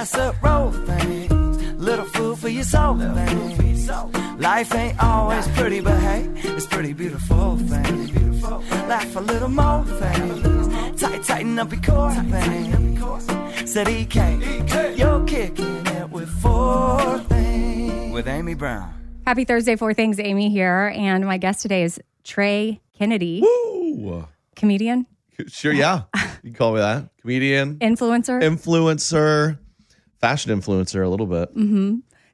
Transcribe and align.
Lot. 0.00 0.08
Casserole 0.40 0.72
things, 0.86 1.62
little 1.78 2.04
food 2.06 2.38
for 2.38 2.48
your 2.48 2.64
soul 2.64 2.96
things. 2.98 3.88
Life 4.38 4.74
ain't 4.74 5.02
always 5.02 5.46
pretty, 5.48 5.80
but 5.80 5.98
hey, 6.00 6.28
it's 6.36 6.66
pretty 6.66 6.92
beautiful 6.92 7.56
things. 7.56 8.42
Laugh 8.88 9.16
a 9.16 9.20
little 9.20 9.48
more 9.48 9.84
things. 9.84 11.00
Tight, 11.00 11.22
tighten 11.24 11.58
up 11.58 11.72
your 11.72 11.82
core 11.82 12.14
things. 12.14 13.70
Said 13.70 13.88
EK, 13.88 14.94
you're 14.96 15.24
kicking 15.26 15.86
it 15.86 16.10
with 16.10 16.28
four 16.40 17.18
things. 17.28 18.12
With 18.12 18.26
Amy 18.26 18.54
Brown. 18.54 18.94
Happy 19.26 19.44
Thursday, 19.44 19.76
Four 19.76 19.94
Things. 19.94 20.18
Amy 20.18 20.50
here. 20.50 20.92
And 20.96 21.24
my 21.24 21.36
guest 21.36 21.62
today 21.62 21.84
is 21.84 22.00
Trey 22.24 22.80
Kennedy, 22.98 23.42
Ooh. 23.44 24.26
comedian, 24.56 25.06
Sure, 25.48 25.72
yeah. 25.72 26.02
You 26.42 26.50
can 26.50 26.54
call 26.54 26.72
me 26.74 26.80
that. 26.80 27.08
Comedian, 27.22 27.76
influencer. 27.78 28.42
influencer, 28.42 29.58
fashion 30.20 30.58
influencer 30.58 31.04
a 31.04 31.08
little 31.08 31.26
bit. 31.26 31.50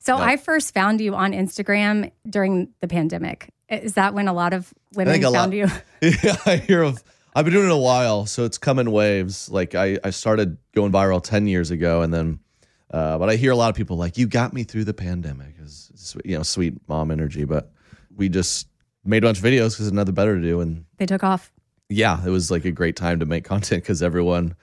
so 0.01 0.17
Yeah. 0.19 0.25
I 0.25 0.37
first 0.37 0.75
found 0.75 1.01
you 1.01 1.15
on 1.15 1.33
Instagram 1.33 2.11
during 2.29 2.69
the 2.81 2.89
pandemic. 2.89 3.51
Is 3.69 3.95
that 3.95 4.15
when 4.15 4.29
a 4.29 4.33
lot 4.33 4.53
of 4.53 4.73
women 4.95 5.21
found 5.21 5.35
lot- 5.35 5.53
you? 5.53 5.67
yeah, 6.23 6.37
I 6.47 6.57
hear 6.57 6.83
of 6.83 7.03
I've 7.35 7.45
been 7.45 7.53
doing 7.53 7.67
it 7.67 7.73
a 7.73 7.77
while, 7.77 8.25
so 8.25 8.45
it's 8.45 8.57
come 8.57 8.79
in 8.79 8.91
waves. 8.91 9.51
Like 9.51 9.75
I, 9.75 9.99
I 10.03 10.09
started 10.11 10.57
going 10.75 10.91
viral 10.91 11.23
10 11.23 11.47
years 11.47 11.71
ago 11.71 12.01
and 12.03 12.13
then 12.15 12.39
uh, 12.91 13.19
but 13.19 13.29
I 13.29 13.37
hear 13.37 13.51
a 13.51 13.57
lot 13.57 13.69
of 13.69 13.75
people 13.75 13.97
like, 13.97 14.17
you 14.17 14.27
got 14.29 14.53
me 14.53 14.63
through 14.63 14.85
the 14.85 14.95
pandemic. 14.95 15.57
Is 15.61 16.17
you 16.25 16.37
know, 16.37 16.43
sweet 16.45 16.75
mom 16.89 17.11
energy. 17.11 17.45
But 17.45 17.73
we 18.15 18.29
just 18.29 18.69
made 19.05 19.25
a 19.25 19.27
bunch 19.27 19.39
of 19.39 19.45
videos 19.45 19.73
because 19.73 19.89
another 19.89 20.13
better 20.13 20.37
to 20.37 20.41
do. 20.41 20.61
And 20.61 20.85
They 20.99 21.07
took 21.07 21.25
off. 21.25 21.53
yeah, 21.89 22.25
it 22.25 22.31
was 22.31 22.51
like 22.51 22.65
a 22.65 22.71
great 22.71 22.95
time 22.97 23.19
to 23.21 23.27
make 23.27 23.45
content 23.45 23.83
because 23.83 24.03
everyone 24.05 24.55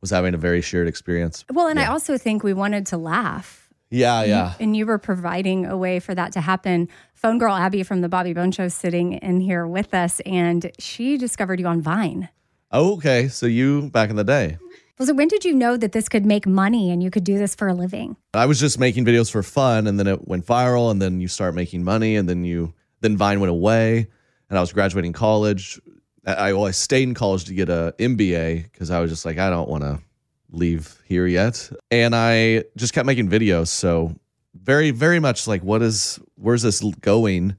was 0.00 0.10
having 0.10 0.34
a 0.34 0.38
very 0.38 0.60
shared 0.60 0.88
experience. 0.88 1.44
Well, 1.52 1.68
and 1.68 1.78
I 1.78 1.86
also 1.86 2.18
think 2.18 2.42
we 2.42 2.52
wanted 2.52 2.86
to 2.86 2.96
laugh. 2.96 3.68
Yeah, 3.90 4.22
yeah. 4.24 4.54
And 4.60 4.76
you 4.76 4.86
were 4.86 4.98
providing 4.98 5.64
a 5.64 5.76
way 5.76 5.98
for 5.98 6.14
that 6.14 6.32
to 6.32 6.40
happen. 6.40 6.88
Phone 7.14 7.38
girl 7.38 7.54
Abby 7.54 7.82
from 7.82 8.02
the 8.02 8.08
Bobby 8.08 8.32
Bones 8.32 8.54
Show 8.54 8.68
sitting 8.68 9.14
in 9.14 9.40
here 9.40 9.66
with 9.66 9.94
us, 9.94 10.20
and 10.20 10.70
she 10.78 11.16
discovered 11.16 11.58
you 11.58 11.66
on 11.66 11.80
Vine. 11.80 12.28
Oh, 12.70 12.94
okay. 12.94 13.28
So 13.28 13.46
you 13.46 13.88
back 13.90 14.10
in 14.10 14.16
the 14.16 14.24
day. 14.24 14.58
Was 14.98 15.08
it 15.08 15.16
when 15.16 15.28
did 15.28 15.44
you 15.44 15.54
know 15.54 15.76
that 15.76 15.92
this 15.92 16.08
could 16.08 16.26
make 16.26 16.46
money 16.46 16.90
and 16.90 17.02
you 17.02 17.10
could 17.10 17.22
do 17.22 17.38
this 17.38 17.54
for 17.54 17.68
a 17.68 17.74
living? 17.74 18.16
I 18.34 18.46
was 18.46 18.58
just 18.58 18.80
making 18.80 19.04
videos 19.04 19.30
for 19.30 19.44
fun 19.44 19.86
and 19.86 19.98
then 19.98 20.08
it 20.08 20.26
went 20.26 20.44
viral 20.44 20.90
and 20.90 21.00
then 21.00 21.20
you 21.20 21.28
start 21.28 21.54
making 21.54 21.84
money 21.84 22.16
and 22.16 22.28
then 22.28 22.44
you 22.44 22.74
then 23.00 23.16
Vine 23.16 23.38
went 23.38 23.52
away 23.52 24.08
and 24.50 24.58
I 24.58 24.60
was 24.60 24.72
graduating 24.72 25.12
college. 25.12 25.80
I, 26.28 26.50
I, 26.50 26.60
I 26.60 26.70
stayed 26.72 27.04
in 27.04 27.14
college 27.14 27.44
to 27.44 27.54
get 27.54 27.68
a 27.70 27.94
MBA 27.98 28.64
because 28.64 28.90
I 28.90 29.00
was 29.00 29.10
just 29.10 29.24
like 29.24 29.38
I 29.38 29.48
don't 29.48 29.68
want 29.68 29.82
to 29.82 30.00
leave 30.50 31.00
here 31.06 31.26
yet. 31.26 31.70
And 31.90 32.14
I 32.14 32.64
just 32.76 32.92
kept 32.92 33.06
making 33.06 33.28
videos 33.28 33.68
so 33.68 34.14
very 34.54 34.90
very 34.90 35.20
much 35.20 35.46
like 35.46 35.62
what 35.62 35.82
is 35.82 36.20
where's 36.36 36.62
this 36.62 36.82
going? 37.00 37.56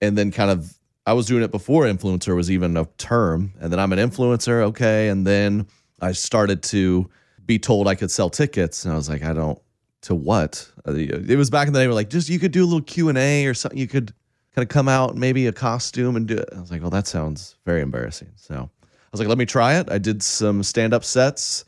And 0.00 0.16
then 0.16 0.30
kind 0.30 0.50
of 0.50 0.78
I 1.06 1.14
was 1.14 1.26
doing 1.26 1.42
it 1.42 1.50
before 1.50 1.84
influencer 1.84 2.34
was 2.36 2.50
even 2.50 2.76
a 2.76 2.84
term 2.98 3.54
and 3.60 3.72
then 3.72 3.80
I'm 3.80 3.92
an 3.92 3.98
influencer 3.98 4.62
okay 4.64 5.08
and 5.08 5.26
then 5.26 5.66
I 6.00 6.12
started 6.12 6.62
to 6.64 7.08
be 7.46 7.58
told 7.58 7.88
I 7.88 7.94
could 7.94 8.10
sell 8.10 8.28
tickets 8.28 8.84
and 8.84 8.92
I 8.92 8.96
was 8.96 9.08
like 9.08 9.22
I 9.22 9.32
don't 9.32 9.60
to 10.02 10.14
what? 10.14 10.70
Uh, 10.86 10.92
It 10.94 11.38
was 11.38 11.48
back 11.48 11.66
in 11.66 11.72
the 11.72 11.80
day 11.80 11.86
where 11.86 11.94
like 11.94 12.10
just 12.10 12.28
you 12.28 12.38
could 12.38 12.52
do 12.52 12.62
a 12.62 12.66
little 12.66 12.82
Q 12.82 13.08
and 13.08 13.16
A 13.16 13.46
or 13.46 13.54
something. 13.54 13.78
You 13.78 13.88
could 13.88 14.12
kind 14.56 14.64
of 14.64 14.70
come 14.70 14.88
out 14.88 15.14
maybe 15.14 15.46
a 15.46 15.52
costume 15.52 16.16
and 16.16 16.26
do 16.26 16.36
it. 16.38 16.48
I 16.56 16.60
was 16.60 16.70
like, 16.70 16.80
well, 16.80 16.90
that 16.90 17.06
sounds 17.06 17.56
very 17.66 17.82
embarrassing. 17.82 18.32
So 18.36 18.54
I 18.54 18.88
was 19.12 19.20
like, 19.20 19.28
let 19.28 19.36
me 19.36 19.44
try 19.44 19.74
it. 19.74 19.90
I 19.90 19.98
did 19.98 20.22
some 20.22 20.62
stand 20.62 20.94
up 20.94 21.04
sets 21.04 21.66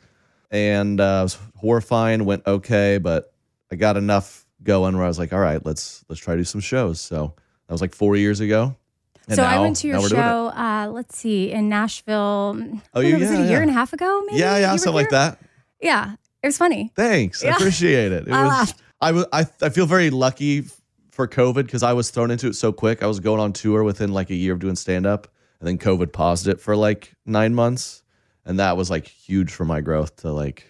and 0.49 0.99
uh, 0.99 1.19
it 1.19 1.23
was 1.23 1.37
horrifying. 1.57 2.25
Went 2.25 2.47
okay, 2.47 2.97
but 2.97 3.31
I 3.71 3.75
got 3.75 3.95
enough 3.95 4.47
going 4.63 4.95
where 4.97 5.05
I 5.05 5.07
was 5.07 5.19
like, 5.19 5.31
all 5.33 5.39
right, 5.39 5.63
let's 5.63 6.03
let's 6.09 6.19
try 6.19 6.33
to 6.33 6.39
do 6.39 6.45
some 6.45 6.61
shows. 6.61 6.99
So 6.99 7.35
that 7.67 7.73
was 7.73 7.81
like 7.81 7.93
four 7.93 8.15
years 8.15 8.39
ago. 8.39 8.75
And 9.27 9.35
so 9.35 9.43
I 9.43 9.59
went 9.59 9.75
to 9.77 9.87
your 9.87 9.97
now 9.97 10.01
we're 10.01 10.09
doing 10.09 10.21
it. 10.21 10.25
show, 10.25 10.47
uh, 10.47 10.89
let's 10.91 11.15
see, 11.15 11.51
in 11.51 11.69
Nashville. 11.69 12.57
Oh, 12.57 13.01
I 13.01 13.01
don't 13.03 13.11
yeah, 13.11 13.17
was 13.19 13.29
it 13.29 13.39
a 13.39 13.43
yeah, 13.43 13.49
year 13.51 13.61
and 13.61 13.69
a 13.69 13.73
half 13.73 13.93
ago? 13.93 14.23
Maybe 14.25 14.39
Yeah, 14.39 14.57
yeah, 14.57 14.75
something 14.77 14.95
like 14.95 15.11
that. 15.11 15.39
Yeah, 15.79 16.15
it 16.41 16.47
was 16.47 16.57
funny. 16.57 16.91
Thanks. 16.95 17.43
Yeah. 17.43 17.51
I 17.51 17.55
appreciate 17.57 18.11
it. 18.11 18.27
It 18.27 18.31
I 18.33 18.41
was 18.41 18.49
laughed. 18.49 18.81
I 18.99 19.11
was 19.11 19.25
I, 19.31 19.45
I 19.61 19.69
feel 19.69 19.85
very 19.85 20.09
lucky 20.09 20.65
for 21.19 21.27
COVID 21.27 21.65
because 21.65 21.83
I 21.83 21.91
was 21.91 22.11
thrown 22.11 22.31
into 22.31 22.47
it 22.47 22.55
so 22.55 22.71
quick. 22.71 23.03
I 23.03 23.07
was 23.07 23.19
going 23.19 23.41
on 23.41 23.51
tour 23.51 23.83
within 23.83 24.13
like 24.13 24.29
a 24.29 24.35
year 24.35 24.53
of 24.53 24.59
doing 24.59 24.77
stand 24.77 25.05
up 25.05 25.27
and 25.59 25.67
then 25.67 25.77
COVID 25.77 26.13
paused 26.13 26.47
it 26.47 26.61
for 26.61 26.77
like 26.77 27.13
9 27.25 27.53
months 27.53 28.03
and 28.45 28.57
that 28.57 28.77
was 28.77 28.89
like 28.89 29.05
huge 29.05 29.51
for 29.51 29.65
my 29.65 29.81
growth 29.81 30.15
to 30.21 30.31
like 30.31 30.63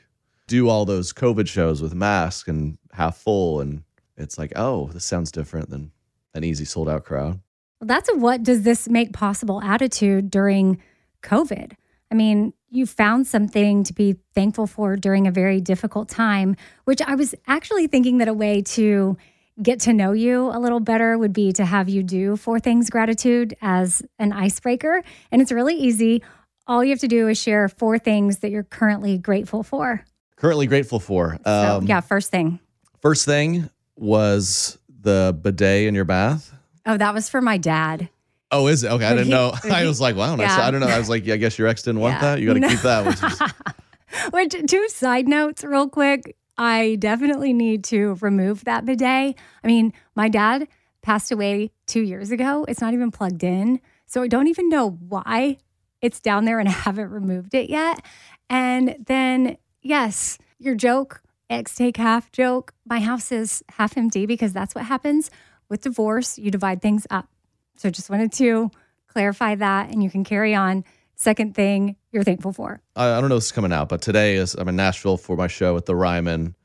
do 0.48 0.68
all 0.68 0.86
those 0.86 1.13
COVID 1.13 1.48
shows 1.48 1.84
with 1.84 1.94
masks 1.94 2.50
and 2.50 2.80
half 2.94 3.18
full 3.18 3.62
and 3.62 3.84
it's 4.18 4.40
like, 4.40 4.51
"Oh, 4.56 4.88
this 4.88 5.06
sounds 5.06 5.31
different 5.31 5.69
than 5.69 5.92
an 6.34 6.44
easy 6.44 6.66
sold 6.66 6.90
out 6.90 7.06
crowd." 7.06 7.40
Well, 7.80 7.88
that's 7.88 8.10
a 8.10 8.16
what 8.16 8.42
does 8.42 8.63
this 8.63 8.90
make 8.90 9.13
possible 9.13 9.62
attitude 9.62 10.31
during 10.31 10.81
COVID. 11.22 11.74
I 12.12 12.16
mean, 12.16 12.54
you 12.72 12.88
found 12.88 13.28
something 13.28 13.84
to 13.84 13.94
be 13.94 14.16
thankful 14.34 14.66
for 14.66 14.96
during 14.96 15.28
a 15.28 15.31
very 15.31 15.62
difficult 15.62 16.10
time, 16.10 16.56
which 16.86 17.04
I 17.04 17.13
was 17.13 17.36
actually 17.46 17.86
thinking 17.86 18.18
that 18.18 18.28
a 18.28 18.34
way 18.34 18.63
to 18.63 19.16
get 19.61 19.79
to 19.81 19.94
know 19.94 20.11
you 20.13 20.47
a 20.50 20.59
little 20.59 20.79
better 20.79 21.17
would 21.17 21.33
be 21.33 21.51
to 21.53 21.65
have 21.65 21.89
you 21.89 22.03
do 22.03 22.35
four 22.38 22.59
things 22.59 22.89
gratitude 22.89 23.56
as 23.61 24.01
an 24.17 24.31
icebreaker. 24.33 25.03
And 25.31 25.41
it's 25.41 25.51
really 25.51 25.75
easy. 25.75 26.23
All 26.67 26.83
you 26.83 26.91
have 26.91 27.00
to 27.00 27.07
do 27.07 27.27
is 27.27 27.38
share 27.38 27.67
four 27.67 27.97
things 28.00 28.39
that 28.39 28.51
you're 28.51 28.63
currently 28.63 29.17
grateful 29.17 29.63
for. 29.63 30.06
currently 30.38 30.67
grateful 30.67 31.00
for. 31.00 31.38
So, 31.45 31.77
Um, 31.79 31.85
yeah, 31.88 32.00
first 32.00 32.31
thing. 32.31 32.59
First 33.01 33.25
thing 33.25 33.69
was 33.97 34.77
the 35.01 35.38
bidet 35.41 35.88
in 35.88 35.95
your 35.95 36.05
bath. 36.05 36.53
Oh, 36.85 36.95
that 36.97 37.13
was 37.13 37.27
for 37.27 37.41
my 37.41 37.57
dad. 37.57 38.07
Oh, 38.51 38.67
is 38.67 38.83
it? 38.83 38.91
Okay, 38.91 39.05
I 39.05 39.09
didn't 39.12 39.25
he- 39.25 39.31
know. 39.31 39.53
I 39.69 39.85
was 39.85 40.00
like, 40.00 40.15
wow, 40.15 40.35
yeah. 40.38 40.62
I 40.62 40.71
don't 40.71 40.79
know. 40.79 40.88
I 40.88 40.97
was 40.97 41.09
like, 41.09 41.25
yeah, 41.25 41.33
I 41.33 41.38
guess 41.38 41.59
your 41.59 41.67
ex 41.67 41.83
didn't 41.83 42.00
want 42.01 42.15
Yeah. 42.15 42.21
that. 42.21 42.39
You 42.39 42.47
got 42.47 42.53
to 42.53 42.59
No. 42.62 42.69
keep 42.69 42.79
that. 42.81 43.05
Which 43.05 43.23
is, 43.23 44.53
Which, 44.55 44.71
two 44.71 44.88
side 44.89 45.27
notes, 45.27 45.63
real 45.63 45.88
quick. 45.89 46.35
I 46.59 46.97
definitely 47.00 47.53
need 47.53 47.85
to 47.85 48.17
remove 48.19 48.65
that 48.65 48.83
bidet. 48.85 49.35
I 49.63 49.67
mean, 49.67 49.94
my 50.13 50.27
dad 50.27 50.67
passed 51.01 51.31
away 51.31 51.71
two 51.88 52.01
years 52.01 52.31
ago. 52.31 52.65
It's 52.67 52.81
not 52.81 52.94
even 52.94 53.11
plugged 53.11 53.45
in. 53.45 53.79
So 54.06 54.21
I 54.21 54.27
don't 54.27 54.47
even 54.47 54.67
know 54.67 54.89
why 54.89 55.57
it's 56.01 56.19
down 56.19 56.44
there 56.44 56.59
and 56.59 56.67
I 56.69 56.73
haven't 56.73 57.11
removed 57.11 57.53
it 57.53 57.69
yet. 57.69 58.06
And 58.50 58.97
then, 59.07 59.57
yes, 59.81 60.38
your 60.57 60.75
joke, 60.75 61.21
ex 61.50 61.75
take 61.75 61.95
half 61.95 62.29
joke. 62.33 62.73
My 62.85 63.00
house 63.00 63.31
is 63.31 63.63
half 63.69 63.97
empty 63.97 64.25
because 64.25 64.51
that's 64.51 64.75
what 64.75 64.83
happens 64.83 65.31
with 65.69 65.81
divorce. 65.81 66.38
You 66.38 66.51
divide 66.51 66.81
things 66.81 67.07
up. 67.09 67.29
So 67.77 67.89
just 67.89 68.09
wanted 68.09 68.33
to 68.33 68.69
clarify 69.07 69.55
that 69.55 69.91
and 69.91 70.03
you 70.03 70.09
can 70.09 70.25
carry 70.25 70.53
on. 70.53 70.83
Second 71.19 71.54
thing 71.54 71.98
you're 72.13 72.24
thankful 72.24 72.54
for. 72.54 72.81
I, 72.95 73.18
I 73.18 73.19
don't 73.19 73.30
know 73.30 73.36
if 73.36 73.42
it's 73.42 73.51
coming 73.51 73.74
out, 73.74 73.89
but 73.89 74.01
today 74.01 74.36
is 74.36 74.56
I'm 74.56 74.69
in 74.69 74.77
Nashville 74.77 75.18
for 75.18 75.36
my 75.36 75.48
show 75.48 75.75
at 75.75 75.86
the 75.86 75.94
Ryman. 75.94 76.56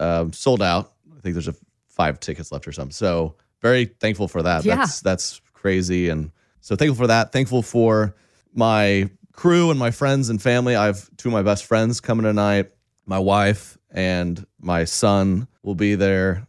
Um, 0.00 0.32
sold 0.32 0.60
out. 0.60 0.92
I 1.16 1.20
think 1.20 1.34
there's 1.34 1.46
a 1.46 1.54
five 1.86 2.18
tickets 2.18 2.50
left 2.50 2.66
or 2.66 2.72
something. 2.72 2.90
So 2.92 3.36
very 3.60 3.84
thankful 3.84 4.26
for 4.26 4.42
that. 4.42 4.64
Yeah. 4.64 4.74
That's 4.74 5.00
that's 5.02 5.40
crazy, 5.54 6.08
and 6.08 6.32
so 6.60 6.74
thankful 6.74 6.96
for 6.96 7.06
that. 7.06 7.30
Thankful 7.30 7.62
for 7.62 8.16
my 8.52 9.08
crew 9.32 9.70
and 9.70 9.78
my 9.78 9.92
friends 9.92 10.30
and 10.30 10.42
family. 10.42 10.74
I 10.74 10.86
have 10.86 11.08
two 11.16 11.28
of 11.28 11.32
my 11.32 11.42
best 11.42 11.64
friends 11.64 12.00
coming 12.00 12.24
tonight. 12.24 12.72
My 13.06 13.20
wife 13.20 13.78
and 13.92 14.44
my 14.60 14.84
son 14.84 15.46
will 15.62 15.76
be 15.76 15.94
there. 15.94 16.48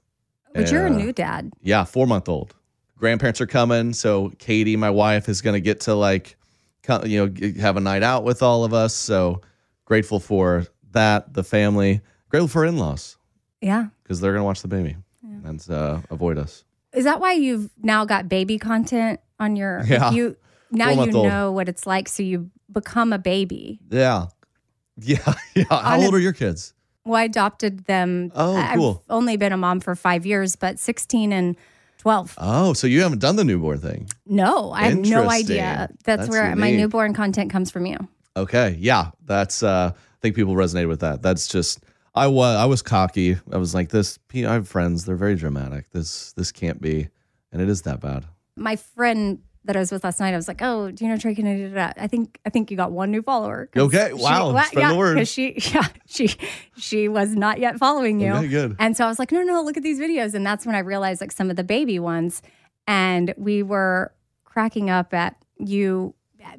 But 0.55 0.71
you're 0.71 0.87
a 0.87 0.91
Uh, 0.91 0.97
new 0.97 1.13
dad. 1.13 1.51
Yeah, 1.61 1.83
four 1.83 2.07
month 2.07 2.27
old. 2.27 2.55
Grandparents 2.97 3.39
are 3.41 3.47
coming, 3.47 3.93
so 3.93 4.29
Katie, 4.39 4.75
my 4.75 4.89
wife, 4.89 5.29
is 5.29 5.41
going 5.41 5.53
to 5.55 5.61
get 5.61 5.81
to 5.81 5.93
like, 5.93 6.35
you 7.05 7.27
know, 7.27 7.61
have 7.61 7.77
a 7.77 7.79
night 7.81 8.03
out 8.03 8.23
with 8.23 8.41
all 8.43 8.63
of 8.63 8.73
us. 8.73 8.93
So 8.95 9.41
grateful 9.85 10.19
for 10.19 10.65
that, 10.91 11.33
the 11.33 11.43
family. 11.43 12.01
Grateful 12.29 12.47
for 12.47 12.65
in 12.65 12.77
laws 12.77 13.17
Yeah. 13.61 13.87
because 14.03 14.19
they're 14.19 14.31
going 14.33 14.41
to 14.41 14.45
watch 14.45 14.61
the 14.61 14.67
baby 14.67 14.97
and 15.45 15.63
uh, 15.69 15.99
avoid 16.09 16.37
us. 16.37 16.63
Is 16.93 17.03
that 17.05 17.19
why 17.19 17.33
you've 17.33 17.69
now 17.81 18.05
got 18.05 18.29
baby 18.29 18.57
content 18.57 19.19
on 19.39 19.55
your 19.55 19.83
Yeah. 19.85 20.11
you 20.11 20.37
now 20.71 20.89
you 20.89 20.99
old. 21.15 21.27
know 21.27 21.51
what 21.51 21.67
it's 21.69 21.85
like 21.85 22.07
so 22.07 22.23
you 22.23 22.49
become 22.71 23.13
a 23.13 23.17
baby. 23.19 23.79
Yeah, 23.89 24.27
yeah, 24.97 25.33
yeah. 25.55 25.63
How 25.69 26.01
old 26.01 26.13
are 26.13 26.19
your 26.19 26.33
kids? 26.33 26.73
Well, 27.05 27.19
I 27.19 27.23
adopted 27.25 27.85
them. 27.85 28.31
Oh, 28.33 28.55
I've 28.55 28.77
cool. 28.77 29.03
only 29.09 29.35
been 29.37 29.51
a 29.51 29.57
mom 29.57 29.79
for 29.81 29.93
5 29.95 30.25
years, 30.25 30.55
but 30.55 30.79
16 30.79 31.33
and 31.33 31.55
12. 32.03 32.35
Oh, 32.37 32.73
so 32.73 32.85
you 32.85 33.01
haven't 33.01 33.19
done 33.19 33.37
the 33.37 33.45
newborn 33.45 33.79
thing? 33.79 34.09
No, 34.25 34.73
I 34.73 34.89
have 34.89 34.97
no 34.97 35.29
idea. 35.29 35.87
That's, 36.03 36.27
That's 36.27 36.29
where 36.29 36.53
my 36.53 36.69
newborn 36.71 37.13
content 37.13 37.49
comes 37.49 37.71
from 37.71 37.85
you. 37.85 37.97
Okay, 38.35 38.75
yeah, 38.77 39.11
that's. 39.25 39.63
uh 39.63 39.91
I 39.95 40.19
think 40.21 40.35
people 40.35 40.53
resonate 40.55 40.89
with 40.89 40.99
that. 40.99 41.21
That's 41.21 41.47
just. 41.47 41.79
I 42.13 42.27
was 42.27 42.57
I 42.57 42.65
was 42.65 42.81
cocky. 42.81 43.37
I 43.51 43.57
was 43.57 43.73
like, 43.73 43.87
this. 43.89 44.19
I 44.35 44.39
have 44.39 44.67
friends. 44.67 45.05
They're 45.05 45.15
very 45.15 45.35
dramatic. 45.35 45.91
This 45.91 46.33
this 46.33 46.51
can't 46.51 46.81
be, 46.81 47.07
and 47.53 47.61
it 47.61 47.69
is 47.69 47.83
that 47.83 48.01
bad. 48.01 48.25
My 48.57 48.75
friend 48.75 49.39
that 49.65 49.75
I 49.75 49.79
was 49.79 49.91
with 49.91 50.03
last 50.03 50.19
night, 50.19 50.33
I 50.33 50.35
was 50.35 50.47
like, 50.47 50.61
"Oh, 50.61 50.91
do 50.91 51.03
you 51.05 51.09
know 51.11 51.17
Trey 51.17 51.35
Kennedy? 51.35 51.73
I 51.77 52.07
think 52.07 52.39
I 52.45 52.49
think 52.49 52.69
you 52.71 52.77
got 52.77 52.91
one 52.91 53.11
new 53.11 53.21
follower. 53.21 53.69
Okay, 53.75 54.07
she- 54.09 54.13
wow, 54.21 54.51
what? 54.53 54.67
spread 54.67 54.81
yeah, 54.81 54.91
the 54.91 54.97
word. 54.97 55.17
'cause 55.17 55.27
she, 55.29 55.55
yeah, 55.73 55.87
she, 56.05 56.29
she 56.77 57.07
was 57.07 57.29
not 57.35 57.59
yet 57.59 57.77
following 57.77 58.19
you. 58.19 58.33
Okay, 58.33 58.47
good. 58.47 58.75
And 58.79 58.95
so 58.97 59.05
I 59.05 59.07
was 59.07 59.19
like, 59.19 59.31
"No, 59.31 59.41
no, 59.43 59.61
look 59.63 59.77
at 59.77 59.83
these 59.83 59.99
videos." 59.99 60.33
And 60.33 60.45
that's 60.45 60.65
when 60.65 60.75
I 60.75 60.79
realized 60.79 61.21
like 61.21 61.31
some 61.31 61.49
of 61.49 61.55
the 61.55 61.63
baby 61.63 61.99
ones, 61.99 62.41
and 62.87 63.33
we 63.37 63.63
were 63.63 64.13
cracking 64.43 64.89
up 64.89 65.13
at 65.13 65.35
you 65.57 66.13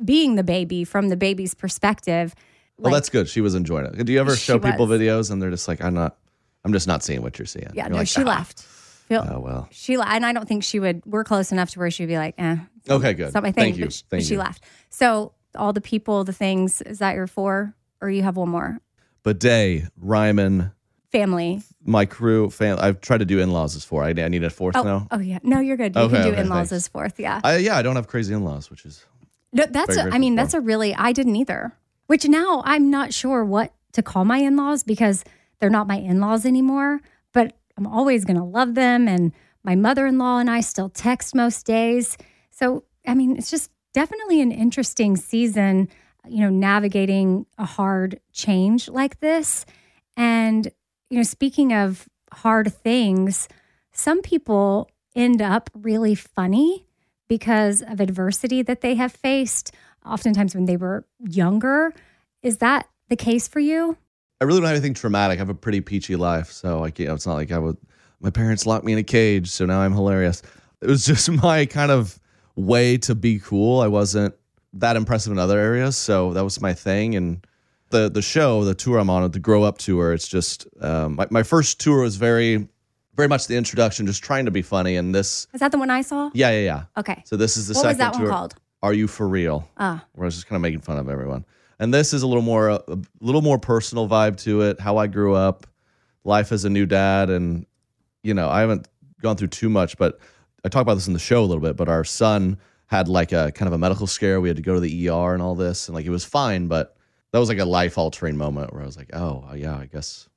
being 0.04 0.36
the 0.36 0.44
baby 0.44 0.84
from 0.84 1.08
the 1.10 1.16
baby's 1.16 1.54
perspective. 1.54 2.34
Well, 2.78 2.90
Like, 2.90 2.96
that's 3.02 3.08
good. 3.10 3.28
She 3.28 3.40
was 3.40 3.54
enjoying 3.54 3.86
it. 3.86 4.04
Do 4.04 4.12
you 4.12 4.18
ever 4.20 4.34
show 4.34 4.58
people 4.58 4.86
was. 4.86 4.98
videos 5.00 5.30
and 5.30 5.40
they're 5.40 5.50
just 5.50 5.68
like, 5.68 5.84
I'm 5.84 5.94
not, 5.94 6.16
I'm 6.64 6.72
just 6.72 6.88
not 6.88 7.04
seeing 7.04 7.22
what 7.22 7.38
you're 7.38 7.46
seeing. 7.46 7.68
yeah, 7.74 7.84
You're 7.84 7.90
no, 7.90 7.96
like, 7.98 8.08
she 8.08 8.22
"Ah." 8.22 8.26
left. 8.26 8.62
Feel, 8.62 9.24
Oh 9.30 9.38
well. 9.38 9.68
She 9.70 9.94
and 9.94 10.24
I 10.26 10.32
don't 10.32 10.48
think 10.48 10.64
she 10.64 10.80
would. 10.80 11.02
We're 11.04 11.22
close 11.24 11.52
enough 11.52 11.70
to 11.72 11.78
where 11.78 11.90
she'd 11.90 12.06
be 12.06 12.16
like, 12.16 12.34
"Eh, 12.38 12.56
Okay, 12.88 13.14
good. 13.14 13.26
It's 13.26 13.34
not 13.34 13.42
my 13.42 13.52
Thank 13.52 13.74
thing. 13.76 13.80
you. 13.82 13.86
But, 13.86 13.94
Thank 13.94 14.10
but 14.10 14.22
she 14.24 14.34
you. 14.34 14.38
left. 14.38 14.64
So 14.90 15.32
all 15.56 15.72
the 15.72 15.80
people, 15.80 16.24
the 16.24 16.32
things, 16.32 16.82
is 16.82 16.98
that 16.98 17.14
your 17.14 17.26
four, 17.26 17.74
or 18.00 18.10
you 18.10 18.22
have 18.22 18.36
one 18.36 18.48
more? 18.50 18.78
Bidet, 19.22 19.84
Ryman, 20.00 20.72
Family. 21.10 21.62
my 21.84 22.04
crew, 22.06 22.50
fam. 22.50 22.76
I've 22.80 23.00
tried 23.00 23.18
to 23.18 23.24
do 23.24 23.38
in-laws 23.38 23.76
as 23.76 23.84
four. 23.84 24.02
I, 24.04 24.08
I 24.10 24.28
need 24.28 24.42
a 24.44 24.50
fourth 24.50 24.76
Oh, 24.76 24.82
now. 24.82 25.06
oh 25.10 25.18
yeah. 25.20 25.38
No, 25.42 25.60
you're 25.60 25.76
good. 25.76 25.94
You 25.94 26.02
Okay, 26.02 26.16
can 26.16 26.24
do 26.26 26.32
okay, 26.32 26.40
in-laws 26.40 26.70
thanks. 26.70 26.72
as 26.72 26.88
fourth. 26.88 27.18
Yeah. 27.18 27.40
I, 27.44 27.56
yeah, 27.58 27.76
I 27.78 27.82
don't 27.82 27.96
have 27.96 28.08
crazy 28.08 28.34
in-laws, 28.34 28.68
which 28.70 28.84
is 28.84 29.04
No, 29.52 29.64
that's. 29.70 29.96
A, 29.96 30.02
I 30.12 30.18
mean, 30.18 30.34
that's 30.34 30.54
a 30.54 30.60
really. 30.60 30.94
I 30.94 31.12
didn't 31.12 31.36
either. 31.36 31.72
Which 32.08 32.28
now 32.28 32.62
I'm 32.66 32.90
not 32.90 33.14
sure 33.14 33.44
what 33.44 33.72
to 33.92 34.02
call 34.02 34.24
my 34.26 34.38
in-laws 34.38 34.82
because 34.82 35.24
they're 35.60 35.70
not 35.70 35.86
my 35.86 35.96
in-laws 35.98 36.44
anymore. 36.44 37.00
But 37.32 37.56
I'm 37.78 37.86
always 37.86 38.24
gonna 38.26 38.44
love 38.44 38.74
them, 38.74 39.06
and 39.08 39.32
my 39.62 39.74
mother-in-law 39.76 40.38
and 40.40 40.50
I 40.50 40.60
still 40.60 40.88
text 40.90 41.34
most 41.34 41.64
days. 41.64 42.18
So 42.54 42.84
I 43.06 43.14
mean, 43.14 43.36
it's 43.36 43.50
just 43.50 43.70
definitely 43.92 44.40
an 44.40 44.52
interesting 44.52 45.16
season. 45.16 45.88
You 46.26 46.40
know, 46.40 46.50
navigating 46.50 47.44
a 47.58 47.66
hard 47.66 48.20
change 48.32 48.88
like 48.88 49.20
this, 49.20 49.66
and 50.16 50.70
you 51.10 51.18
know, 51.18 51.22
speaking 51.22 51.74
of 51.74 52.08
hard 52.32 52.72
things, 52.72 53.48
some 53.92 54.22
people 54.22 54.88
end 55.14 55.42
up 55.42 55.68
really 55.74 56.14
funny 56.14 56.86
because 57.28 57.82
of 57.82 58.00
adversity 58.00 58.62
that 58.62 58.80
they 58.80 58.94
have 58.94 59.12
faced, 59.12 59.72
oftentimes 60.04 60.54
when 60.54 60.64
they 60.64 60.76
were 60.76 61.04
younger. 61.20 61.92
Is 62.42 62.58
that 62.58 62.88
the 63.08 63.16
case 63.16 63.48
for 63.48 63.60
you? 63.60 63.96
I 64.40 64.44
really 64.44 64.60
don't 64.60 64.66
have 64.66 64.76
anything 64.76 64.94
traumatic. 64.94 65.38
I 65.38 65.40
have 65.40 65.48
a 65.48 65.54
pretty 65.54 65.80
peachy 65.80 66.16
life, 66.16 66.50
so 66.50 66.82
I 66.84 66.90
can't. 66.90 67.10
It's 67.10 67.26
not 67.26 67.34
like 67.34 67.52
I 67.52 67.58
would. 67.58 67.76
My 68.20 68.30
parents 68.30 68.66
locked 68.66 68.84
me 68.84 68.92
in 68.92 68.98
a 68.98 69.04
cage, 69.04 69.50
so 69.50 69.66
now 69.66 69.80
I'm 69.80 69.92
hilarious. 69.92 70.42
It 70.80 70.88
was 70.88 71.04
just 71.04 71.30
my 71.42 71.66
kind 71.66 71.90
of 71.90 72.18
way 72.56 72.96
to 72.98 73.14
be 73.14 73.38
cool. 73.38 73.80
I 73.80 73.88
wasn't 73.88 74.34
that 74.74 74.96
impressive 74.96 75.32
in 75.32 75.38
other 75.38 75.58
areas, 75.58 75.96
so 75.96 76.32
that 76.32 76.44
was 76.44 76.60
my 76.60 76.74
thing. 76.74 77.14
And 77.14 77.46
the 77.90 78.08
the 78.10 78.22
show, 78.22 78.64
the 78.64 78.74
tour 78.74 78.98
I'm 78.98 79.10
on, 79.10 79.30
the 79.30 79.38
Grow 79.38 79.62
Up 79.62 79.78
tour, 79.78 80.12
it's 80.12 80.28
just 80.28 80.66
um, 80.80 81.16
my 81.16 81.26
my 81.30 81.42
first 81.42 81.80
tour 81.80 82.02
was 82.02 82.16
very, 82.16 82.68
very 83.14 83.28
much 83.28 83.46
the 83.46 83.56
introduction, 83.56 84.06
just 84.06 84.22
trying 84.22 84.44
to 84.46 84.50
be 84.50 84.62
funny. 84.62 84.96
And 84.96 85.14
this, 85.14 85.46
Is 85.54 85.60
that 85.60 85.72
the 85.72 85.78
one 85.78 85.90
I 85.90 86.02
saw? 86.02 86.30
yeah, 86.34 86.50
yeah, 86.50 86.60
yeah. 86.60 86.84
Okay. 86.96 87.22
So 87.26 87.36
this 87.36 87.56
is 87.56 87.68
the 87.68 87.74
what 87.74 87.86
was 87.86 87.96
that 87.98 88.14
tour. 88.14 88.22
one 88.24 88.30
called? 88.30 88.54
Are 88.82 88.92
you 88.92 89.06
for 89.06 89.26
real? 89.26 89.68
Ah, 89.78 90.04
where 90.12 90.24
I 90.24 90.26
was 90.26 90.34
just 90.34 90.46
kind 90.46 90.56
of 90.56 90.62
making 90.62 90.80
fun 90.80 90.98
of 90.98 91.08
everyone. 91.08 91.44
And 91.78 91.92
this 91.92 92.12
is 92.12 92.22
a 92.22 92.26
little 92.26 92.42
more 92.42 92.68
a 92.68 92.82
little 93.20 93.42
more 93.42 93.58
personal 93.58 94.08
vibe 94.08 94.36
to 94.42 94.62
it. 94.62 94.80
How 94.80 94.96
I 94.96 95.06
grew 95.06 95.34
up, 95.34 95.66
life 96.24 96.52
as 96.52 96.64
a 96.64 96.70
new 96.70 96.86
dad, 96.86 97.30
and 97.30 97.66
you 98.22 98.34
know 98.34 98.48
I 98.48 98.60
haven't 98.60 98.88
gone 99.22 99.36
through 99.36 99.48
too 99.48 99.68
much, 99.70 99.96
but 99.96 100.18
I 100.64 100.68
talk 100.68 100.82
about 100.82 100.94
this 100.94 101.06
in 101.06 101.12
the 101.12 101.18
show 101.18 101.42
a 101.42 101.46
little 101.46 101.62
bit. 101.62 101.76
But 101.76 101.88
our 101.88 102.04
son 102.04 102.58
had 102.86 103.08
like 103.08 103.32
a 103.32 103.52
kind 103.52 103.66
of 103.66 103.72
a 103.72 103.78
medical 103.78 104.06
scare. 104.06 104.40
We 104.40 104.48
had 104.48 104.56
to 104.56 104.62
go 104.62 104.74
to 104.74 104.80
the 104.80 105.08
ER 105.08 105.34
and 105.34 105.42
all 105.42 105.54
this, 105.54 105.88
and 105.88 105.94
like 105.94 106.06
it 106.06 106.10
was 106.10 106.24
fine, 106.24 106.68
but 106.68 106.96
that 107.32 107.38
was 107.38 107.48
like 107.48 107.58
a 107.58 107.64
life 107.64 107.98
altering 107.98 108.36
moment 108.36 108.72
where 108.72 108.82
I 108.82 108.86
was 108.86 108.96
like, 108.96 109.10
oh 109.14 109.44
yeah, 109.56 109.76
I 109.76 109.86
guess 109.86 110.28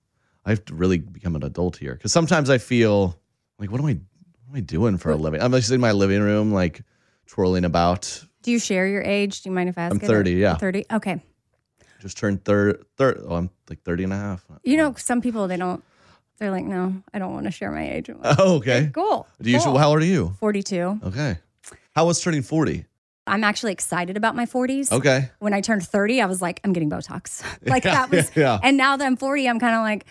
I 0.46 0.50
have 0.52 0.66
to 0.66 0.74
really 0.74 0.98
become 0.98 1.36
an 1.36 1.44
adult 1.44 1.78
here. 1.78 1.94
Because 1.94 2.12
sometimes 2.12 2.50
I 2.50 2.58
feel 2.58 3.20
like, 3.60 3.70
what 3.70 3.80
am 3.80 3.86
I, 3.86 3.94
what 3.94 4.50
am 4.50 4.56
I 4.56 4.62
doing 4.62 4.98
for 4.98 5.12
a 5.12 5.16
living? 5.16 5.42
I'm 5.42 5.52
just 5.52 5.72
in 5.72 5.82
my 5.82 5.92
living 5.92 6.22
room, 6.22 6.52
like 6.54 6.82
twirling 7.28 7.66
about, 7.66 8.24
do 8.42 8.52
you 8.52 8.60
share 8.60 8.88
your 8.88 9.04
age? 9.04 9.42
Do 9.42 9.50
you 9.50 9.54
mind 9.54 9.70
if 9.70 9.78
I 9.78 9.84
ask? 9.84 9.92
I'm 9.92 10.02
it? 10.02 10.08
30, 10.08 10.32
yeah. 10.32 10.56
30. 10.56 10.86
Okay. 10.94 11.22
just 12.00 12.18
turned 12.18 12.46
third, 12.46 12.86
third. 12.96 13.22
Oh, 13.28 13.36
I'm 13.36 13.50
like 13.70 13.84
30 13.84 14.06
and 14.06 14.14
a 14.14 14.16
half. 14.16 14.46
You 14.64 14.78
know, 14.78 14.94
some 14.98 15.22
people, 15.22 15.48
they 15.48 15.58
don't, 15.58 15.84
they're 16.38 16.52
like, 16.52 16.66
no, 16.66 17.02
I 17.14 17.20
don't 17.20 17.34
want 17.34 17.46
to 17.46 17.52
share 17.52 17.72
my 17.72 17.90
age. 17.90 18.10
Like, 18.22 18.36
Oh, 18.40 18.56
okay. 18.58 18.90
cool. 18.94 19.28
Do 19.42 19.50
you? 19.50 19.60
cool. 19.60 19.78
How 19.78 19.90
old 19.90 20.00
are 20.02 20.06
you? 20.06 20.36
42. 20.40 21.00
Okay. 21.06 21.38
How 21.96 22.06
was 22.06 22.22
turning 22.22 22.42
40? 22.44 22.86
I'm 23.26 23.44
actually 23.44 23.74
excited 23.74 24.16
about 24.16 24.36
my 24.36 24.46
40s. 24.46 24.92
Okay. 24.92 25.30
When 25.40 25.54
I 25.54 25.62
turned 25.62 25.84
30, 25.86 26.22
I 26.22 26.26
was 26.28 26.42
like, 26.42 26.62
I'm 26.64 26.72
getting 26.74 26.90
Botox. 26.90 27.44
like 27.66 27.84
Yeah, 27.84 27.92
that 27.94 28.12
was, 28.12 28.32
yeah, 28.36 28.44
yeah. 28.54 28.60
and 28.64 28.78
now 28.78 28.96
that 28.98 29.06
I'm 29.06 29.18
40, 29.18 29.50
I'm 29.50 29.60
kind 29.60 29.76
of 29.76 29.82
like, 29.82 30.06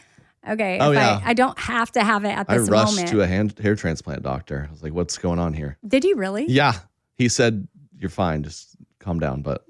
okay, 0.54 0.78
Oh, 0.80 0.90
yeah. 0.90 1.20
I, 1.24 1.30
I 1.30 1.32
don't 1.34 1.58
have 1.58 1.90
to 1.92 2.04
have 2.04 2.24
it 2.24 2.28
at 2.36 2.46
this 2.48 2.58
moment. 2.68 2.70
I 2.70 2.80
rushed 2.82 2.94
moment. 2.96 3.08
to 3.12 3.20
a 3.22 3.26
hand, 3.26 3.58
hair 3.58 3.74
transplant 3.74 4.22
doctor. 4.22 4.66
I 4.68 4.72
was 4.72 4.82
like, 4.82 4.92
what's 4.92 5.16
going 5.16 5.38
on 5.38 5.54
here? 5.54 5.78
Did 5.86 6.04
you 6.04 6.16
really? 6.16 6.44
Yeah. 6.46 6.74
He 7.16 7.28
said, 7.30 7.66
you're 7.98 8.10
fine. 8.10 8.42
Just 8.42 8.76
calm 8.98 9.18
down. 9.18 9.40
But 9.40 9.64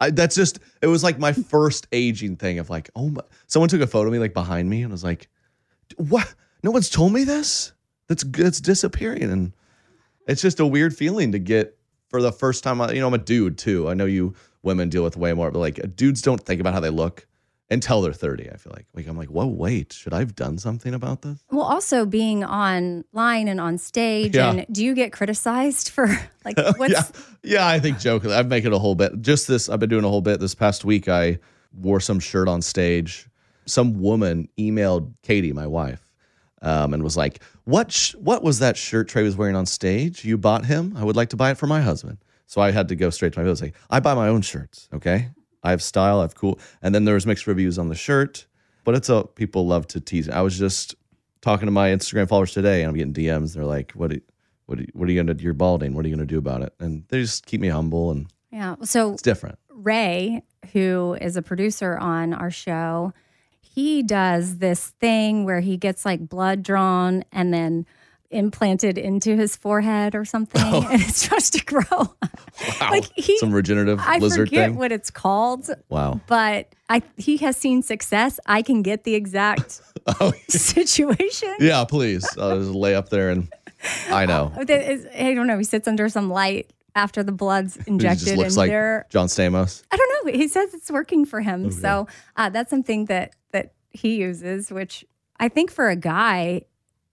I, 0.00 0.10
that's 0.10 0.36
just, 0.36 0.60
it 0.80 0.86
was 0.86 1.02
like 1.02 1.18
my 1.18 1.32
first 1.32 1.88
aging 1.90 2.36
thing 2.36 2.60
of 2.60 2.70
like, 2.70 2.90
oh 2.94 3.08
my, 3.08 3.22
someone 3.48 3.68
took 3.68 3.80
a 3.80 3.86
photo 3.88 4.06
of 4.06 4.12
me 4.12 4.20
like 4.20 4.34
behind 4.34 4.70
me 4.70 4.82
and 4.82 4.92
I 4.92 4.94
was 4.94 5.02
like, 5.02 5.28
what? 5.96 6.34
No 6.62 6.70
one's 6.70 6.90
told 6.90 7.12
me 7.12 7.24
this? 7.24 7.72
That's, 8.08 8.24
it's 8.36 8.60
disappearing. 8.60 9.22
And 9.24 9.52
it's 10.26 10.42
just 10.42 10.60
a 10.60 10.66
weird 10.66 10.96
feeling 10.96 11.32
to 11.32 11.38
get 11.38 11.76
for 12.08 12.20
the 12.22 12.32
first 12.32 12.64
time. 12.64 12.80
You 12.94 13.00
know, 13.00 13.06
I'm 13.08 13.14
a 13.14 13.18
dude 13.18 13.58
too. 13.58 13.88
I 13.88 13.94
know 13.94 14.06
you 14.06 14.34
women 14.62 14.88
deal 14.88 15.04
with 15.04 15.16
way 15.16 15.32
more, 15.32 15.50
but 15.50 15.58
like 15.60 15.96
dudes 15.96 16.22
don't 16.22 16.40
think 16.40 16.60
about 16.60 16.74
how 16.74 16.80
they 16.80 16.90
look. 16.90 17.26
until 17.70 18.00
they're 18.00 18.14
30. 18.14 18.50
I 18.50 18.56
feel 18.56 18.72
like 18.74 18.86
like 18.94 19.06
I'm 19.06 19.16
like, 19.18 19.28
whoa, 19.28 19.46
wait, 19.46 19.92
should 19.92 20.14
I 20.14 20.20
have 20.20 20.34
done 20.34 20.56
something 20.58 20.94
about 20.94 21.20
this? 21.20 21.38
Well, 21.50 21.66
also 21.66 22.06
being 22.06 22.42
online 22.42 23.46
and 23.46 23.60
on 23.60 23.76
stage, 23.78 24.34
Yeah. 24.34 24.50
and 24.52 24.66
do 24.72 24.82
you 24.82 24.94
get 24.94 25.12
criticized 25.12 25.90
for 25.90 26.06
like 26.46 26.56
what's 26.78 26.92
yeah, 26.94 27.02
yeah. 27.42 27.66
I 27.68 27.78
think 27.78 27.98
jokingly, 27.98 28.34
I'm 28.36 28.48
making 28.48 28.72
a 28.72 28.78
whole 28.78 28.94
bit. 28.94 29.20
Just 29.20 29.46
this, 29.48 29.68
I've 29.68 29.80
been 29.80 29.90
doing 29.90 30.04
a 30.04 30.08
whole 30.08 30.22
bit. 30.22 30.40
This 30.40 30.54
past 30.54 30.84
week, 30.86 31.08
I 31.08 31.38
wore 31.74 32.00
some 32.00 32.20
shirt 32.20 32.48
on 32.48 32.62
stage. 32.62 33.28
Some 33.68 34.00
woman 34.00 34.48
emailed 34.58 35.14
Katie, 35.22 35.52
my 35.52 35.66
wife, 35.66 36.02
um, 36.62 36.94
and 36.94 37.02
was 37.02 37.16
like, 37.16 37.42
"What? 37.64 37.92
Sh- 37.92 38.14
what 38.16 38.42
was 38.42 38.58
that 38.60 38.76
shirt 38.76 39.08
Trey 39.08 39.22
was 39.22 39.36
wearing 39.36 39.56
on 39.56 39.66
stage? 39.66 40.24
You 40.24 40.38
bought 40.38 40.66
him? 40.66 40.94
I 40.96 41.04
would 41.04 41.16
like 41.16 41.28
to 41.30 41.36
buy 41.36 41.50
it 41.50 41.58
for 41.58 41.66
my 41.66 41.80
husband." 41.80 42.18
So 42.46 42.60
I 42.60 42.70
had 42.70 42.88
to 42.88 42.96
go 42.96 43.10
straight 43.10 43.34
to 43.34 43.38
my 43.38 43.44
bill 43.44 43.50
and 43.50 43.58
say, 43.58 43.72
"I 43.90 44.00
buy 44.00 44.14
my 44.14 44.28
own 44.28 44.42
shirts. 44.42 44.88
Okay, 44.92 45.28
I 45.62 45.70
have 45.70 45.82
style. 45.82 46.18
I 46.20 46.22
have 46.22 46.34
cool." 46.34 46.58
And 46.82 46.94
then 46.94 47.04
there 47.04 47.14
was 47.14 47.26
mixed 47.26 47.46
reviews 47.46 47.78
on 47.78 47.88
the 47.88 47.94
shirt, 47.94 48.46
but 48.84 48.94
it's 48.94 49.08
a 49.08 49.24
people 49.34 49.66
love 49.66 49.86
to 49.88 50.00
tease. 50.00 50.28
I 50.28 50.40
was 50.40 50.58
just 50.58 50.94
talking 51.40 51.66
to 51.66 51.72
my 51.72 51.90
Instagram 51.90 52.28
followers 52.28 52.52
today, 52.52 52.82
and 52.82 52.88
I'm 52.88 52.96
getting 52.96 53.12
DMs. 53.12 53.54
They're 53.54 53.64
like, 53.64 53.92
"What? 53.92 54.12
What? 54.66 54.78
Are 54.78 54.82
you, 54.82 54.88
what 54.94 55.08
are 55.08 55.12
you 55.12 55.22
gonna? 55.22 55.38
You're 55.40 55.54
balding. 55.54 55.94
What 55.94 56.04
are 56.04 56.08
you 56.08 56.14
gonna 56.14 56.26
do 56.26 56.38
about 56.38 56.62
it?" 56.62 56.72
And 56.80 57.04
they 57.08 57.20
just 57.20 57.46
keep 57.46 57.60
me 57.60 57.68
humble, 57.68 58.10
and 58.10 58.26
yeah? 58.50 58.76
So 58.82 59.12
it's 59.12 59.22
different. 59.22 59.58
Ray, 59.70 60.42
who 60.72 61.16
is 61.20 61.36
a 61.36 61.42
producer 61.42 61.96
on 61.96 62.32
our 62.34 62.50
show, 62.50 63.12
he 63.60 64.02
does 64.02 64.58
this 64.58 64.88
thing 65.00 65.44
where 65.44 65.60
he 65.60 65.76
gets 65.76 66.04
like 66.04 66.28
blood 66.28 66.62
drawn 66.62 67.24
and 67.32 67.52
then 67.52 67.86
implanted 68.30 68.98
into 68.98 69.36
his 69.36 69.56
forehead 69.56 70.14
or 70.14 70.24
something, 70.24 70.60
oh. 70.62 70.86
and 70.90 71.00
it's 71.00 71.22
supposed 71.22 71.52
to 71.54 71.64
grow. 71.64 72.14
Wow, 72.80 72.90
Like, 72.90 73.04
he- 73.14 73.38
some 73.38 73.52
regenerative 73.52 74.00
I 74.02 74.18
lizard 74.18 74.48
forget 74.48 74.70
thing. 74.70 74.76
what 74.78 74.90
it's 74.90 75.12
called, 75.12 75.70
wow. 75.90 76.20
but 76.26 76.66
I 76.88 77.02
he 77.16 77.36
has 77.36 77.56
seen 77.56 77.82
success. 77.82 78.40
I 78.46 78.62
can 78.62 78.82
get 78.82 79.04
the 79.04 79.14
exact 79.14 79.80
Oh, 80.20 80.32
situation. 80.48 81.54
yeah. 81.60 81.84
Please, 81.84 82.26
I'll 82.36 82.58
just 82.58 82.72
lay 82.72 82.96
up 82.96 83.10
there, 83.10 83.30
and 83.30 83.48
I 84.10 84.26
know. 84.26 84.52
Oh, 84.56 84.60
I 84.62 85.34
don't 85.34 85.46
know. 85.46 85.56
He 85.58 85.62
sits 85.64 85.86
under 85.86 86.08
some 86.08 86.30
light 86.30 86.72
after 86.98 87.22
the 87.22 87.32
blood's 87.32 87.76
He 87.84 87.92
injected, 87.92 88.26
just 88.26 88.36
looks 88.36 88.56
like 88.56 88.70
John 89.08 89.28
Stamos. 89.28 89.82
I 89.90 89.96
don't 89.96 90.26
know. 90.26 90.32
He 90.32 90.48
says 90.48 90.74
it's 90.74 90.90
working 90.90 91.24
for 91.24 91.40
him, 91.40 91.70
so 91.70 92.08
uh, 92.36 92.50
that's 92.50 92.70
something 92.70 93.06
that 93.06 93.34
that 93.52 93.72
he 93.90 94.16
uses. 94.16 94.70
Which 94.70 95.04
I 95.38 95.48
think 95.48 95.70
for 95.70 95.88
a 95.88 95.96
guy, 95.96 96.62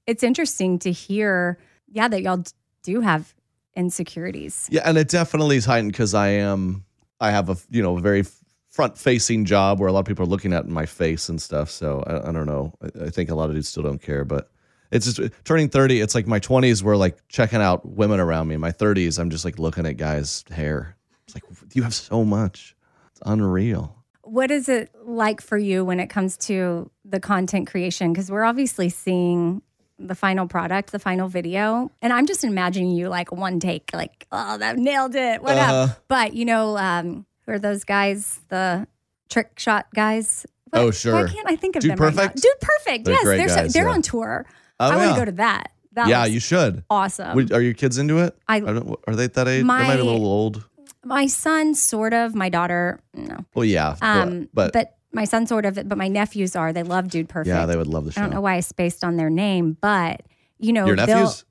it's 0.07 0.23
interesting 0.23 0.79
to 0.79 0.91
hear. 0.91 1.59
Yeah, 1.87 2.07
that 2.09 2.21
y'all 2.23 2.43
do 2.83 3.01
have 3.01 3.33
insecurities. 3.75 4.67
Yeah, 4.71 4.81
and 4.83 4.97
it 4.97 5.07
definitely 5.07 5.57
is 5.57 5.65
heightened 5.65 5.91
because 5.91 6.13
I 6.13 6.29
am. 6.29 6.83
I 7.21 7.31
have 7.31 7.49
a 7.49 7.57
you 7.69 7.83
know 7.83 7.97
a 7.97 8.01
very 8.01 8.23
front 8.69 8.97
facing 8.97 9.45
job 9.45 9.79
where 9.79 9.87
a 9.87 9.93
lot 9.93 10.01
of 10.01 10.05
people 10.05 10.25
are 10.25 10.29
looking 10.29 10.51
at 10.51 10.67
my 10.67 10.85
face 10.85 11.29
and 11.29 11.41
stuff. 11.41 11.69
So 11.69 12.03
I, 12.05 12.29
I 12.29 12.31
don't 12.33 12.47
know. 12.47 12.73
I, 12.81 13.05
I 13.05 13.09
think 13.09 13.29
a 13.29 13.35
lot 13.35 13.49
of 13.49 13.55
dudes 13.55 13.69
still 13.69 13.83
don't 13.83 14.01
care, 14.01 14.25
but 14.25 14.49
it's 14.95 15.13
just 15.13 15.31
turning 15.43 15.69
thirty. 15.69 16.01
It's 16.01 16.15
like 16.15 16.25
my 16.27 16.39
twenties 16.39 16.81
were 16.83 16.97
like 16.97 17.17
checking 17.27 17.61
out 17.61 17.85
women 17.85 18.19
around 18.19 18.47
me. 18.47 18.57
My 18.57 18.71
thirties, 18.71 19.19
I'm 19.19 19.29
just 19.29 19.45
like 19.45 19.59
looking 19.59 19.85
at 19.85 19.97
guys' 19.97 20.43
hair. 20.49 20.95
It's 21.27 21.35
like 21.35 21.43
you 21.73 21.83
have 21.83 21.93
so 21.93 22.23
much. 22.23 22.75
It's 23.11 23.21
unreal. 23.25 23.95
What 24.23 24.49
is 24.49 24.69
it 24.69 24.89
like 25.03 25.39
for 25.41 25.57
you 25.57 25.85
when 25.85 25.99
it 25.99 26.07
comes 26.07 26.37
to 26.49 26.89
the 27.03 27.19
content 27.19 27.67
creation? 27.67 28.11
Because 28.11 28.31
we're 28.31 28.43
obviously 28.43 28.89
seeing 28.89 29.61
the 29.99 30.15
final 30.15 30.47
product, 30.47 30.91
the 30.91 30.99
final 30.99 31.27
video, 31.29 31.91
and 32.01 32.11
I'm 32.11 32.25
just 32.25 32.43
imagining 32.43 32.91
you 32.91 33.07
like 33.07 33.31
one 33.31 33.59
take, 33.59 33.91
like 33.93 34.25
oh 34.31 34.57
that 34.57 34.77
nailed 34.77 35.15
it, 35.15 35.41
what 35.43 35.57
Uh-huh. 35.57 35.73
up? 35.91 36.03
But 36.07 36.33
you 36.33 36.45
know, 36.45 36.77
um, 36.77 37.25
who 37.45 37.51
are 37.53 37.59
those 37.59 37.83
guys? 37.83 38.39
The 38.49 38.87
trick 39.29 39.57
shot 39.59 39.87
guys. 39.93 40.45
What- 40.71 40.81
Oh, 40.81 40.91
sure. 40.91 41.13
Why 41.13 41.27
can't 41.29 41.47
I 41.49 41.55
think 41.55 41.75
of 41.77 41.83
Dude 41.83 41.91
them 41.91 41.99
right 41.99 42.13
now? 42.13 42.21
Perfect? 42.23 42.41
Dude 42.41 42.59
Perfect. 42.59 43.05
They're 43.05 43.13
yes, 43.13 43.23
they're 43.23 43.49
so, 43.49 43.55
guys, 43.55 43.73
they're 43.73 43.85
yeah. 43.85 43.93
on 43.93 44.01
tour. 44.01 44.45
Oh, 44.79 44.91
I 44.91 44.95
want 44.95 45.01
yeah. 45.09 45.13
to 45.13 45.19
go 45.21 45.25
to 45.25 45.31
that. 45.33 45.71
That 45.93 46.07
yeah, 46.09 46.25
you 46.25 46.39
should. 46.41 46.83
awesome. 46.89 47.35
Would- 47.35 47.53
Are 47.53 47.61
your 47.61 47.73
kids 47.73 47.97
into 47.97 48.17
it? 48.17 48.37
I- 48.47 48.59
don't, 48.59 48.99
are 49.07 49.15
they 49.15 49.23
at 49.25 49.33
that 49.35 49.47
age? 49.47 49.59
they 49.59 49.63
might 49.63 49.87
My- 49.87 49.95
be 49.95 50.01
a 50.01 50.03
little 50.03 50.25
old. 50.25 50.67
my 51.03 51.27
son, 51.27 51.73
sort 51.75 52.13
of. 52.13 52.35
My 52.35 52.49
daughter, 52.49 52.99
no. 53.13 53.45
Well, 53.53 53.63
yeah, 53.65 53.95
Um, 54.01 54.49
but, 54.53 54.73
but 54.73 54.97
my 55.13 55.23
son, 55.23 55.47
sort 55.47 55.65
of. 55.65 55.75
But 55.87 55.97
my 55.97 56.09
nephews 56.09 56.55
are. 56.57 56.73
They 56.73 56.83
love 56.83 57.07
Dude 57.09 57.29
Perfect. 57.29 57.47
yeah, 57.55 57.65
they 57.65 57.77
would 57.77 57.87
love 57.87 58.03
the 58.05 58.11
show. 58.11 58.19
I 58.21 58.23
don't 58.25 58.33
know 58.33 58.41
why 58.41 58.55
I 58.55 58.59
spaced 58.59 59.03
on 59.05 59.15
their 59.15 59.29
name, 59.29 59.77
but 59.79 60.21
you 60.59 60.73
know, 60.73 60.85
Your 60.85 60.95
they'll- 60.97 61.07
nephews? 61.07 61.45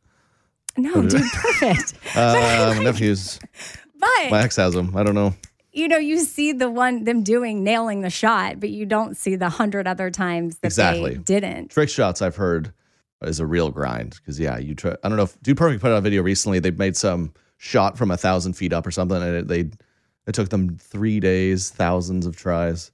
No, 0.76 1.02
Dude 1.06 1.22
Perfect. 1.32 1.94
Uh, 2.16 2.74
my 2.76 2.82
nephews. 2.84 3.38
but 3.98 4.30
My 4.30 4.42
ex 4.42 4.56
has 4.56 4.74
them. 4.74 4.94
I 4.96 5.02
don't 5.04 5.14
know. 5.14 5.34
you 5.72 5.88
know, 5.88 5.96
you 5.98 6.18
see 6.20 6.52
the 6.52 6.68
one 6.70 7.04
them 7.04 7.22
doing 7.22 7.64
nailing 7.64 8.02
the 8.02 8.10
shot, 8.10 8.60
but 8.60 8.68
you 8.70 8.84
don't 8.84 9.16
see 9.16 9.36
the 9.36 9.48
hundred 9.48 9.86
other 9.86 10.10
times 10.10 10.58
that 10.58 10.66
Exactly. 10.66 11.14
they 11.14 11.18
didn't. 11.22 11.68
Trick 11.70 11.88
shots 11.88 12.20
I've 12.20 12.36
heard 12.36 12.72
is 13.28 13.40
a 13.40 13.46
real 13.46 13.70
grind 13.70 14.16
because 14.20 14.38
yeah, 14.38 14.58
you 14.58 14.74
try. 14.74 14.96
I 15.02 15.08
don't 15.08 15.16
know 15.16 15.24
if 15.24 15.40
Dude 15.42 15.56
Perfect 15.56 15.82
put 15.82 15.92
out 15.92 15.98
a 15.98 16.00
video 16.00 16.22
recently. 16.22 16.58
They 16.58 16.70
made 16.70 16.96
some 16.96 17.32
shot 17.56 17.96
from 17.96 18.10
a 18.10 18.16
thousand 18.16 18.54
feet 18.54 18.72
up 18.72 18.86
or 18.86 18.90
something, 18.90 19.22
and 19.22 19.36
it, 19.36 19.48
they 19.48 19.70
it 20.26 20.34
took 20.34 20.48
them 20.48 20.76
three 20.78 21.20
days, 21.20 21.70
thousands 21.70 22.26
of 22.26 22.36
tries. 22.36 22.90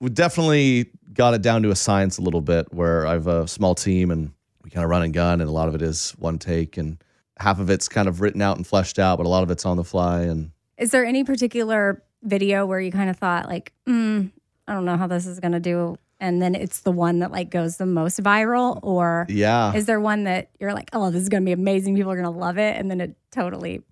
We 0.00 0.10
definitely 0.10 0.90
got 1.12 1.34
it 1.34 1.42
down 1.42 1.62
to 1.62 1.70
a 1.70 1.76
science 1.76 2.18
a 2.18 2.22
little 2.22 2.42
bit 2.42 2.72
where 2.72 3.06
I 3.06 3.12
have 3.12 3.26
a 3.26 3.48
small 3.48 3.74
team 3.74 4.10
and 4.10 4.32
we 4.62 4.70
kind 4.70 4.84
of 4.84 4.90
run 4.90 5.02
and 5.02 5.14
gun, 5.14 5.40
and 5.40 5.48
a 5.48 5.52
lot 5.52 5.68
of 5.68 5.74
it 5.74 5.82
is 5.82 6.10
one 6.18 6.38
take, 6.38 6.76
and 6.76 7.02
half 7.38 7.60
of 7.60 7.70
it's 7.70 7.88
kind 7.88 8.08
of 8.08 8.20
written 8.20 8.42
out 8.42 8.56
and 8.56 8.66
fleshed 8.66 8.98
out, 8.98 9.18
but 9.18 9.26
a 9.26 9.28
lot 9.28 9.42
of 9.42 9.50
it's 9.50 9.64
on 9.64 9.76
the 9.76 9.84
fly 9.84 10.22
and. 10.22 10.50
Is 10.78 10.90
there 10.90 11.06
any 11.06 11.24
particular 11.24 12.02
video 12.22 12.66
where 12.66 12.80
you 12.80 12.92
kind 12.92 13.08
of 13.08 13.16
thought 13.16 13.46
like, 13.46 13.72
mm, 13.88 14.30
I 14.68 14.74
don't 14.74 14.84
know 14.84 14.96
how 14.96 15.06
this 15.06 15.24
is 15.24 15.40
going 15.40 15.52
to 15.52 15.60
do, 15.60 15.96
and 16.20 16.40
then 16.40 16.54
it's 16.54 16.80
the 16.80 16.92
one 16.92 17.18
that 17.20 17.30
like 17.30 17.50
goes 17.50 17.76
the 17.76 17.86
most 17.86 18.22
viral, 18.22 18.80
or 18.82 19.26
Yeah. 19.28 19.74
is 19.74 19.86
there 19.86 20.00
one 20.00 20.24
that 20.24 20.50
you're 20.60 20.72
like, 20.74 20.90
oh, 20.92 21.10
this 21.10 21.22
is 21.22 21.28
going 21.28 21.42
to 21.42 21.46
be 21.46 21.52
amazing, 21.52 21.94
people 21.96 22.10
are 22.12 22.16
going 22.20 22.24
to 22.32 22.38
love 22.38 22.58
it, 22.58 22.76
and 22.76 22.90
then 22.90 23.00
it 23.00 23.16
totally 23.30 23.82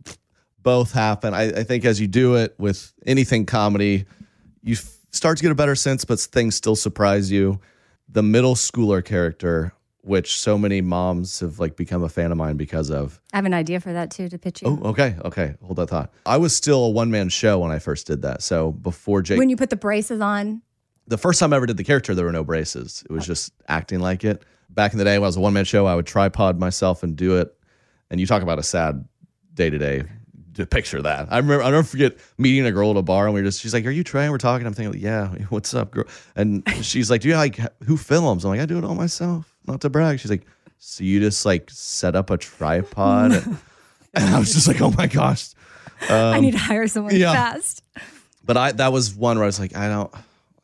both 0.62 0.92
happen. 0.92 1.34
I, 1.34 1.60
I 1.60 1.62
think 1.64 1.84
as 1.84 2.00
you 2.00 2.06
do 2.06 2.36
it 2.36 2.54
with 2.58 2.92
anything 3.06 3.44
comedy, 3.46 4.06
you 4.62 4.74
f- 4.74 4.96
start 5.10 5.36
to 5.38 5.42
get 5.42 5.52
a 5.52 5.54
better 5.54 5.74
sense, 5.74 6.04
but 6.04 6.18
things 6.18 6.54
still 6.54 6.76
surprise 6.76 7.30
you. 7.30 7.60
The 8.08 8.22
middle 8.22 8.54
schooler 8.54 9.04
character, 9.04 9.74
which 10.00 10.38
so 10.38 10.56
many 10.56 10.80
moms 10.80 11.40
have 11.40 11.58
like 11.58 11.76
become 11.76 12.02
a 12.02 12.08
fan 12.08 12.30
of 12.32 12.38
mine 12.38 12.56
because 12.56 12.90
of. 12.90 13.20
I 13.32 13.36
have 13.36 13.44
an 13.44 13.52
idea 13.54 13.80
for 13.80 13.92
that 13.92 14.10
too 14.10 14.28
to 14.30 14.38
pitch 14.38 14.62
you. 14.62 14.68
Oh, 14.82 14.90
okay, 14.90 15.16
okay, 15.24 15.54
hold 15.62 15.76
that 15.76 15.88
thought. 15.88 16.12
I 16.24 16.38
was 16.38 16.56
still 16.56 16.84
a 16.84 16.90
one 16.90 17.10
man 17.10 17.28
show 17.28 17.58
when 17.58 17.70
I 17.70 17.78
first 17.78 18.06
did 18.06 18.22
that. 18.22 18.42
So 18.42 18.72
before 18.72 19.20
Jake, 19.20 19.38
When 19.38 19.50
you 19.50 19.56
put 19.56 19.68
the 19.70 19.76
braces 19.76 20.20
on, 20.22 20.62
the 21.06 21.18
first 21.18 21.40
time 21.40 21.52
I 21.52 21.56
ever 21.56 21.66
did 21.66 21.76
the 21.76 21.84
character, 21.84 22.14
there 22.14 22.24
were 22.24 22.32
no 22.32 22.44
braces. 22.44 23.02
It 23.08 23.12
was 23.12 23.26
just 23.26 23.52
acting 23.68 24.00
like 24.00 24.24
it. 24.24 24.42
Back 24.70 24.92
in 24.92 24.98
the 24.98 25.04
day 25.04 25.18
when 25.18 25.24
I 25.24 25.28
was 25.28 25.36
a 25.36 25.40
one 25.40 25.52
man 25.52 25.64
show, 25.64 25.86
I 25.86 25.94
would 25.94 26.06
tripod 26.06 26.58
myself 26.58 27.02
and 27.02 27.16
do 27.16 27.36
it. 27.38 27.54
And 28.10 28.20
you 28.20 28.26
talk 28.26 28.42
about 28.42 28.58
a 28.58 28.62
sad 28.62 29.06
day 29.54 29.70
to 29.70 29.78
day. 29.78 30.04
To 30.54 30.66
picture 30.66 31.02
that, 31.02 31.32
I 31.32 31.38
remember. 31.38 31.64
I 31.64 31.72
don't 31.72 31.84
forget 31.86 32.16
meeting 32.38 32.64
a 32.64 32.70
girl 32.70 32.92
at 32.92 32.96
a 32.96 33.02
bar, 33.02 33.24
and 33.24 33.34
we 33.34 33.40
are 33.40 33.42
just. 33.44 33.60
She's 33.60 33.74
like, 33.74 33.84
"Are 33.86 33.90
you 33.90 34.04
Trey?" 34.04 34.28
We're 34.30 34.38
talking. 34.38 34.68
I'm 34.68 34.72
thinking, 34.72 35.00
"Yeah, 35.02 35.26
what's 35.48 35.74
up, 35.74 35.90
girl?" 35.90 36.04
And 36.36 36.62
she's 36.82 37.10
like, 37.10 37.22
"Do 37.22 37.28
you 37.28 37.34
like 37.34 37.58
who 37.82 37.96
films?" 37.96 38.44
I'm 38.44 38.50
like, 38.50 38.60
"I 38.60 38.66
do 38.66 38.78
it 38.78 38.84
all 38.84 38.94
myself, 38.94 39.52
not 39.66 39.80
to 39.80 39.90
brag." 39.90 40.20
She's 40.20 40.30
like, 40.30 40.46
"So 40.78 41.02
you 41.02 41.18
just 41.18 41.44
like 41.44 41.68
set 41.72 42.14
up 42.14 42.30
a 42.30 42.36
tripod?" 42.38 43.32
and 44.14 44.32
I 44.32 44.38
was 44.38 44.54
just 44.54 44.68
like, 44.68 44.80
"Oh 44.80 44.92
my 44.92 45.08
gosh!" 45.08 45.48
I 46.08 46.38
need 46.38 46.52
to 46.52 46.58
hire 46.58 46.86
someone 46.86 47.14
Um, 47.14 47.20
yeah. 47.20 47.32
fast. 47.32 47.82
But 48.44 48.56
I 48.56 48.70
that 48.72 48.92
was 48.92 49.12
one 49.12 49.36
where 49.38 49.44
I 49.44 49.46
was 49.46 49.58
like, 49.58 49.74
I 49.76 49.88
don't 49.88 50.14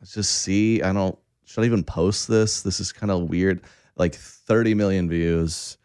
let's 0.01 0.13
just 0.13 0.41
see. 0.41 0.81
I 0.81 0.91
don't 0.91 1.17
should 1.51 1.63
I 1.63 1.65
even 1.65 1.83
post 1.83 2.29
this? 2.29 2.61
This 2.61 2.79
is 2.79 2.93
kind 2.93 3.11
of 3.11 3.29
weird. 3.29 3.61
Like 3.97 4.15
30 4.15 4.73
million 4.73 5.09
views. 5.09 5.77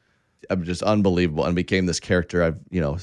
I'm 0.48 0.62
just 0.62 0.82
unbelievable 0.82 1.44
and 1.44 1.56
became 1.56 1.86
this 1.86 1.98
character 1.98 2.42
I've, 2.42 2.60
you 2.70 2.80
know, 2.80 2.98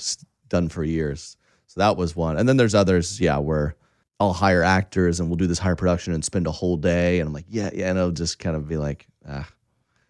done 0.48 0.70
for 0.70 0.86
years. 0.86 1.36
So 1.68 1.82
that 1.82 1.98
was 1.98 2.16
one. 2.16 2.38
And 2.38 2.48
then 2.48 2.56
there's 2.56 2.74
others, 2.74 3.20
yeah, 3.20 3.38
where 3.38 3.76
I'll 4.20 4.32
hire 4.32 4.64
actors 4.64 5.20
and 5.20 5.28
we'll 5.28 5.36
do 5.36 5.48
this 5.48 5.60
higher 5.60 5.76
production 5.76 6.14
and 6.14 6.24
spend 6.24 6.48
a 6.48 6.52
whole 6.52 6.78
day. 6.78 7.20
And 7.20 7.28
I'm 7.28 7.34
like, 7.34 7.48
yeah, 7.50 7.70
yeah. 7.74 7.90
And 7.90 7.98
it'll 7.98 8.12
just 8.12 8.40
kind 8.40 8.56
of 8.56 8.70
be 8.70 8.78
like, 8.78 9.08
ah. 9.28 9.48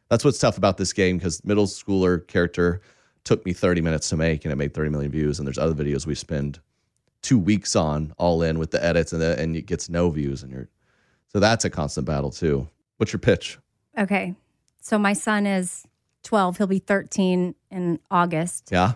That's 0.10 0.24
what's 0.24 0.38
tough 0.38 0.60
about 0.60 0.78
this 0.78 0.94
game 0.94 1.18
because 1.18 1.44
middle 1.44 1.66
schooler 1.66 2.28
character 2.28 2.82
took 3.24 3.44
me 3.48 3.54
30 3.54 3.82
minutes 3.82 4.10
to 4.10 4.18
make 4.18 4.46
and 4.46 4.52
it 4.52 4.58
made 4.58 4.76
30 4.76 4.92
million 4.92 5.12
views. 5.12 5.40
And 5.40 5.48
there's 5.48 5.58
other 5.58 5.74
videos 5.74 6.06
we 6.06 6.14
spend 6.14 6.60
two 7.24 7.40
weeks 7.40 7.76
on 7.76 8.14
all 8.20 8.44
in 8.44 8.60
with 8.60 8.70
the 8.70 8.84
edits 8.84 9.12
and 9.12 9.22
the, 9.24 9.40
and 9.40 9.56
it 9.56 9.66
gets 9.66 9.90
no 9.90 10.12
views 10.12 10.44
and 10.44 10.52
you're 10.52 10.70
so 11.34 11.40
that's 11.40 11.66
a 11.66 11.70
constant 11.70 12.06
battle 12.08 12.32
too. 12.32 12.68
What's 12.98 13.12
your 13.12 13.20
pitch? 13.20 13.58
Okay. 13.98 14.36
So 14.82 14.98
my 14.98 15.14
son 15.14 15.46
is 15.46 15.86
12. 16.24 16.58
He'll 16.58 16.68
be 16.68 16.80
13 16.80 17.56
in 17.72 18.00
August. 18.10 18.70
Yeah, 18.72 18.94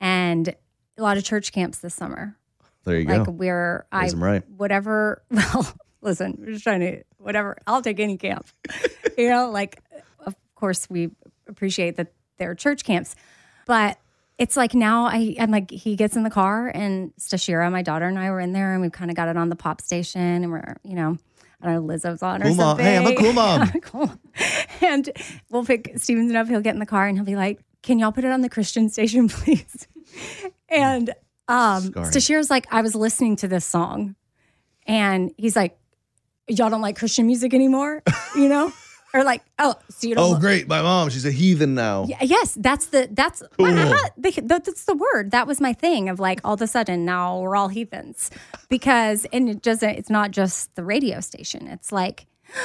And 0.00 0.48
a 0.96 1.02
lot 1.02 1.16
of 1.16 1.24
church 1.24 1.52
camps 1.52 1.78
this 1.78 1.94
summer. 1.94 2.36
there 2.84 2.98
you 2.98 3.06
Like 3.08 3.24
go. 3.24 3.32
we're 3.32 3.86
I 3.92 4.08
right. 4.10 4.42
whatever 4.56 5.22
well, 5.30 5.66
listen, 6.00 6.36
we're 6.38 6.52
just 6.52 6.64
trying 6.64 6.80
to 6.80 7.02
whatever. 7.18 7.56
I'll 7.66 7.82
take 7.82 8.00
any 8.00 8.16
camp. 8.16 8.46
you 9.18 9.28
know, 9.28 9.50
like 9.50 9.82
of 10.24 10.34
course 10.54 10.88
we 10.88 11.10
appreciate 11.48 11.96
that 11.96 12.12
they're 12.38 12.54
church 12.54 12.84
camps. 12.84 13.14
But 13.66 13.98
it's 14.38 14.56
like 14.56 14.74
now 14.74 15.04
I 15.06 15.36
I'm 15.38 15.50
like 15.50 15.70
he 15.70 15.96
gets 15.96 16.16
in 16.16 16.22
the 16.22 16.30
car 16.30 16.68
and 16.68 17.12
Stashira, 17.18 17.70
my 17.70 17.82
daughter 17.82 18.06
and 18.06 18.18
I 18.18 18.30
were 18.30 18.40
in 18.40 18.52
there 18.52 18.72
and 18.72 18.80
we've 18.82 18.92
kind 18.92 19.10
of 19.10 19.16
got 19.16 19.28
it 19.28 19.36
on 19.36 19.48
the 19.50 19.56
pop 19.56 19.80
station 19.80 20.20
and 20.20 20.50
we're, 20.50 20.76
you 20.82 20.94
know, 20.94 21.18
I 21.62 21.66
don't 21.72 21.86
know, 21.86 21.94
Lizzo's 21.94 22.22
on 22.22 22.42
or 22.42 22.46
Cool 22.46 22.54
something. 22.54 22.84
Hey, 22.84 22.96
I'm 22.96 23.06
a 23.06 23.14
cool 23.14 23.32
mom. 23.32 23.68
cool. 23.82 24.12
And 24.80 25.10
we'll 25.50 25.64
pick 25.64 25.92
Stevenson 25.96 26.36
up. 26.36 26.48
He'll 26.48 26.60
get 26.60 26.74
in 26.74 26.80
the 26.80 26.86
car 26.86 27.06
and 27.06 27.16
he'll 27.16 27.26
be 27.26 27.36
like, 27.36 27.60
"Can 27.82 27.98
y'all 27.98 28.12
put 28.12 28.24
it 28.24 28.30
on 28.30 28.40
the 28.40 28.48
Christian 28.48 28.88
station, 28.88 29.28
please?" 29.30 29.86
And 30.68 31.10
um. 31.48 31.82
Stashir's 31.92 32.50
like, 32.50 32.66
"I 32.70 32.82
was 32.82 32.94
listening 32.94 33.36
to 33.36 33.48
this 33.48 33.64
song," 33.64 34.14
and 34.86 35.32
he's 35.36 35.56
like, 35.56 35.78
"Y'all 36.48 36.70
don't 36.70 36.80
like 36.80 36.96
Christian 36.98 37.26
music 37.26 37.52
anymore, 37.54 38.02
you 38.34 38.48
know?" 38.48 38.72
or 39.14 39.24
like, 39.24 39.42
"Oh, 39.58 39.74
so 39.88 40.08
you 40.08 40.14
don't?" 40.14 40.36
Oh, 40.36 40.38
great. 40.38 40.68
My 40.68 40.82
mom, 40.82 41.10
she's 41.10 41.26
a 41.26 41.30
heathen 41.32 41.74
now. 41.74 42.06
Yeah, 42.08 42.22
yes, 42.22 42.56
that's 42.60 42.86
the 42.86 43.08
that's 43.10 43.42
Cool. 43.58 43.66
the, 44.16 44.42
that's 44.44 44.84
the 44.84 44.94
word. 44.94 45.30
That 45.32 45.46
was 45.46 45.60
my 45.60 45.72
thing 45.72 46.08
of 46.08 46.20
like 46.20 46.40
all 46.44 46.54
of 46.54 46.62
a 46.62 46.66
sudden 46.66 47.04
now 47.04 47.40
we're 47.40 47.56
all 47.56 47.68
heathens 47.68 48.30
because 48.68 49.26
and 49.32 49.48
it 49.48 49.62
doesn't. 49.62 49.90
It's 49.90 50.10
not 50.10 50.30
just 50.30 50.74
the 50.74 50.84
radio 50.84 51.20
station. 51.20 51.66
It's 51.66 51.92
like 51.92 52.26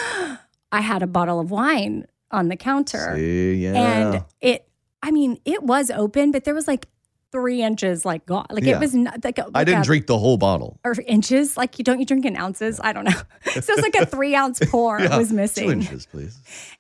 I 0.72 0.82
had 0.82 1.04
a 1.04 1.08
bottle 1.08 1.40
of 1.40 1.52
wine 1.52 2.06
on 2.32 2.50
the 2.50 2.56
counter 2.58 3.14
See, 3.16 3.56
yeah. 3.56 3.74
and 3.74 4.26
it. 4.42 4.68
I 5.04 5.12
mean, 5.12 5.40
it 5.46 5.62
was 5.62 5.92
open, 5.92 6.32
but 6.32 6.46
there 6.46 6.56
was 6.56 6.68
like 6.68 6.88
three 7.32 7.62
inches 7.62 8.06
like 8.06 8.26
gone. 8.26 8.46
Like 8.50 8.64
Yeah. 8.64 8.78
it 8.78 8.80
was 8.80 8.94
not 8.96 9.24
like 9.24 9.38
a, 9.40 9.44
I 9.46 9.60
like 9.60 9.66
didn't 9.68 9.82
a- 9.82 9.86
drink 9.86 10.08
the 10.08 10.18
whole 10.18 10.38
bottle. 10.38 10.80
or 10.84 10.96
inches. 11.06 11.58
Like 11.58 11.78
you 11.78 11.84
don't 11.84 12.00
you 12.00 12.06
drink 12.06 12.26
in 12.26 12.36
ounces? 12.38 12.80
I 12.84 12.94
don't 12.94 13.04
know. 13.06 13.12
so 13.52 13.74
it's 13.74 13.82
like 13.82 13.96
a 13.96 14.06
three 14.16 14.36
ounce 14.36 14.60
pour 14.70 15.00
Yeah, 15.00 15.18
was 15.18 15.30
Two 15.30 15.36
missing 15.36 15.72
inches, 15.72 16.06
please. 16.06 16.40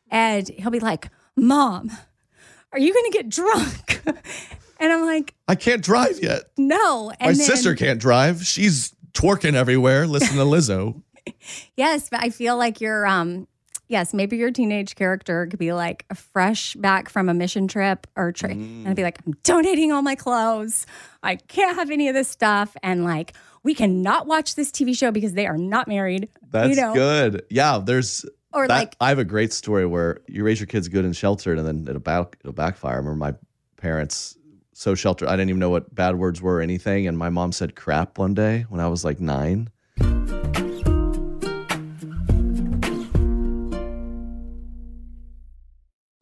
and 0.09 0.47
he'll 0.47 0.71
be 0.71 0.79
like, 0.79 1.09
"Mom, 1.35 1.91
are 2.71 2.79
you 2.79 2.93
going 2.93 3.11
to 3.11 3.17
get 3.17 3.29
drunk?" 3.29 4.01
and 4.79 4.91
I'm 4.93 5.05
like, 5.05 5.33
I 5.47 5.55
can't 5.55 5.81
drive 5.83 6.19
yet. 6.21 6.43
"No." 6.57 7.11
And 7.19 7.31
My 7.31 7.33
then- 7.33 7.35
sister 7.45 7.75
can't 7.75 7.99
drive. 7.99 8.43
She's 8.45 8.93
twerking 9.13 9.53
everywhere. 9.55 10.07
Listen 10.07 10.37
to 10.37 10.43
Lizzo. 10.43 11.01
Yes, 11.75 12.09
but 12.09 12.21
I 12.21 12.29
feel 12.29 12.55
like 12.57 12.79
you're 12.81 13.05
um 13.07 13.47
yes, 13.87 14.13
maybe 14.13 14.37
your 14.37 14.51
teenage 14.51 14.95
character 14.95 15.47
could 15.47 15.59
be 15.59 15.73
like 15.73 16.05
fresh 16.13 16.75
back 16.75 17.09
from 17.09 17.29
a 17.29 17.33
mission 17.33 17.67
trip 17.67 18.07
or 18.15 18.31
trip 18.31 18.51
and 18.51 18.87
I'd 18.87 18.95
be 18.95 19.01
mm. 19.01 19.05
like, 19.05 19.19
I'm 19.25 19.33
donating 19.43 19.91
all 19.91 20.01
my 20.01 20.15
clothes. 20.15 20.85
I 21.23 21.35
can't 21.35 21.75
have 21.75 21.91
any 21.91 22.07
of 22.07 22.15
this 22.15 22.27
stuff 22.27 22.75
and 22.83 23.03
like 23.03 23.33
we 23.65 23.73
cannot 23.73 24.27
watch 24.27 24.55
this 24.55 24.71
TV 24.71 24.95
show 24.95 25.11
because 25.11 25.33
they 25.33 25.47
are 25.47 25.57
not 25.57 25.87
married. 25.87 26.29
That's 26.51 26.69
you 26.69 26.75
know? 26.75 26.93
good. 26.93 27.43
Yeah, 27.49 27.79
there's 27.83 28.23
Or 28.53 28.67
that, 28.67 28.77
like 28.77 28.95
I 29.01 29.09
have 29.09 29.17
a 29.17 29.25
great 29.25 29.51
story 29.51 29.87
where 29.87 30.21
you 30.27 30.43
raise 30.43 30.59
your 30.59 30.67
kids 30.67 30.87
good 30.87 31.03
and 31.03 31.15
sheltered, 31.15 31.57
and 31.57 31.67
then 31.67 31.85
it'll 31.89 31.99
back 31.99 32.37
it'll 32.41 32.53
backfire. 32.53 32.93
I 32.93 32.97
remember 32.97 33.17
my 33.17 33.33
parents 33.77 34.37
so 34.73 34.93
sheltered. 34.93 35.29
I 35.29 35.31
didn't 35.31 35.49
even 35.49 35.59
know 35.59 35.71
what 35.71 35.93
bad 35.93 36.15
words 36.15 36.43
were 36.43 36.57
or 36.57 36.61
anything, 36.61 37.07
and 37.07 37.17
my 37.17 37.29
mom 37.29 37.51
said 37.51 37.75
crap 37.75 38.19
one 38.19 38.35
day 38.35 38.65
when 38.69 38.79
I 38.79 38.87
was 38.87 39.03
like 39.03 39.19
nine. 39.19 39.69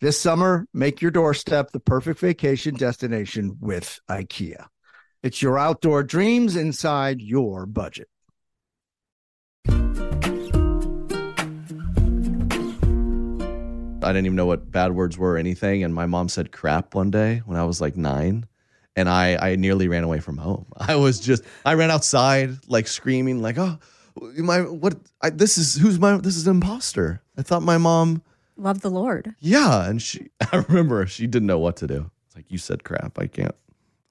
This 0.00 0.20
summer, 0.20 0.68
make 0.72 1.02
your 1.02 1.10
doorstep 1.10 1.72
the 1.72 1.80
perfect 1.80 2.20
vacation 2.20 2.76
destination 2.76 3.56
with 3.60 3.98
IKEA. 4.08 4.66
It's 5.24 5.42
your 5.42 5.58
outdoor 5.58 6.04
dreams 6.04 6.54
inside 6.54 7.20
your 7.20 7.66
budget. 7.66 8.06
I 9.68 9.72
didn't 14.12 14.26
even 14.26 14.36
know 14.36 14.46
what 14.46 14.70
bad 14.70 14.92
words 14.92 15.18
were 15.18 15.32
or 15.32 15.36
anything. 15.36 15.82
And 15.82 15.92
my 15.92 16.06
mom 16.06 16.28
said 16.28 16.52
crap 16.52 16.94
one 16.94 17.10
day 17.10 17.42
when 17.44 17.58
I 17.58 17.64
was 17.64 17.80
like 17.80 17.96
nine. 17.96 18.46
And 18.94 19.08
I, 19.08 19.50
I 19.50 19.56
nearly 19.56 19.88
ran 19.88 20.04
away 20.04 20.20
from 20.20 20.36
home. 20.36 20.66
I 20.76 20.94
was 20.94 21.18
just, 21.18 21.42
I 21.64 21.74
ran 21.74 21.90
outside 21.90 22.50
like 22.68 22.86
screaming, 22.86 23.42
like, 23.42 23.58
oh, 23.58 23.80
my, 24.36 24.60
what, 24.60 24.96
I, 25.20 25.30
this 25.30 25.58
is, 25.58 25.74
who's 25.74 25.98
my, 25.98 26.18
this 26.18 26.36
is 26.36 26.46
an 26.46 26.58
imposter. 26.58 27.20
I 27.36 27.42
thought 27.42 27.64
my 27.64 27.78
mom, 27.78 28.22
Love 28.58 28.80
the 28.82 28.90
Lord. 28.90 29.34
yeah. 29.40 29.88
And 29.88 30.02
she, 30.02 30.28
I 30.52 30.64
remember 30.68 31.06
she 31.06 31.26
didn't 31.26 31.46
know 31.46 31.58
what 31.58 31.76
to 31.76 31.86
do. 31.86 32.10
It's 32.26 32.36
like, 32.36 32.50
you 32.50 32.58
said 32.58 32.84
crap. 32.84 33.18
I 33.18 33.26
can't, 33.28 33.54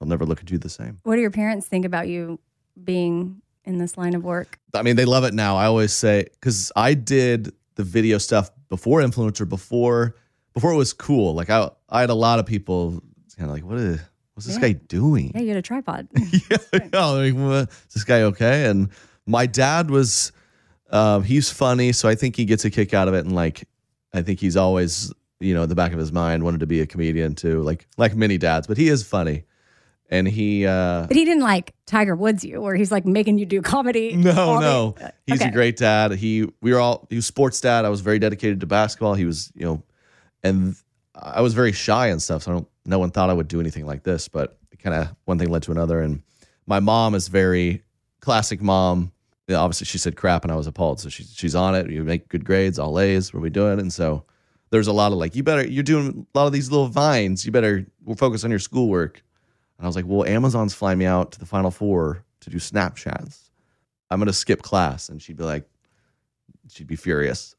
I'll 0.00 0.08
never 0.08 0.24
look 0.26 0.40
at 0.40 0.50
you 0.50 0.58
the 0.58 0.68
same. 0.70 0.98
What 1.04 1.14
do 1.16 1.20
your 1.20 1.30
parents 1.30 1.66
think 1.66 1.84
about 1.84 2.08
you 2.08 2.38
being 2.82 3.42
in 3.64 3.78
this 3.78 3.96
line 3.98 4.14
of 4.14 4.24
work? 4.24 4.58
I 4.74 4.82
mean, 4.82 4.96
they 4.96 5.04
love 5.04 5.24
it 5.24 5.34
now. 5.34 5.56
I 5.56 5.66
always 5.66 5.92
say 5.92 6.26
because 6.40 6.72
I 6.74 6.94
did 6.94 7.52
the 7.74 7.84
video 7.84 8.18
stuff 8.18 8.50
before 8.68 9.00
influencer, 9.02 9.48
before 9.48 10.14
before 10.54 10.72
it 10.72 10.76
was 10.76 10.92
cool. 10.92 11.34
Like 11.34 11.50
I, 11.50 11.70
I 11.88 12.00
had 12.00 12.10
a 12.10 12.14
lot 12.14 12.38
of 12.38 12.46
people 12.46 13.02
kind 13.36 13.48
of 13.50 13.54
like, 13.54 13.64
what 13.64 13.78
is 13.78 14.00
what's 14.34 14.46
this 14.46 14.56
Yeah. 14.56 14.62
guy 14.62 14.72
doing? 14.72 15.32
Yeah, 15.34 15.42
you 15.42 15.48
had 15.48 15.56
a 15.58 15.62
tripod. 15.62 16.08
yeah, 16.50 16.56
yeah, 16.72 17.04
like, 17.06 17.34
what, 17.34 17.68
is 17.70 17.94
this 17.94 18.04
guy 18.04 18.22
okay? 18.22 18.66
And 18.66 18.88
my 19.26 19.46
dad 19.46 19.90
was, 19.90 20.32
um, 20.90 21.22
he's 21.22 21.50
funny, 21.52 21.92
so 21.92 22.08
I 22.08 22.14
think 22.14 22.36
he 22.36 22.44
gets 22.44 22.64
a 22.64 22.70
kick 22.70 22.94
out 22.94 23.08
of 23.08 23.14
it. 23.14 23.24
And 23.26 23.34
like, 23.34 23.68
I 24.12 24.22
think 24.22 24.40
he's 24.40 24.56
always, 24.56 25.12
you 25.40 25.54
know, 25.54 25.62
in 25.64 25.68
the 25.68 25.74
back 25.74 25.92
of 25.92 25.98
his 25.98 26.12
mind 26.12 26.42
wanted 26.44 26.60
to 26.60 26.66
be 26.66 26.80
a 26.80 26.86
comedian 26.86 27.34
too, 27.34 27.62
like 27.62 27.86
like 27.96 28.14
many 28.16 28.38
dads. 28.38 28.66
But 28.66 28.76
he 28.78 28.88
is 28.88 29.02
funny, 29.02 29.44
and 30.10 30.26
he. 30.26 30.66
uh 30.66 31.06
but 31.06 31.16
he 31.16 31.24
didn't 31.24 31.42
like 31.42 31.74
Tiger 31.86 32.16
Woods 32.16 32.44
you, 32.44 32.56
or 32.62 32.74
he's 32.74 32.90
like 32.90 33.04
making 33.04 33.38
you 33.38 33.46
do 33.46 33.60
comedy. 33.62 34.14
No, 34.16 34.58
no. 34.60 34.94
the- 34.98 35.12
He's 35.26 35.40
okay. 35.40 35.50
a 35.50 35.52
great 35.52 35.76
dad. 35.76 36.12
He 36.12 36.46
we 36.62 36.72
were 36.72 36.80
all 36.80 37.06
he 37.10 37.16
was 37.16 37.26
sports 37.26 37.60
dad. 37.60 37.84
I 37.84 37.90
was 37.90 38.00
very 38.00 38.18
dedicated 38.18 38.60
to 38.60 38.66
basketball. 38.66 39.14
He 39.14 39.24
was, 39.26 39.52
you 39.54 39.64
know, 39.66 39.82
and 40.42 40.74
I 41.14 41.40
was 41.42 41.52
very 41.54 41.72
shy 41.72 42.06
and 42.08 42.22
stuff. 42.22 42.44
So 42.44 42.50
I 42.50 42.54
don't 42.54 42.68
no 42.86 42.98
one 42.98 43.10
thought 43.10 43.28
I 43.28 43.34
would 43.34 43.48
do 43.48 43.60
anything 43.60 43.84
like 43.86 44.02
this, 44.04 44.28
but 44.28 44.56
kind 44.82 44.94
of 44.94 45.14
one 45.26 45.38
thing 45.38 45.50
led 45.50 45.64
to 45.64 45.72
another. 45.72 46.00
And 46.00 46.22
my 46.66 46.80
mom 46.80 47.14
is 47.14 47.28
very 47.28 47.82
classic 48.20 48.62
mom. 48.62 49.12
Obviously 49.50 49.84
she 49.86 49.98
said 49.98 50.16
crap 50.16 50.44
and 50.44 50.52
I 50.52 50.56
was 50.56 50.66
appalled. 50.66 51.00
So 51.00 51.08
she's 51.08 51.32
she's 51.34 51.54
on 51.54 51.74
it. 51.74 51.90
You 51.90 52.04
make 52.04 52.28
good 52.28 52.44
grades, 52.44 52.78
all 52.78 52.98
A's, 53.00 53.32
what 53.32 53.38
are 53.38 53.42
we 53.42 53.50
doing? 53.50 53.78
And 53.80 53.92
so 53.92 54.24
there's 54.70 54.86
a 54.86 54.92
lot 54.92 55.12
of 55.12 55.18
like, 55.18 55.34
you 55.34 55.42
better 55.42 55.66
you're 55.66 55.82
doing 55.82 56.26
a 56.34 56.38
lot 56.38 56.46
of 56.46 56.52
these 56.52 56.70
little 56.70 56.88
vines. 56.88 57.46
You 57.46 57.52
better 57.52 57.86
we'll 58.04 58.16
focus 58.16 58.44
on 58.44 58.50
your 58.50 58.58
schoolwork. 58.58 59.22
And 59.78 59.84
I 59.84 59.88
was 59.88 59.96
like, 59.96 60.04
well, 60.06 60.24
Amazon's 60.24 60.74
flying 60.74 60.98
me 60.98 61.06
out 61.06 61.32
to 61.32 61.38
the 61.38 61.46
final 61.46 61.70
four 61.70 62.24
to 62.40 62.50
do 62.50 62.58
Snapchats. 62.58 63.50
I'm 64.10 64.18
gonna 64.18 64.32
skip 64.32 64.62
class. 64.62 65.08
And 65.08 65.20
she'd 65.22 65.36
be 65.36 65.44
like, 65.44 65.68
she'd 66.70 66.86
be 66.86 66.96
furious. 66.96 67.54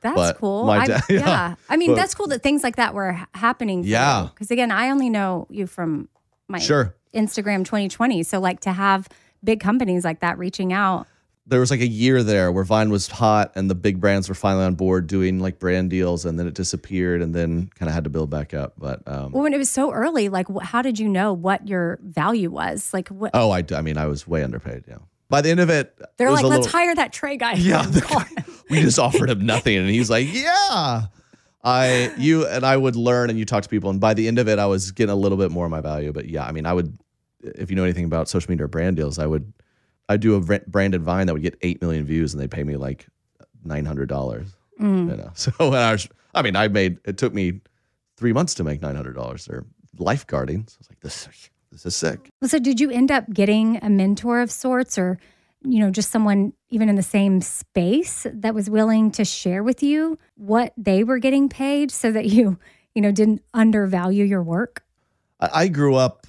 That's 0.00 0.14
But 0.14 0.36
cool. 0.38 0.64
my 0.66 0.78
I- 0.78 0.86
dad- 0.86 1.02
yeah. 1.10 1.18
yeah. 1.18 1.54
I 1.68 1.76
mean, 1.76 1.90
But- 1.90 1.96
that's 1.96 2.14
cool 2.14 2.28
that 2.28 2.42
things 2.42 2.62
like 2.62 2.76
that 2.76 2.94
were 2.94 3.12
ha- 3.12 3.26
happening. 3.34 3.82
Yeah. 3.84 4.28
Because 4.32 4.50
again, 4.50 4.70
I 4.70 4.90
only 4.90 5.10
know 5.10 5.46
you 5.50 5.66
from 5.66 6.08
my 6.48 6.58
Sure. 6.60 6.94
Instagram 7.14 7.64
2020. 7.64 8.22
So 8.22 8.38
like 8.40 8.60
to 8.60 8.72
have 8.72 9.08
big 9.44 9.60
companies 9.60 10.04
like 10.04 10.20
that 10.20 10.38
reaching 10.38 10.72
out. 10.72 11.06
There 11.52 11.60
was 11.60 11.70
like 11.70 11.80
a 11.80 11.86
year 11.86 12.22
there 12.22 12.50
where 12.50 12.64
Vine 12.64 12.90
was 12.90 13.06
hot 13.08 13.52
and 13.54 13.70
the 13.70 13.74
big 13.74 14.00
brands 14.00 14.28
were 14.28 14.34
finally 14.34 14.64
on 14.64 14.74
board 14.74 15.06
doing 15.06 15.38
like 15.38 15.58
brand 15.58 15.90
deals, 15.90 16.24
and 16.24 16.38
then 16.38 16.46
it 16.46 16.54
disappeared, 16.54 17.20
and 17.22 17.34
then 17.34 17.70
kind 17.78 17.88
of 17.88 17.94
had 17.94 18.04
to 18.04 18.10
build 18.10 18.30
back 18.30 18.54
up. 18.54 18.72
But 18.78 19.06
um, 19.06 19.32
Well, 19.32 19.42
when 19.42 19.52
it 19.52 19.58
was 19.58 19.70
so 19.70 19.92
early, 19.92 20.28
like 20.30 20.46
how 20.62 20.80
did 20.82 20.98
you 20.98 21.08
know 21.08 21.32
what 21.32 21.68
your 21.68 21.98
value 22.02 22.50
was? 22.50 22.92
Like 22.94 23.08
what? 23.08 23.30
oh, 23.34 23.50
I, 23.50 23.62
I 23.72 23.82
mean, 23.82 23.98
I 23.98 24.06
was 24.06 24.26
way 24.26 24.42
underpaid. 24.42 24.84
Yeah. 24.88 24.96
By 25.28 25.40
the 25.42 25.50
end 25.50 25.60
of 25.60 25.70
it, 25.70 25.96
They're 26.16 26.28
it 26.28 26.32
like, 26.32 26.44
let's 26.44 26.66
little- 26.66 26.78
hire 26.80 26.94
that 26.94 27.12
Trey 27.12 27.36
guy. 27.36 27.52
Yeah, 27.54 27.86
we 28.70 28.80
just 28.80 28.98
offered 28.98 29.30
him 29.30 29.46
nothing, 29.46 29.76
and 29.76 29.88
he's 29.88 30.10
like, 30.10 30.26
"Yeah." 30.32 31.06
I 31.64 32.12
you 32.18 32.46
and 32.46 32.66
I 32.66 32.76
would 32.76 32.96
learn, 32.96 33.30
and 33.30 33.38
you 33.38 33.44
talk 33.44 33.62
to 33.62 33.68
people, 33.68 33.88
and 33.90 34.00
by 34.00 34.14
the 34.14 34.26
end 34.26 34.38
of 34.38 34.48
it, 34.48 34.58
I 34.58 34.66
was 34.66 34.90
getting 34.90 35.12
a 35.12 35.16
little 35.16 35.38
bit 35.38 35.50
more 35.50 35.64
of 35.66 35.70
my 35.70 35.80
value. 35.80 36.12
But 36.12 36.28
yeah, 36.28 36.44
I 36.44 36.50
mean, 36.52 36.66
I 36.66 36.72
would, 36.72 36.98
if 37.42 37.70
you 37.70 37.76
know 37.76 37.84
anything 37.84 38.04
about 38.04 38.28
social 38.28 38.50
media 38.50 38.64
or 38.64 38.68
brand 38.68 38.96
deals, 38.96 39.18
I 39.20 39.26
would, 39.26 39.52
I 40.12 40.16
do 40.16 40.34
a 40.34 40.40
bra- 40.40 40.58
branded 40.66 41.02
Vine 41.02 41.26
that 41.26 41.32
would 41.32 41.42
get 41.42 41.56
eight 41.62 41.80
million 41.80 42.04
views, 42.04 42.34
and 42.34 42.40
they 42.40 42.48
pay 42.48 42.64
me 42.64 42.76
like 42.76 43.06
nine 43.64 43.84
hundred 43.84 44.08
dollars. 44.08 44.48
Mm. 44.80 45.10
You 45.10 45.16
know, 45.16 45.30
so 45.34 45.52
when 45.58 45.74
I 45.74 45.92
was, 45.92 46.08
I 46.34 46.42
mean, 46.42 46.56
I 46.56 46.68
made 46.68 46.98
it 47.04 47.16
took 47.16 47.34
me 47.34 47.60
three 48.16 48.32
months 48.32 48.54
to 48.54 48.64
make 48.64 48.82
nine 48.82 48.94
hundred 48.94 49.14
dollars. 49.14 49.46
They're 49.46 49.64
lifeguarding, 49.98 50.68
so 50.68 50.76
I 50.76 50.80
was 50.80 50.88
like, 50.90 51.00
this, 51.00 51.28
this 51.70 51.86
is 51.86 51.96
sick. 51.96 52.30
So 52.44 52.58
did 52.58 52.80
you 52.80 52.90
end 52.90 53.10
up 53.10 53.28
getting 53.32 53.78
a 53.82 53.90
mentor 53.90 54.40
of 54.40 54.50
sorts 54.50 54.98
or, 54.98 55.18
you 55.62 55.80
know, 55.80 55.90
just 55.90 56.10
someone 56.10 56.52
even 56.70 56.88
in 56.88 56.96
the 56.96 57.02
same 57.02 57.40
space 57.40 58.26
that 58.32 58.54
was 58.54 58.68
willing 58.70 59.10
to 59.12 59.24
share 59.24 59.62
with 59.62 59.82
you 59.82 60.18
what 60.36 60.72
they 60.76 61.04
were 61.04 61.18
getting 61.18 61.48
paid 61.48 61.90
so 61.90 62.10
that 62.12 62.26
you, 62.26 62.58
you 62.94 63.02
know, 63.02 63.12
didn't 63.12 63.42
undervalue 63.54 64.24
your 64.24 64.42
work? 64.42 64.84
I, 65.40 65.50
I 65.52 65.68
grew 65.68 65.94
up 65.94 66.26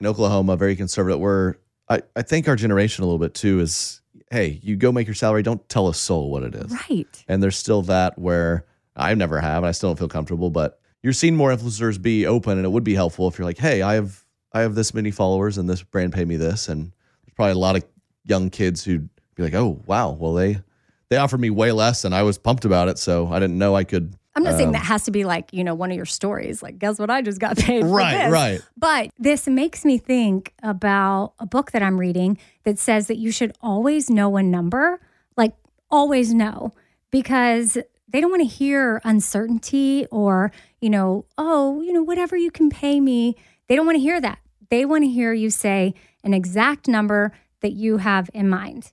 in 0.00 0.06
Oklahoma, 0.06 0.56
very 0.56 0.76
conservative. 0.76 1.20
Where 1.20 1.58
I, 1.88 2.02
I 2.14 2.22
think 2.22 2.48
our 2.48 2.56
generation 2.56 3.02
a 3.02 3.06
little 3.06 3.18
bit 3.18 3.34
too 3.34 3.60
is, 3.60 4.00
hey, 4.30 4.60
you 4.62 4.76
go 4.76 4.90
make 4.92 5.06
your 5.06 5.14
salary. 5.14 5.42
Don't 5.42 5.66
tell 5.68 5.88
a 5.88 5.94
soul 5.94 6.30
what 6.30 6.42
it 6.42 6.54
is. 6.54 6.72
Right. 6.90 7.24
And 7.28 7.42
there's 7.42 7.56
still 7.56 7.82
that 7.82 8.18
where 8.18 8.66
I 8.96 9.14
never 9.14 9.40
have, 9.40 9.58
and 9.58 9.66
I 9.66 9.72
still 9.72 9.90
don't 9.90 9.98
feel 9.98 10.08
comfortable. 10.08 10.50
But 10.50 10.80
you're 11.02 11.12
seeing 11.12 11.36
more 11.36 11.54
influencers 11.54 12.00
be 12.00 12.26
open, 12.26 12.58
and 12.58 12.64
it 12.64 12.70
would 12.70 12.84
be 12.84 12.94
helpful 12.94 13.28
if 13.28 13.38
you're 13.38 13.46
like, 13.46 13.58
hey, 13.58 13.82
I 13.82 13.94
have 13.94 14.24
I 14.52 14.60
have 14.62 14.74
this 14.74 14.94
many 14.94 15.10
followers, 15.10 15.58
and 15.58 15.68
this 15.68 15.82
brand 15.82 16.12
paid 16.12 16.26
me 16.26 16.36
this, 16.36 16.68
and 16.68 16.92
there's 17.24 17.34
probably 17.34 17.52
a 17.52 17.58
lot 17.58 17.76
of 17.76 17.84
young 18.24 18.50
kids 18.50 18.82
who'd 18.84 19.08
be 19.34 19.42
like, 19.42 19.54
oh 19.54 19.82
wow, 19.86 20.10
well 20.10 20.34
they 20.34 20.60
they 21.08 21.16
offered 21.16 21.40
me 21.40 21.50
way 21.50 21.72
less, 21.72 22.04
and 22.04 22.14
I 22.14 22.22
was 22.22 22.38
pumped 22.38 22.64
about 22.64 22.88
it, 22.88 22.98
so 22.98 23.28
I 23.28 23.38
didn't 23.38 23.58
know 23.58 23.76
I 23.76 23.84
could. 23.84 24.14
I'm 24.36 24.42
not 24.44 24.54
saying 24.56 24.68
Um, 24.68 24.72
that 24.72 24.84
has 24.84 25.04
to 25.04 25.10
be 25.10 25.24
like, 25.24 25.52
you 25.52 25.64
know, 25.64 25.74
one 25.74 25.90
of 25.90 25.96
your 25.96 26.06
stories. 26.06 26.62
Like, 26.62 26.78
guess 26.78 26.98
what? 26.98 27.10
I 27.10 27.22
just 27.22 27.40
got 27.40 27.56
paid. 27.66 27.82
for 27.82 27.88
Right, 27.88 28.30
right. 28.30 28.62
But 28.76 29.10
this 29.18 29.48
makes 29.48 29.84
me 29.84 29.96
think 29.98 30.52
about 30.62 31.32
a 31.40 31.46
book 31.46 31.72
that 31.72 31.82
I'm 31.82 31.98
reading 31.98 32.38
that 32.64 32.78
says 32.78 33.06
that 33.08 33.16
you 33.16 33.32
should 33.32 33.56
always 33.62 34.10
know 34.10 34.36
a 34.36 34.42
number, 34.42 35.00
like 35.36 35.54
always 35.90 36.34
know, 36.34 36.72
because 37.10 37.78
they 38.08 38.20
don't 38.20 38.30
want 38.30 38.42
to 38.42 38.48
hear 38.48 39.00
uncertainty 39.04 40.06
or, 40.10 40.52
you 40.80 40.90
know, 40.90 41.24
oh, 41.38 41.80
you 41.80 41.92
know, 41.92 42.02
whatever 42.02 42.36
you 42.36 42.50
can 42.50 42.68
pay 42.70 43.00
me. 43.00 43.36
They 43.68 43.74
don't 43.74 43.86
want 43.86 43.96
to 43.96 44.00
hear 44.02 44.20
that. 44.20 44.38
They 44.68 44.84
want 44.84 45.04
to 45.04 45.08
hear 45.08 45.32
you 45.32 45.48
say 45.50 45.94
an 46.22 46.34
exact 46.34 46.88
number 46.88 47.32
that 47.62 47.72
you 47.72 47.96
have 47.98 48.28
in 48.34 48.48
mind. 48.48 48.92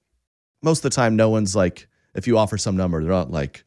most 0.61 0.79
of 0.79 0.83
the 0.83 0.95
time, 0.95 1.15
no 1.15 1.29
one's 1.29 1.55
like, 1.55 1.87
if 2.15 2.27
you 2.27 2.37
offer 2.37 2.57
some 2.57 2.77
number, 2.77 3.01
they're 3.01 3.11
not 3.11 3.29
like, 3.31 3.63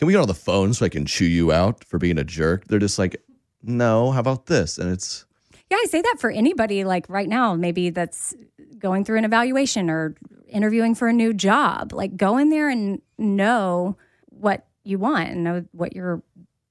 can 0.00 0.06
we 0.06 0.14
get 0.14 0.20
on 0.22 0.28
the 0.28 0.34
phone 0.34 0.72
so 0.72 0.86
I 0.86 0.88
can 0.88 1.04
chew 1.04 1.26
you 1.26 1.52
out 1.52 1.84
for 1.84 1.98
being 1.98 2.16
a 2.16 2.24
jerk? 2.24 2.66
They're 2.68 2.78
just 2.78 2.98
like, 2.98 3.22
no, 3.62 4.12
how 4.12 4.20
about 4.20 4.46
this? 4.46 4.78
And 4.78 4.90
it's, 4.90 5.26
Yeah, 5.70 5.76
I 5.76 5.84
say 5.90 6.00
that 6.00 6.16
for 6.18 6.30
anybody 6.30 6.84
like 6.84 7.06
right 7.10 7.28
now, 7.28 7.54
maybe 7.54 7.90
that's 7.90 8.34
going 8.78 9.04
through 9.04 9.18
an 9.18 9.26
evaluation 9.26 9.90
or 9.90 10.14
interviewing 10.48 10.94
for 10.94 11.08
a 11.08 11.12
new 11.12 11.34
job. 11.34 11.92
Like 11.92 12.16
go 12.16 12.38
in 12.38 12.48
there 12.48 12.70
and 12.70 13.02
know 13.18 13.98
what 14.30 14.66
you 14.84 14.98
want 14.98 15.28
and 15.28 15.44
know 15.44 15.66
what 15.72 15.94
you're 15.94 16.22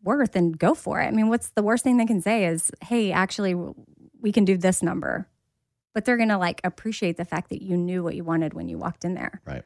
worth 0.02 0.36
and 0.36 0.58
go 0.58 0.74
for 0.74 1.00
it. 1.00 1.06
I 1.06 1.12
mean, 1.12 1.30
what's 1.30 1.50
the 1.50 1.62
worst 1.62 1.84
thing 1.84 1.98
they 1.98 2.08
can 2.08 2.22
say 2.22 2.46
is, 2.46 2.72
hey, 2.82 3.12
actually, 3.12 3.54
we 4.20 4.32
can 4.32 4.44
do 4.44 4.58
this 4.58 4.82
number. 4.82 5.28
But 5.94 6.06
they're 6.06 6.18
going 6.18 6.30
to 6.30 6.38
like 6.40 6.62
appreciate 6.64 7.18
the 7.18 7.26
fact 7.26 7.50
that 7.50 7.62
you 7.62 7.78
knew 7.78 8.02
what 8.02 8.16
you 8.16 8.24
wanted 8.24 8.56
when 8.56 8.70
you 8.70 8.80
walked 8.80 9.06
in 9.06 9.14
there. 9.14 9.40
right. 9.46 9.64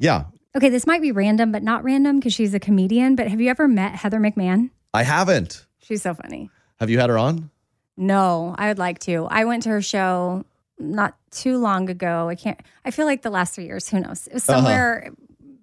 Yeah. 0.00 0.24
Okay, 0.58 0.70
this 0.70 0.88
might 0.88 1.00
be 1.00 1.12
random, 1.12 1.52
but 1.52 1.62
not 1.62 1.84
random 1.84 2.18
because 2.18 2.34
she's 2.34 2.52
a 2.52 2.58
comedian. 2.58 3.14
But 3.14 3.28
have 3.28 3.40
you 3.40 3.48
ever 3.48 3.68
met 3.68 3.94
Heather 3.94 4.18
McMahon? 4.18 4.70
I 4.92 5.04
haven't. 5.04 5.64
She's 5.78 6.02
so 6.02 6.14
funny. 6.14 6.50
Have 6.80 6.90
you 6.90 6.98
had 6.98 7.10
her 7.10 7.16
on? 7.16 7.50
No, 7.96 8.56
I 8.58 8.66
would 8.66 8.78
like 8.78 8.98
to. 9.00 9.28
I 9.30 9.44
went 9.44 9.62
to 9.62 9.68
her 9.68 9.80
show 9.80 10.44
not 10.76 11.16
too 11.30 11.58
long 11.58 11.88
ago. 11.88 12.28
I 12.28 12.34
can't, 12.34 12.58
I 12.84 12.90
feel 12.90 13.06
like 13.06 13.22
the 13.22 13.30
last 13.30 13.54
three 13.54 13.66
years, 13.66 13.88
who 13.88 14.00
knows? 14.00 14.26
It 14.26 14.34
was 14.34 14.42
somewhere 14.42 15.12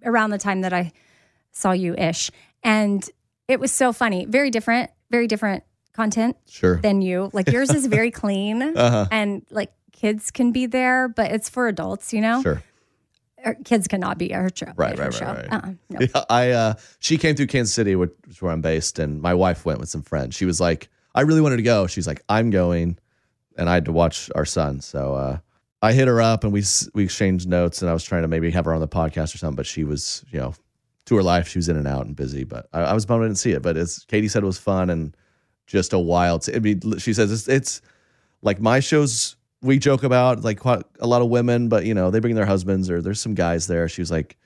around 0.05 0.29
the 0.29 0.37
time 0.37 0.61
that 0.61 0.71
I 0.71 0.93
saw 1.51 1.73
you 1.73 1.93
ish. 1.95 2.31
And 2.63 3.05
it 3.49 3.59
was 3.59 3.73
so 3.73 3.91
funny. 3.91 4.25
Very 4.25 4.49
different, 4.49 4.91
very 5.11 5.27
different 5.27 5.63
content 5.91 6.37
Sure. 6.47 6.77
than 6.77 7.01
you. 7.01 7.29
Like 7.33 7.49
yours 7.51 7.69
is 7.69 7.85
very 7.87 8.11
clean 8.21 8.61
Uh-huh. 8.61 9.07
and 9.11 9.45
like 9.49 9.71
kids 9.91 10.31
can 10.31 10.53
be 10.53 10.67
there, 10.67 11.09
but 11.09 11.31
it's 11.31 11.49
for 11.49 11.67
adults, 11.67 12.13
you 12.13 12.21
know? 12.21 12.41
Sure. 12.41 12.63
Kids 13.63 13.87
cannot 13.87 14.17
be 14.17 14.33
at 14.33 14.41
her 14.41 14.49
show. 14.53 14.71
Right, 14.75 14.97
right, 14.97 15.13
show. 15.13 15.25
right, 15.25 15.37
right. 15.37 15.53
Uh-uh, 15.53 15.73
no. 15.89 15.99
Yeah, 15.99 16.23
I 16.29 16.51
uh 16.51 16.73
she 16.99 17.17
came 17.17 17.35
through 17.35 17.47
Kansas 17.47 17.73
City, 17.73 17.95
which 17.95 18.11
is 18.27 18.41
where 18.41 18.51
I'm 18.51 18.61
based, 18.61 18.99
and 18.99 19.21
my 19.21 19.33
wife 19.33 19.65
went 19.65 19.79
with 19.79 19.89
some 19.89 20.01
friends. 20.01 20.35
She 20.35 20.45
was 20.45 20.59
like, 20.59 20.89
I 21.13 21.21
really 21.21 21.41
wanted 21.41 21.57
to 21.57 21.63
go. 21.63 21.87
She's 21.87 22.07
like, 22.07 22.23
I'm 22.29 22.49
going, 22.49 22.97
and 23.57 23.69
I 23.69 23.73
had 23.73 23.85
to 23.85 23.91
watch 23.91 24.29
our 24.35 24.45
son. 24.45 24.81
So 24.81 25.15
uh 25.15 25.37
I 25.81 25.93
hit 25.93 26.07
her 26.07 26.21
up 26.21 26.43
and 26.43 26.51
we 26.51 26.63
we 26.93 27.03
exchanged 27.03 27.47
notes, 27.47 27.81
and 27.81 27.89
I 27.89 27.93
was 27.93 28.03
trying 28.03 28.23
to 28.23 28.27
maybe 28.27 28.49
have 28.51 28.65
her 28.65 28.73
on 28.73 28.81
the 28.81 28.87
podcast 28.87 29.35
or 29.35 29.37
something, 29.37 29.55
but 29.55 29.67
she 29.67 29.83
was, 29.83 30.25
you 30.31 30.39
know, 30.39 30.55
to 31.05 31.15
her 31.15 31.23
life, 31.23 31.47
she 31.47 31.59
was 31.59 31.69
in 31.69 31.77
and 31.77 31.87
out 31.87 32.05
and 32.05 32.15
busy. 32.15 32.43
But 32.43 32.67
I, 32.73 32.81
I 32.81 32.93
was 32.93 33.05
bummed 33.05 33.23
I 33.23 33.27
didn't 33.27 33.37
see 33.37 33.51
it. 33.51 33.61
But 33.61 33.77
it's 33.77 34.03
Katie 34.05 34.27
said 34.27 34.43
it 34.43 34.47
was 34.47 34.57
fun 34.57 34.89
and 34.89 35.15
just 35.67 35.93
a 35.93 35.99
wild. 35.99 36.47
I 36.53 36.59
mean, 36.59 36.97
she 36.97 37.13
says 37.13 37.31
it's, 37.31 37.47
it's 37.47 37.81
like 38.41 38.59
my 38.59 38.79
shows 38.79 39.35
we 39.65 39.79
joke 39.79 40.03
about 40.03 40.43
like 40.43 40.59
quite 40.59 40.83
a 40.99 41.07
lot 41.07 41.21
of 41.21 41.29
women, 41.29 41.67
but 41.69 41.85
you 41.85 41.93
know 41.93 42.11
they 42.11 42.19
bring 42.19 42.35
their 42.35 42.45
husbands 42.45 42.89
or 42.89 43.01
there's 43.01 43.19
some 43.19 43.33
guys 43.33 43.67
there. 43.67 43.89
She 43.89 44.01
was 44.01 44.11
like, 44.11 44.37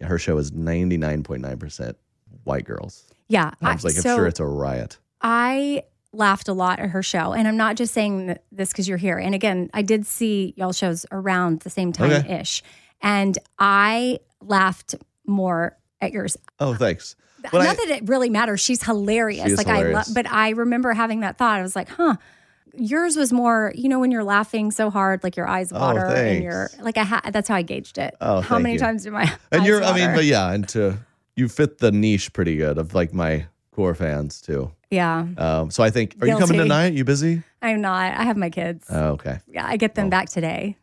yeah, 0.00 0.06
her 0.06 0.18
show 0.18 0.38
is 0.38 0.52
ninety 0.52 0.96
nine 0.96 1.22
point 1.22 1.42
nine 1.42 1.58
percent 1.58 1.96
white 2.44 2.64
girls. 2.64 3.04
Yeah. 3.28 3.50
And 3.60 3.68
I 3.68 3.74
was 3.74 3.84
like, 3.84 3.96
I'm 3.96 4.02
so 4.02 4.16
sure 4.16 4.26
it's 4.26 4.40
a 4.40 4.46
riot. 4.46 4.98
I 5.20 5.82
laughed 6.12 6.48
a 6.48 6.54
lot 6.54 6.78
at 6.78 6.90
her 6.90 7.02
show. 7.02 7.34
And 7.34 7.46
I'm 7.46 7.56
not 7.58 7.76
just 7.76 7.92
saying 7.92 8.38
this 8.50 8.70
because 8.70 8.88
you're 8.88 8.96
here. 8.98 9.18
And 9.18 9.34
again, 9.34 9.68
I 9.74 9.82
did 9.82 10.06
see 10.06 10.54
y'all 10.56 10.72
shows 10.72 11.04
around 11.12 11.60
the 11.60 11.70
same 11.70 11.92
time 11.92 12.10
ish. 12.26 12.62
And 13.02 13.36
I 13.58 14.20
laughed 14.40 14.94
more 15.26 15.76
at 16.00 16.12
yours. 16.12 16.36
Oh, 16.58 16.74
thanks. 16.74 17.16
But 17.42 17.52
not 17.58 17.66
I- 17.68 17.74
that 17.74 17.90
it 17.90 18.08
really 18.08 18.30
matters. 18.30 18.60
She's 18.60 18.82
hilarious. 18.82 19.48
She 19.48 19.56
like 19.56 19.66
I 19.66 19.76
hilarious. 19.76 20.08
love 20.08 20.14
but 20.14 20.30
I 20.30 20.50
remember 20.50 20.92
having 20.94 21.20
that 21.20 21.36
thought. 21.36 21.58
I 21.58 21.62
was 21.62 21.76
like, 21.76 21.88
huh. 21.90 22.16
Yours 22.76 23.16
was 23.16 23.32
more, 23.32 23.72
you 23.74 23.88
know, 23.88 23.98
when 23.98 24.10
you're 24.10 24.24
laughing 24.24 24.70
so 24.70 24.90
hard, 24.90 25.22
like 25.24 25.36
your 25.36 25.48
eyes 25.48 25.72
Oh, 25.72 25.78
water, 25.80 26.04
and 26.06 26.14
thanks. 26.14 26.42
you're 26.44 26.70
like, 26.80 26.96
I 26.98 27.04
ha- 27.04 27.22
that's 27.32 27.48
how 27.48 27.54
I 27.56 27.62
gauged 27.62 27.98
it. 27.98 28.14
Oh, 28.20 28.40
how 28.40 28.58
many 28.58 28.74
you. 28.74 28.78
times 28.78 29.04
do 29.04 29.10
my 29.10 29.32
and 29.52 29.64
you're, 29.66 29.82
I 29.82 29.92
mean, 29.94 30.02
water? 30.06 30.14
but 30.16 30.24
yeah, 30.24 30.52
and 30.52 30.68
to 30.70 30.98
you 31.36 31.48
fit 31.48 31.78
the 31.78 31.90
niche 31.92 32.32
pretty 32.32 32.56
good 32.56 32.78
of 32.78 32.94
like 32.94 33.12
my 33.14 33.46
core 33.70 33.94
fans 33.94 34.40
too. 34.40 34.72
yeah, 34.90 35.26
Um, 35.36 35.70
so 35.70 35.82
I 35.84 35.90
think, 35.90 36.16
are 36.20 36.26
you 36.26 36.36
coming 36.38 36.58
tonight? 36.58 36.92
You 36.94 37.04
busy? 37.04 37.42
I'm 37.62 37.80
not. 37.80 38.14
I 38.16 38.22
have 38.24 38.36
my 38.36 38.50
kids. 38.50 38.86
Oh, 38.90 39.10
okay. 39.10 39.38
yeah, 39.48 39.66
I 39.66 39.76
get 39.76 39.94
them 39.94 40.10
back 40.10 40.28
today. 40.28 40.76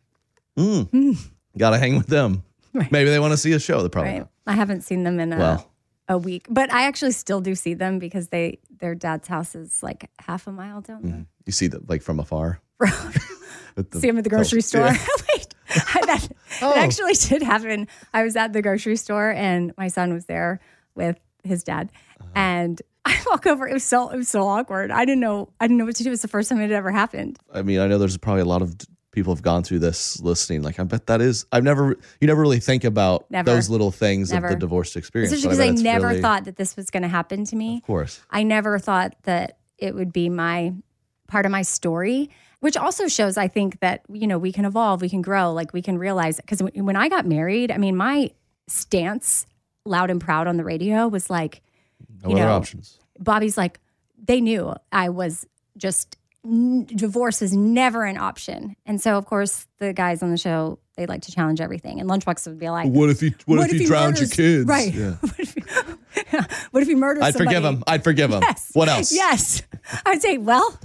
mm. 0.58 1.18
Got 1.58 1.72
to 1.72 1.78
hang 1.80 1.98
with 1.98 2.08
them. 2.08 2.44
Right. 2.76 2.92
Maybe 2.92 3.10
they 3.10 3.20
want 3.20 3.32
to 3.32 3.38
see 3.38 3.54
a 3.54 3.60
show. 3.60 3.82
They 3.82 3.88
probably 3.88 4.12
Right. 4.20 4.28
I 4.46 4.52
haven't 4.52 4.82
seen 4.82 5.04
them 5.06 5.18
in 5.22 5.32
a, 5.32 5.38
Well. 5.38 5.72
A 6.08 6.18
week, 6.18 6.46
but 6.50 6.72
I 6.72 6.84
actually 6.88 7.12
still 7.12 7.42
do 7.42 7.56
see 7.56 7.74
them 7.74 8.00
because 8.00 8.28
they 8.30 8.60
their 8.80 8.94
dad's 8.96 9.28
house 9.28 9.56
is 9.56 9.82
like 9.82 10.10
half 10.20 10.48
a 10.48 10.52
mile 10.52 10.82
down 10.82 11.02
the 11.02 11.26
You 11.46 11.52
see 11.52 11.68
that 11.68 11.90
like 11.90 12.02
from 12.02 12.20
afar. 12.20 12.60
The- 13.76 14.00
see 14.00 14.08
them 14.08 14.18
at 14.18 14.24
the 14.24 14.30
grocery 14.30 14.62
store. 14.62 14.86
yeah. 14.86 14.92
Wait, 15.36 15.54
that, 16.06 16.30
Oh. 16.62 16.70
that 16.74 16.78
actually 16.78 17.14
did 17.14 17.42
happen. 17.44 17.88
I 18.14 18.24
was 18.24 18.38
at 18.38 18.54
the 18.54 18.62
grocery 18.62 18.96
store 18.96 19.32
and 19.32 19.74
my 19.78 19.90
son 19.90 20.14
was 20.14 20.26
there 20.28 20.62
with 20.96 21.18
his 21.44 21.62
dad, 21.64 21.92
Uh-huh. 22.22 22.30
and 22.36 22.82
I 23.04 23.20
walk 23.28 23.46
over. 23.46 23.68
It 23.68 23.74
was 23.74 23.84
so 23.84 24.10
it 24.10 24.16
was 24.18 24.30
so 24.30 24.48
awkward. 24.48 24.92
I 24.92 25.04
didn't 25.04 25.20
know 25.20 25.50
I 25.60 25.68
didn't 25.68 25.78
know 25.78 25.86
what 25.86 25.96
to 25.98 26.04
do. 26.04 26.10
It 26.10 26.12
was 26.12 26.22
the 26.22 26.30
first 26.30 26.48
time 26.50 26.60
it 26.60 26.64
had 26.64 26.72
ever 26.72 26.92
happened. 26.92 27.38
I 27.54 27.62
mean, 27.64 27.80
I 27.80 27.88
know 27.88 27.98
there's 27.98 28.18
probably 28.18 28.42
a 28.44 28.46
lot 28.46 28.62
of 28.62 28.76
people 29.16 29.34
have 29.34 29.42
gone 29.42 29.64
through 29.64 29.80
this 29.80 30.20
listening. 30.22 30.62
Like, 30.62 30.80
I 30.80 30.84
bet 30.84 31.08
that 31.08 31.22
is. 31.22 31.46
I've 31.52 31.64
never. 31.64 31.98
You 32.22 32.28
never 32.28 32.42
really 32.42 32.60
think 32.60 32.84
about 32.84 33.26
Never. 33.32 33.50
those 33.50 33.70
little 33.70 33.90
things 33.92 34.32
Never. 34.32 34.48
of 34.48 34.54
the 34.54 34.60
divorced 34.60 34.96
experience. 34.96 35.34
Especially 35.34 35.56
because 35.56 35.68
I, 35.68 35.72
it's 35.74 35.82
never 35.82 36.08
really- 36.10 36.22
thought 36.22 36.44
that 36.46 36.58
this 36.58 36.76
was 36.76 36.92
going 36.92 37.04
to 37.04 37.10
happen 37.10 37.46
to 37.46 37.56
me. 37.56 37.78
Of 37.78 37.84
course. 37.84 38.22
I 38.30 38.44
never 38.44 38.78
thought 38.78 39.16
that 39.24 39.58
it 39.78 39.96
would 39.96 40.14
be 40.14 40.30
my 40.30 40.74
part 41.28 41.46
of 41.46 41.52
my 41.52 41.64
story, 41.64 42.30
which 42.60 42.78
also 42.78 43.08
shows 43.08 43.36
I 43.38 43.48
think 43.48 43.80
that 43.80 44.02
you 44.12 44.28
know 44.28 44.38
we 44.38 44.52
can 44.52 44.66
evolve, 44.66 45.02
we 45.02 45.10
can 45.10 45.22
grow, 45.24 45.52
like 45.54 45.74
we 45.74 45.82
can 45.82 45.98
realize 45.98 46.38
because 46.38 46.62
when 46.62 46.96
I 46.96 47.10
got 47.10 47.26
married, 47.26 47.72
I 47.72 47.78
mean 47.78 47.96
my 47.96 48.30
stance 48.68 49.46
loud 49.86 50.10
and 50.10 50.20
proud 50.22 50.48
on 50.48 50.58
the 50.58 50.64
radio 50.64 51.08
was 51.08 51.30
like 51.30 51.62
No 52.24 52.30
You 52.30 52.36
other 52.38 52.46
know, 52.46 52.52
options. 52.54 53.00
Bobby's 53.20 53.58
like 53.58 53.80
they 54.24 54.42
knew 54.42 54.74
I 54.92 55.10
was 55.10 55.46
just 55.78 56.18
n- 56.46 56.86
divorce 56.86 57.42
is 57.42 57.54
never 57.54 58.04
an 58.04 58.18
option. 58.18 58.76
And 58.86 59.02
so 59.02 59.18
of 59.18 59.26
course 59.26 59.68
the 59.80 59.94
guys 59.94 60.24
on 60.24 60.32
the 60.32 60.38
show 60.38 60.80
they 60.96 61.06
like 61.06 61.24
to 61.24 61.32
challenge 61.32 61.60
everything 61.60 62.00
and 62.00 62.10
Lunchbox 62.10 62.48
would 62.48 62.60
be 62.60 62.70
like 62.70 62.90
What 62.92 63.10
if 63.10 63.22
you? 63.22 63.34
What, 63.46 63.60
if, 63.66 63.74
you 63.74 63.80
he 63.80 63.86
drowned 63.86 64.18
your 64.18 64.28
murders- 64.28 64.34
kids? 64.34 64.66
Right. 64.66 64.94
Yeah. 64.94 65.12
what, 65.20 65.40
if 65.40 65.54
he, 65.54 65.62
what 66.72 66.84
if 66.84 66.88
he 66.90 66.96
murders 66.96 67.24
I'd 67.24 67.34
somebody? 67.34 67.56
forgive 67.56 67.66
him. 67.66 67.84
I'd 67.88 68.04
forgive 68.04 68.32
him. 68.32 68.42
Yes. 68.42 68.72
What 68.74 68.88
else? 68.88 69.14
Yes. 69.14 69.62
I'd 70.06 70.22
say, 70.22 70.38
well, 70.38 70.80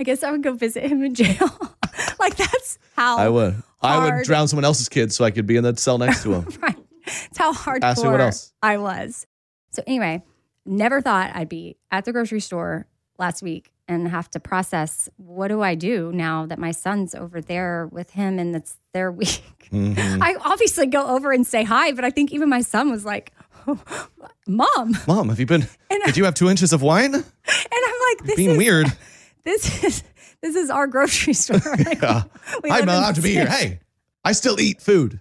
I 0.00 0.04
guess 0.04 0.22
I 0.22 0.30
would 0.30 0.42
go 0.42 0.52
visit 0.52 0.84
him 0.84 1.02
in 1.02 1.14
jail. 1.14 1.76
like 2.20 2.36
that's 2.36 2.78
how 2.96 3.18
I 3.18 3.28
would. 3.28 3.62
I 3.80 4.04
would 4.04 4.24
drown 4.24 4.48
someone 4.48 4.64
else's 4.64 4.88
kids 4.88 5.16
so 5.16 5.24
I 5.24 5.30
could 5.30 5.46
be 5.46 5.56
in 5.56 5.64
the 5.64 5.76
cell 5.76 5.98
next 5.98 6.22
to 6.24 6.34
him. 6.34 6.48
Right. 6.60 6.76
It's 7.06 7.38
how 7.38 7.52
hardcore 7.52 7.84
Ask 7.84 8.02
me 8.02 8.10
what 8.10 8.20
else. 8.20 8.52
I 8.62 8.78
was. 8.78 9.26
So 9.70 9.82
anyway, 9.86 10.22
never 10.66 11.00
thought 11.00 11.30
I'd 11.34 11.48
be 11.48 11.76
at 11.90 12.04
the 12.04 12.12
grocery 12.12 12.40
store 12.40 12.86
last 13.18 13.42
week 13.42 13.72
and 13.88 14.08
have 14.08 14.30
to 14.30 14.40
process 14.40 15.08
what 15.16 15.48
do 15.48 15.62
I 15.62 15.74
do 15.74 16.12
now 16.12 16.46
that 16.46 16.58
my 16.58 16.70
son's 16.72 17.14
over 17.14 17.40
there 17.40 17.88
with 17.90 18.10
him 18.10 18.38
and 18.38 18.54
it's 18.54 18.76
their 18.92 19.10
week. 19.22 19.42
Mhm. 19.72 20.18
I 20.22 20.34
obviously 20.44 20.86
go 20.86 21.06
over 21.06 21.32
and 21.32 21.46
say 21.46 21.64
hi, 21.64 21.92
but 21.92 22.04
I 22.04 22.10
think 22.10 22.32
even 22.32 22.48
my 22.48 22.60
son 22.62 22.90
was 22.90 23.04
like, 23.04 23.32
"Mom," 24.46 24.96
Mom, 25.06 25.28
have 25.28 25.38
you 25.40 25.46
been? 25.46 25.66
And 25.90 26.02
did 26.04 26.16
you 26.16 26.24
have 26.24 26.34
two 26.34 26.48
inches 26.48 26.72
of 26.72 26.80
wine? 26.82 27.14
and 27.14 27.24
I'm 27.54 28.00
like, 28.10 28.26
"This 28.26 28.36
Being 28.36 28.50
is 28.52 28.58
weird. 28.58 28.86
this 29.44 29.84
is 29.84 30.02
this 30.40 30.54
is 30.56 30.70
our 30.70 30.86
grocery 30.86 31.32
store. 31.34 31.60
Like, 31.76 32.00
Yeah. 32.00 32.22
I'm 32.64 32.88
allowed 32.88 33.16
to 33.16 33.22
be 33.22 33.32
here. 33.34 33.46
Hey, 33.46 33.80
I 34.24 34.32
still 34.32 34.60
eat 34.60 34.80
food. 34.80 35.20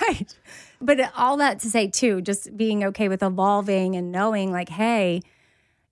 right. 0.00 0.34
But 0.80 1.10
all 1.16 1.36
that 1.38 1.60
to 1.60 1.70
say 1.70 1.88
too, 1.88 2.20
just 2.20 2.56
being 2.56 2.84
okay 2.84 3.08
with 3.08 3.22
evolving 3.22 3.94
and 3.96 4.10
knowing 4.12 4.52
like, 4.52 4.68
hey, 4.68 5.22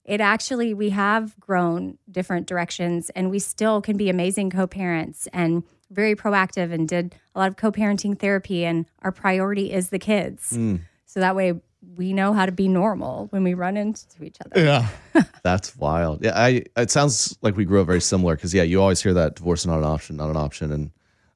it 0.05 0.21
actually 0.21 0.73
we 0.73 0.91
have 0.91 1.37
grown 1.39 1.97
different 2.09 2.47
directions 2.47 3.09
and 3.11 3.29
we 3.29 3.39
still 3.39 3.81
can 3.81 3.97
be 3.97 4.09
amazing 4.09 4.49
co-parents 4.51 5.27
and 5.33 5.63
very 5.91 6.15
proactive 6.15 6.71
and 6.71 6.87
did 6.87 7.15
a 7.33 7.39
lot 7.39 7.47
of 7.47 7.57
co-parenting 7.57 8.17
therapy 8.17 8.65
and 8.65 8.85
our 9.01 9.11
priority 9.11 9.71
is 9.71 9.89
the 9.89 9.99
kids. 9.99 10.53
Mm. 10.53 10.81
So 11.05 11.19
that 11.19 11.35
way 11.35 11.53
we 11.95 12.13
know 12.13 12.33
how 12.33 12.45
to 12.45 12.51
be 12.51 12.67
normal 12.67 13.27
when 13.27 13.43
we 13.43 13.53
run 13.53 13.77
into 13.77 14.23
each 14.23 14.37
other. 14.45 14.63
Yeah. 14.63 15.23
That's 15.43 15.75
wild. 15.75 16.23
Yeah, 16.23 16.33
I 16.35 16.63
it 16.77 16.91
sounds 16.91 17.37
like 17.41 17.55
we 17.55 17.65
grew 17.65 17.81
up 17.81 17.87
very 17.87 18.01
similar 18.01 18.35
because 18.35 18.53
yeah, 18.53 18.63
you 18.63 18.81
always 18.81 19.01
hear 19.01 19.13
that 19.13 19.35
divorce 19.35 19.61
is 19.61 19.67
not 19.67 19.79
an 19.79 19.85
option, 19.85 20.17
not 20.17 20.29
an 20.29 20.37
option. 20.37 20.71
And 20.71 20.91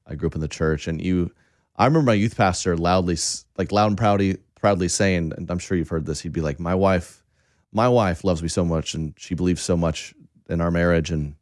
I 0.06 0.14
grew 0.14 0.28
up 0.28 0.34
in 0.34 0.40
the 0.40 0.48
church, 0.48 0.88
and 0.88 1.00
you, 1.00 1.30
I 1.76 1.84
remember 1.84 2.06
my 2.06 2.14
youth 2.14 2.36
pastor 2.36 2.76
loudly, 2.76 3.16
like 3.56 3.70
loud 3.70 3.86
and 3.86 3.98
proudly, 3.98 4.38
proudly 4.56 4.88
saying, 4.88 5.32
and 5.36 5.48
I'm 5.50 5.60
sure 5.60 5.76
you've 5.76 5.88
heard 5.88 6.04
this. 6.04 6.20
He'd 6.20 6.32
be 6.32 6.40
like, 6.40 6.58
"My 6.58 6.74
wife, 6.74 7.19
my 7.72 7.88
wife 7.88 8.24
loves 8.24 8.42
me 8.42 8.48
so 8.48 8.64
much, 8.64 8.94
and 8.94 9.14
she 9.16 9.34
believes 9.34 9.60
so 9.62 9.76
much 9.76 10.14
in 10.48 10.60
our 10.60 10.70
marriage, 10.70 11.10
and 11.10 11.34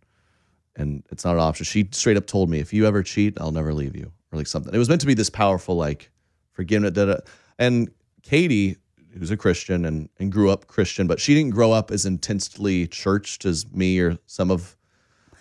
and 0.77 1.03
it's 1.11 1.25
not 1.25 1.35
an 1.35 1.41
option." 1.41 1.65
She 1.65 1.89
straight 1.93 2.17
up 2.17 2.27
told 2.27 2.51
me, 2.51 2.59
"If 2.61 2.73
you 2.73 2.87
ever 2.87 3.03
cheat, 3.03 3.41
I'll 3.41 3.53
never 3.53 3.73
leave 3.75 3.97
you," 3.97 4.13
or 4.33 4.39
like 4.39 4.47
something. 4.47 4.75
It 4.75 4.79
was 4.79 4.89
meant 4.89 5.01
to 5.03 5.07
be 5.07 5.15
this 5.15 5.31
powerful, 5.31 5.77
like 5.77 6.11
forgiveness. 6.53 6.93
Da, 6.93 7.05
da. 7.07 7.17
And 7.59 7.91
Katie, 8.23 8.77
who's 9.19 9.31
a 9.31 9.37
Christian 9.37 9.85
and, 9.85 10.09
and 10.19 10.31
grew 10.31 10.51
up 10.51 10.67
Christian, 10.67 11.07
but 11.07 11.19
she 11.21 11.35
didn't 11.35 11.51
grow 11.55 11.73
up 11.73 11.91
as 11.91 12.05
intensely 12.07 12.87
churched 12.87 13.45
as 13.45 13.71
me 13.73 13.99
or 13.99 14.19
some 14.27 14.51
of. 14.51 14.77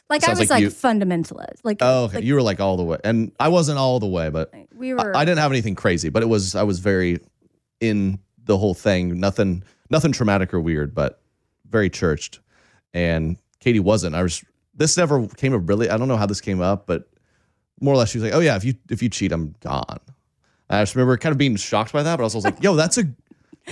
Like 0.09 0.25
I 0.25 0.29
was 0.29 0.39
like 0.39 0.49
like, 0.49 0.61
you- 0.61 0.69
fundamentalist. 0.69 1.59
Like, 1.65 1.79
Oh, 1.81 2.05
okay. 2.05 2.15
like 2.19 2.23
you 2.23 2.33
were 2.35 2.41
like 2.41 2.61
all 2.61 2.77
the 2.77 2.83
way, 2.83 2.97
and 3.03 3.33
I 3.41 3.49
wasn't 3.49 3.77
all 3.77 3.99
the 3.99 4.07
way, 4.07 4.29
but 4.29 4.53
we 4.73 4.93
I, 4.93 4.95
were 5.03 5.17
I 5.17 5.25
didn't 5.25 5.39
have 5.39 5.51
anything 5.51 5.75
crazy. 5.75 6.07
But 6.07 6.23
it 6.23 6.27
was 6.27 6.55
I 6.55 6.63
was 6.63 6.79
very 6.79 7.19
in 7.81 8.19
the 8.45 8.57
whole 8.57 8.73
thing. 8.73 9.19
Nothing, 9.19 9.63
nothing 9.89 10.11
traumatic 10.11 10.53
or 10.53 10.59
weird, 10.59 10.93
but 10.93 11.21
very 11.69 11.89
churched. 11.89 12.39
And 12.93 13.37
Katie 13.59 13.79
wasn't. 13.79 14.15
I 14.15 14.23
was. 14.23 14.43
This 14.75 14.95
never 14.97 15.27
came 15.27 15.53
up 15.53 15.61
really. 15.65 15.89
I 15.89 15.97
don't 15.97 16.07
know 16.07 16.17
how 16.17 16.25
this 16.25 16.41
came 16.41 16.61
up, 16.61 16.85
but 16.85 17.09
more 17.81 17.93
or 17.93 17.97
less 17.97 18.11
she 18.11 18.19
was 18.19 18.25
like, 18.25 18.33
"Oh 18.33 18.39
yeah, 18.39 18.55
if 18.55 18.63
you 18.63 18.75
if 18.89 19.01
you 19.01 19.09
cheat, 19.09 19.31
I'm 19.31 19.55
gone." 19.61 19.99
I 20.69 20.81
just 20.81 20.95
remember 20.95 21.17
kind 21.17 21.31
of 21.31 21.37
being 21.37 21.55
shocked 21.55 21.93
by 21.93 22.03
that, 22.03 22.17
but 22.17 22.23
I 22.23 22.25
was 22.25 22.35
also 22.35 22.49
like, 22.49 22.61
"Yo, 22.61 22.75
that's 22.75 22.97
a." 22.97 23.03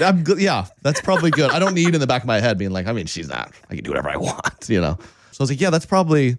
I'm 0.01 0.23
good. 0.23 0.41
Yeah, 0.41 0.65
that's 0.82 0.99
probably 0.99 1.32
good. 1.32 1.51
I 1.51 1.60
don't 1.60 1.73
need 1.73 1.93
in 1.93 2.01
the 2.01 2.08
back 2.08 2.21
of 2.21 2.28
my 2.28 2.41
head 2.41 2.58
being 2.58 2.71
like, 2.71 2.86
I 2.86 2.91
mean, 2.91 3.06
she's 3.06 3.30
not. 3.30 3.54
I 3.69 3.75
can 3.75 3.84
do 3.84 3.91
whatever 3.91 4.10
I 4.10 4.17
want, 4.17 4.67
you 4.67 4.82
know. 4.82 4.97
So 5.32 5.41
I 5.41 5.43
was 5.43 5.49
like, 5.49 5.62
yeah, 5.62 5.69
that's 5.69 5.86
probably 5.86 6.38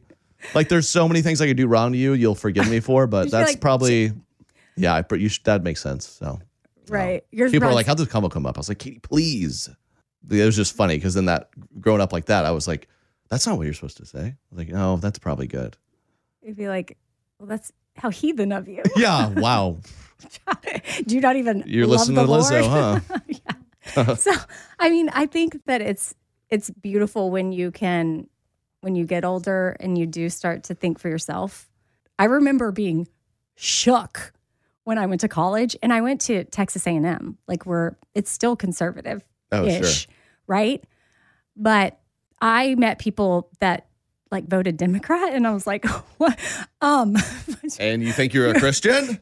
like 0.54 0.68
there's 0.68 0.88
so 0.88 1.08
many 1.08 1.22
things 1.22 1.40
I 1.40 1.46
could 1.46 1.56
do 1.56 1.66
wrong 1.66 1.92
to 1.92 1.98
you. 1.98 2.12
You'll 2.12 2.34
forgive 2.34 2.68
me 2.68 2.80
for, 2.80 3.06
but 3.06 3.30
that's 3.30 3.52
like, 3.52 3.60
probably 3.60 4.12
yeah. 4.76 4.94
I, 4.94 5.14
you 5.14 5.28
should, 5.28 5.44
that 5.44 5.62
makes 5.62 5.82
sense. 5.82 6.06
So 6.06 6.38
right. 6.88 7.24
Yours 7.30 7.52
people 7.52 7.68
are 7.68 7.74
like, 7.74 7.86
how'd 7.86 7.98
this 7.98 8.08
combo 8.08 8.28
come 8.28 8.46
up? 8.46 8.56
I 8.56 8.60
was 8.60 8.68
like, 8.68 8.78
Katie, 8.78 9.00
please. 9.00 9.68
It 10.28 10.44
was 10.44 10.56
just 10.56 10.74
funny 10.74 10.96
because 10.96 11.14
then 11.14 11.26
that 11.26 11.50
growing 11.80 12.00
up 12.00 12.12
like 12.12 12.26
that, 12.26 12.44
I 12.44 12.50
was 12.50 12.66
like, 12.66 12.88
that's 13.28 13.46
not 13.46 13.56
what 13.56 13.64
you're 13.64 13.74
supposed 13.74 13.96
to 13.98 14.06
say. 14.06 14.34
Like, 14.52 14.68
no, 14.68 14.96
that's 14.96 15.18
probably 15.18 15.46
good. 15.46 15.76
You'd 16.42 16.56
be 16.56 16.68
like, 16.68 16.96
well, 17.38 17.46
that's 17.48 17.72
how 17.96 18.10
heathen 18.10 18.52
of 18.52 18.68
you. 18.68 18.82
Yeah. 18.96 19.28
Wow. 19.28 19.78
Do 21.06 21.14
you 21.14 21.20
not 21.20 21.36
even 21.36 21.62
You're 21.66 21.86
love 21.86 22.00
listening 22.00 22.16
to 22.16 22.26
the 22.26 22.32
Lizzo, 22.32 22.68
Lord? 22.68 23.02
yeah. 23.28 24.14
So, 24.14 24.32
I 24.78 24.90
mean, 24.90 25.10
I 25.12 25.26
think 25.26 25.64
that 25.66 25.80
it's 25.80 26.14
it's 26.50 26.70
beautiful 26.70 27.30
when 27.30 27.52
you 27.52 27.70
can 27.70 28.28
when 28.80 28.94
you 28.94 29.04
get 29.04 29.24
older 29.24 29.76
and 29.80 29.98
you 29.98 30.06
do 30.06 30.28
start 30.28 30.64
to 30.64 30.74
think 30.74 30.98
for 30.98 31.08
yourself. 31.08 31.68
I 32.18 32.24
remember 32.24 32.72
being 32.72 33.08
shook 33.56 34.32
when 34.86 34.98
I 34.98 35.06
went 35.06 35.20
to 35.22 35.28
college 35.28 35.76
and 35.82 35.92
I 35.92 36.00
went 36.00 36.20
to 36.22 36.44
Texas 36.44 36.86
A&M. 36.86 37.36
Like 37.48 37.66
we're 37.66 37.96
it's 38.14 38.30
still 38.30 38.54
conservative 38.54 39.22
Oh, 39.50 39.64
ish, 39.66 40.02
sure. 40.06 40.14
right? 40.46 40.82
But 41.56 41.98
I 42.40 42.74
met 42.76 42.98
people 43.00 43.50
that 43.60 43.88
like 44.30 44.46
voted 44.48 44.76
Democrat, 44.76 45.32
and 45.34 45.46
I 45.46 45.52
was 45.52 45.66
like, 45.66 45.84
what? 46.18 46.38
Um, 46.80 47.16
And 47.80 48.02
you 48.02 48.12
think 48.12 48.32
you're 48.32 48.48
a 48.50 48.58
Christian? 48.60 49.20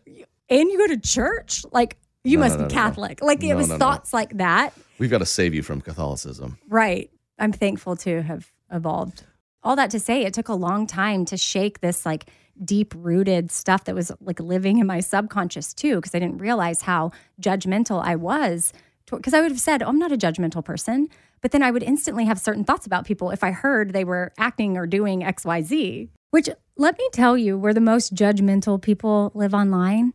and 0.50 0.68
you 0.70 0.79
go 0.79 0.87
to 0.94 1.00
church? 1.00 1.64
Like 1.72 1.96
you 2.24 2.37
No, 2.38 2.44
must 2.44 2.59
no, 2.59 2.66
be 2.66 2.74
no. 2.74 2.81
Catholic. 2.81 3.22
Like 3.22 3.42
it 3.42 3.55
was 3.55 3.68
thoughts 3.68 4.12
like 4.12 4.37
that. 4.37 4.74
We've 4.98 5.11
got 5.11 5.18
to 5.18 5.27
save 5.27 5.55
you 5.55 5.62
from 5.62 5.81
Catholicism. 5.81 6.59
Right. 6.68 7.11
I'm 7.38 7.53
thankful 7.53 7.96
to 7.96 8.22
have 8.22 8.53
evolved. 8.70 9.24
All 9.62 9.77
that 9.77 9.90
to 9.90 9.98
say, 10.00 10.24
it 10.24 10.35
took 10.35 10.48
a 10.48 10.55
long 10.55 10.87
time 10.87 11.24
to 11.27 11.37
shake 11.38 11.81
this 11.81 12.05
like 12.05 12.27
deep 12.62 12.94
rooted 12.96 13.50
stuff 13.50 13.84
that 13.84 13.94
was 13.94 14.12
like 14.20 14.40
living 14.40 14.78
in 14.78 14.86
my 14.86 15.00
subconscious 15.00 15.72
too, 15.72 15.96
because 15.96 16.14
I 16.14 16.18
didn't 16.18 16.38
realize 16.38 16.82
how 16.82 17.12
judgmental 17.40 18.02
I 18.04 18.16
was. 18.16 18.72
Because 19.10 19.34
I 19.34 19.40
would 19.40 19.50
have 19.50 19.60
said, 19.60 19.82
oh, 19.82 19.88
I'm 19.88 19.98
not 19.98 20.12
a 20.12 20.16
judgmental 20.16 20.64
person. 20.64 21.08
But 21.42 21.50
then 21.50 21.62
I 21.62 21.70
would 21.70 21.82
instantly 21.82 22.24
have 22.24 22.40
certain 22.40 22.64
thoughts 22.64 22.86
about 22.86 23.04
people 23.04 23.30
if 23.30 23.44
I 23.44 23.50
heard 23.50 23.92
they 23.92 24.04
were 24.04 24.32
acting 24.38 24.78
or 24.78 24.86
doing 24.86 25.20
XYZ, 25.20 26.08
which 26.30 26.48
let 26.76 26.96
me 26.98 27.06
tell 27.12 27.36
you, 27.36 27.58
where 27.58 27.74
the 27.74 27.80
most 27.80 28.14
judgmental 28.14 28.80
people 28.80 29.30
live 29.34 29.52
online. 29.52 30.14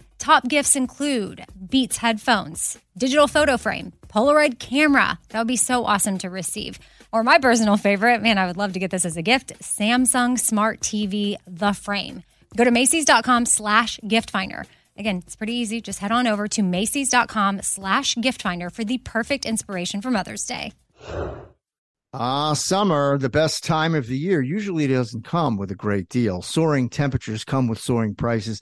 Top 0.21 0.47
gifts 0.47 0.75
include 0.75 1.47
Beats 1.67 1.97
headphones, 1.97 2.77
digital 2.95 3.27
photo 3.27 3.57
frame, 3.57 3.91
Polaroid 4.07 4.59
camera. 4.59 5.17
That 5.29 5.39
would 5.39 5.47
be 5.47 5.55
so 5.57 5.83
awesome 5.83 6.19
to 6.19 6.29
receive. 6.29 6.77
Or 7.11 7.23
my 7.23 7.39
personal 7.39 7.75
favorite, 7.75 8.21
man, 8.21 8.37
I 8.37 8.45
would 8.45 8.55
love 8.55 8.73
to 8.73 8.79
get 8.79 8.91
this 8.91 9.03
as 9.03 9.17
a 9.17 9.23
gift 9.23 9.53
Samsung 9.63 10.37
Smart 10.37 10.79
TV, 10.79 11.37
the 11.47 11.73
frame. 11.73 12.21
Go 12.55 12.63
to 12.63 12.69
Macy's.com 12.69 13.47
slash 13.47 13.99
gift 14.07 14.29
finder. 14.29 14.65
Again, 14.95 15.23
it's 15.25 15.35
pretty 15.35 15.53
easy. 15.53 15.81
Just 15.81 15.97
head 15.97 16.11
on 16.11 16.27
over 16.27 16.47
to 16.49 16.61
Macy's.com 16.61 17.63
slash 17.63 18.13
gift 18.13 18.43
finder 18.43 18.69
for 18.69 18.83
the 18.83 18.99
perfect 18.99 19.47
inspiration 19.47 20.03
for 20.03 20.11
Mother's 20.11 20.45
Day. 20.45 20.73
Ah, 22.13 22.53
summer, 22.53 23.17
the 23.17 23.29
best 23.29 23.63
time 23.63 23.95
of 23.95 24.05
the 24.05 24.19
year, 24.19 24.39
usually 24.39 24.83
it 24.83 24.89
doesn't 24.89 25.23
come 25.23 25.57
with 25.57 25.71
a 25.71 25.75
great 25.75 26.09
deal. 26.09 26.43
Soaring 26.43 26.89
temperatures 26.89 27.43
come 27.43 27.67
with 27.67 27.79
soaring 27.79 28.13
prices, 28.13 28.61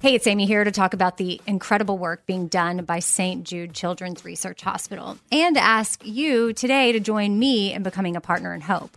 Hey, 0.00 0.14
it's 0.14 0.28
Amy 0.28 0.46
here 0.46 0.62
to 0.62 0.70
talk 0.70 0.94
about 0.94 1.16
the 1.16 1.40
incredible 1.44 1.98
work 1.98 2.24
being 2.24 2.46
done 2.46 2.84
by 2.84 3.00
St. 3.00 3.42
Jude 3.42 3.74
Children's 3.74 4.24
Research 4.24 4.62
Hospital 4.62 5.18
and 5.32 5.56
ask 5.58 6.06
you 6.06 6.52
today 6.52 6.92
to 6.92 7.00
join 7.00 7.36
me 7.36 7.74
in 7.74 7.82
becoming 7.82 8.14
a 8.14 8.20
partner 8.20 8.54
in 8.54 8.60
hope. 8.60 8.96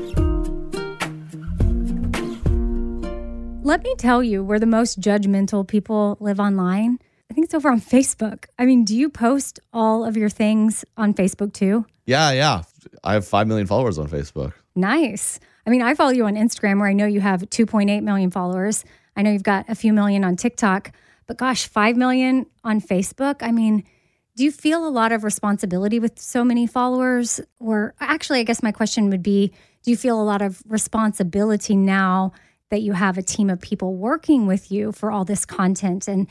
Let 3.63 3.83
me 3.83 3.93
tell 3.95 4.23
you 4.23 4.43
where 4.43 4.59
the 4.59 4.65
most 4.65 4.99
judgmental 4.99 5.67
people 5.67 6.17
live 6.19 6.39
online. 6.39 6.97
I 7.29 7.35
think 7.35 7.45
it's 7.45 7.53
over 7.53 7.69
on 7.69 7.79
Facebook. 7.79 8.45
I 8.57 8.65
mean, 8.65 8.83
do 8.83 8.97
you 8.97 9.07
post 9.07 9.59
all 9.71 10.03
of 10.03 10.17
your 10.17 10.29
things 10.29 10.83
on 10.97 11.13
Facebook 11.13 11.53
too? 11.53 11.85
Yeah, 12.07 12.31
yeah. 12.31 12.63
I 13.03 13.13
have 13.13 13.27
5 13.27 13.47
million 13.47 13.67
followers 13.67 13.99
on 13.99 14.07
Facebook. 14.07 14.53
Nice. 14.75 15.39
I 15.67 15.69
mean, 15.69 15.83
I 15.83 15.93
follow 15.93 16.09
you 16.09 16.25
on 16.25 16.33
Instagram 16.33 16.79
where 16.79 16.89
I 16.89 16.93
know 16.93 17.05
you 17.05 17.21
have 17.21 17.41
2.8 17.41 18.01
million 18.01 18.31
followers. 18.31 18.83
I 19.15 19.21
know 19.21 19.31
you've 19.31 19.43
got 19.43 19.69
a 19.69 19.75
few 19.75 19.93
million 19.93 20.23
on 20.23 20.37
TikTok, 20.37 20.91
but 21.27 21.37
gosh, 21.37 21.67
5 21.67 21.95
million 21.95 22.47
on 22.63 22.81
Facebook. 22.81 23.43
I 23.43 23.51
mean, 23.51 23.83
do 24.35 24.43
you 24.43 24.51
feel 24.51 24.87
a 24.87 24.89
lot 24.89 25.11
of 25.11 25.23
responsibility 25.23 25.99
with 25.99 26.17
so 26.17 26.43
many 26.43 26.65
followers? 26.65 27.39
Or 27.59 27.93
actually, 27.99 28.39
I 28.39 28.43
guess 28.43 28.63
my 28.63 28.71
question 28.71 29.11
would 29.11 29.21
be 29.21 29.53
do 29.83 29.91
you 29.91 29.97
feel 29.97 30.19
a 30.19 30.23
lot 30.23 30.41
of 30.41 30.63
responsibility 30.67 31.75
now 31.75 32.33
that 32.71 32.81
you 32.81 32.93
have 32.93 33.17
a 33.17 33.21
team 33.21 33.49
of 33.49 33.61
people 33.61 33.95
working 33.95 34.47
with 34.47 34.71
you 34.71 34.91
for 34.91 35.11
all 35.11 35.23
this 35.23 35.45
content 35.45 36.07
and 36.07 36.27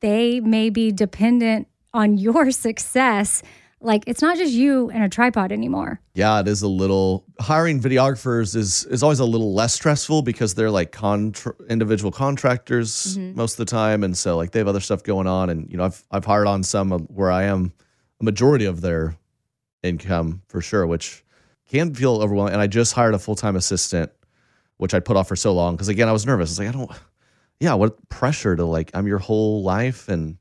they 0.00 0.40
may 0.40 0.68
be 0.68 0.92
dependent 0.92 1.68
on 1.94 2.18
your 2.18 2.50
success? 2.50 3.42
Like, 3.80 4.04
it's 4.06 4.22
not 4.22 4.36
just 4.36 4.52
you 4.52 4.90
and 4.90 5.04
a 5.04 5.08
tripod 5.08 5.52
anymore. 5.52 6.00
Yeah, 6.14 6.40
it 6.40 6.48
is 6.48 6.62
a 6.62 6.68
little 6.68 7.24
hiring 7.38 7.80
videographers 7.80 8.56
is 8.56 8.84
is 8.86 9.02
always 9.02 9.20
a 9.20 9.24
little 9.24 9.54
less 9.54 9.74
stressful 9.74 10.22
because 10.22 10.54
they're 10.54 10.70
like 10.70 10.92
contra- 10.92 11.54
individual 11.68 12.10
contractors 12.10 13.16
mm-hmm. 13.16 13.36
most 13.36 13.52
of 13.52 13.58
the 13.58 13.70
time, 13.70 14.02
and 14.02 14.16
so 14.16 14.36
like 14.36 14.50
they 14.50 14.58
have 14.58 14.68
other 14.68 14.80
stuff 14.80 15.02
going 15.02 15.26
on. 15.26 15.50
And 15.50 15.70
you 15.70 15.76
know, 15.76 15.84
I've 15.84 16.02
I've 16.10 16.24
hired 16.24 16.46
on 16.46 16.62
some 16.62 16.90
where 16.90 17.30
I 17.30 17.44
am 17.44 17.72
a 18.20 18.24
majority 18.24 18.64
of 18.64 18.80
their 18.80 19.16
income 19.82 20.42
for 20.48 20.62
sure, 20.62 20.86
which 20.86 21.22
can 21.68 21.94
feel 21.94 22.22
overwhelming. 22.22 22.54
And 22.54 22.62
I 22.62 22.66
just 22.66 22.92
hired 22.94 23.14
a 23.14 23.18
full 23.18 23.36
time 23.36 23.56
assistant, 23.56 24.10
which 24.78 24.94
I 24.94 25.00
put 25.00 25.16
off 25.16 25.28
for 25.28 25.36
so 25.36 25.52
long 25.52 25.74
because 25.74 25.88
again 25.88 26.08
I 26.08 26.12
was 26.12 26.26
nervous. 26.26 26.50
It's 26.50 26.58
like 26.58 26.68
I 26.68 26.72
don't, 26.72 26.90
yeah, 27.60 27.74
what 27.74 28.08
pressure 28.08 28.56
to 28.56 28.64
like 28.64 28.90
I'm 28.94 29.06
your 29.06 29.18
whole 29.18 29.62
life 29.62 30.08
and 30.08 30.36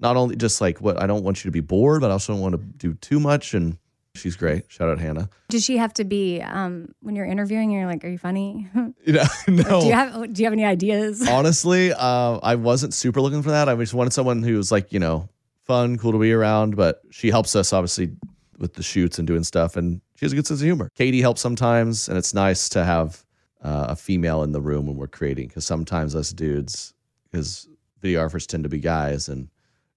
not 0.00 0.16
only 0.16 0.36
just 0.36 0.60
like 0.60 0.80
what 0.80 1.00
I 1.00 1.06
don't 1.06 1.24
want 1.24 1.44
you 1.44 1.48
to 1.48 1.52
be 1.52 1.60
bored, 1.60 2.00
but 2.00 2.10
I 2.10 2.12
also 2.12 2.32
don't 2.32 2.42
want 2.42 2.54
to 2.54 2.58
do 2.58 2.94
too 2.94 3.18
much. 3.20 3.54
And 3.54 3.78
she's 4.14 4.36
great. 4.36 4.64
Shout 4.68 4.88
out 4.88 4.98
Hannah. 4.98 5.28
Does 5.48 5.64
she 5.64 5.76
have 5.76 5.92
to 5.94 6.04
be 6.04 6.40
um, 6.40 6.94
when 7.00 7.16
you're 7.16 7.26
interviewing? 7.26 7.70
You're 7.70 7.86
like, 7.86 8.04
are 8.04 8.08
you 8.08 8.18
funny? 8.18 8.68
You 9.04 9.14
know, 9.14 9.24
no. 9.48 9.80
do 9.80 9.86
you 9.86 9.92
have 9.94 10.32
Do 10.32 10.42
you 10.42 10.46
have 10.46 10.52
any 10.52 10.64
ideas? 10.64 11.26
Honestly, 11.30 11.92
uh, 11.92 12.38
I 12.42 12.56
wasn't 12.56 12.92
super 12.92 13.20
looking 13.20 13.42
for 13.42 13.50
that. 13.50 13.68
I 13.68 13.74
just 13.76 13.94
wanted 13.94 14.12
someone 14.12 14.42
who 14.42 14.56
was 14.56 14.70
like, 14.70 14.92
you 14.92 14.98
know, 14.98 15.28
fun, 15.64 15.96
cool 15.96 16.12
to 16.12 16.18
be 16.18 16.32
around. 16.32 16.76
But 16.76 17.00
she 17.10 17.30
helps 17.30 17.56
us 17.56 17.72
obviously 17.72 18.10
with 18.58 18.74
the 18.74 18.82
shoots 18.82 19.18
and 19.18 19.26
doing 19.26 19.44
stuff, 19.44 19.76
and 19.76 20.00
she 20.16 20.26
has 20.26 20.32
a 20.32 20.36
good 20.36 20.46
sense 20.46 20.60
of 20.60 20.64
humor. 20.64 20.90
Katie 20.94 21.22
helps 21.22 21.40
sometimes, 21.40 22.08
and 22.08 22.18
it's 22.18 22.34
nice 22.34 22.68
to 22.70 22.84
have 22.84 23.24
uh, 23.62 23.86
a 23.90 23.96
female 23.96 24.42
in 24.42 24.52
the 24.52 24.60
room 24.60 24.86
when 24.86 24.96
we're 24.96 25.06
creating 25.08 25.48
because 25.48 25.64
sometimes 25.66 26.14
us 26.14 26.32
dudes, 26.32 26.94
because 27.30 27.68
videographers 28.02 28.46
tend 28.46 28.62
to 28.64 28.68
be 28.68 28.78
guys, 28.78 29.28
and 29.28 29.48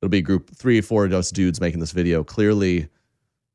it'll 0.01 0.09
be 0.09 0.18
a 0.20 0.22
group 0.22 0.49
three 0.55 0.80
or 0.80 0.82
four 0.82 1.05
of 1.05 1.14
us 1.14 1.30
dudes 1.32 1.62
making 1.62 1.80
this 1.80 1.91
video, 1.91 2.24
clearly 2.24 2.88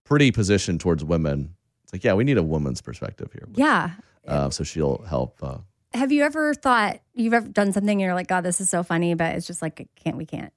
pretty 0.05 0.31
positioned 0.31 0.81
towards 0.81 1.05
women. 1.05 1.55
It's 1.85 1.93
like, 1.93 2.05
yeah, 2.05 2.15
we 2.15 2.25
need 2.25 2.39
a 2.39 2.43
woman's 2.43 2.81
perspective 2.81 3.31
here. 3.33 3.49
yeah. 3.55 3.91
Uh, 4.27 4.51
so 4.51 4.65
she'll 4.65 4.99
help. 5.09 5.39
Uh, 5.41 5.59
Have 5.95 6.11
you 6.11 6.25
ever 6.25 6.53
thought 6.53 6.99
you've 7.15 7.33
ever 7.33 7.47
done 7.47 7.73
something 7.73 7.91
and 7.93 8.01
you're 8.01 8.13
like, 8.15 8.27
God, 8.27 8.41
this 8.41 8.61
is 8.61 8.69
so 8.69 8.83
funny, 8.83 9.15
but 9.15 9.37
it's 9.37 9.47
just 9.47 9.63
like, 9.63 9.89
can't, 9.95 10.17
we 10.17 10.27
can't. 10.27 10.53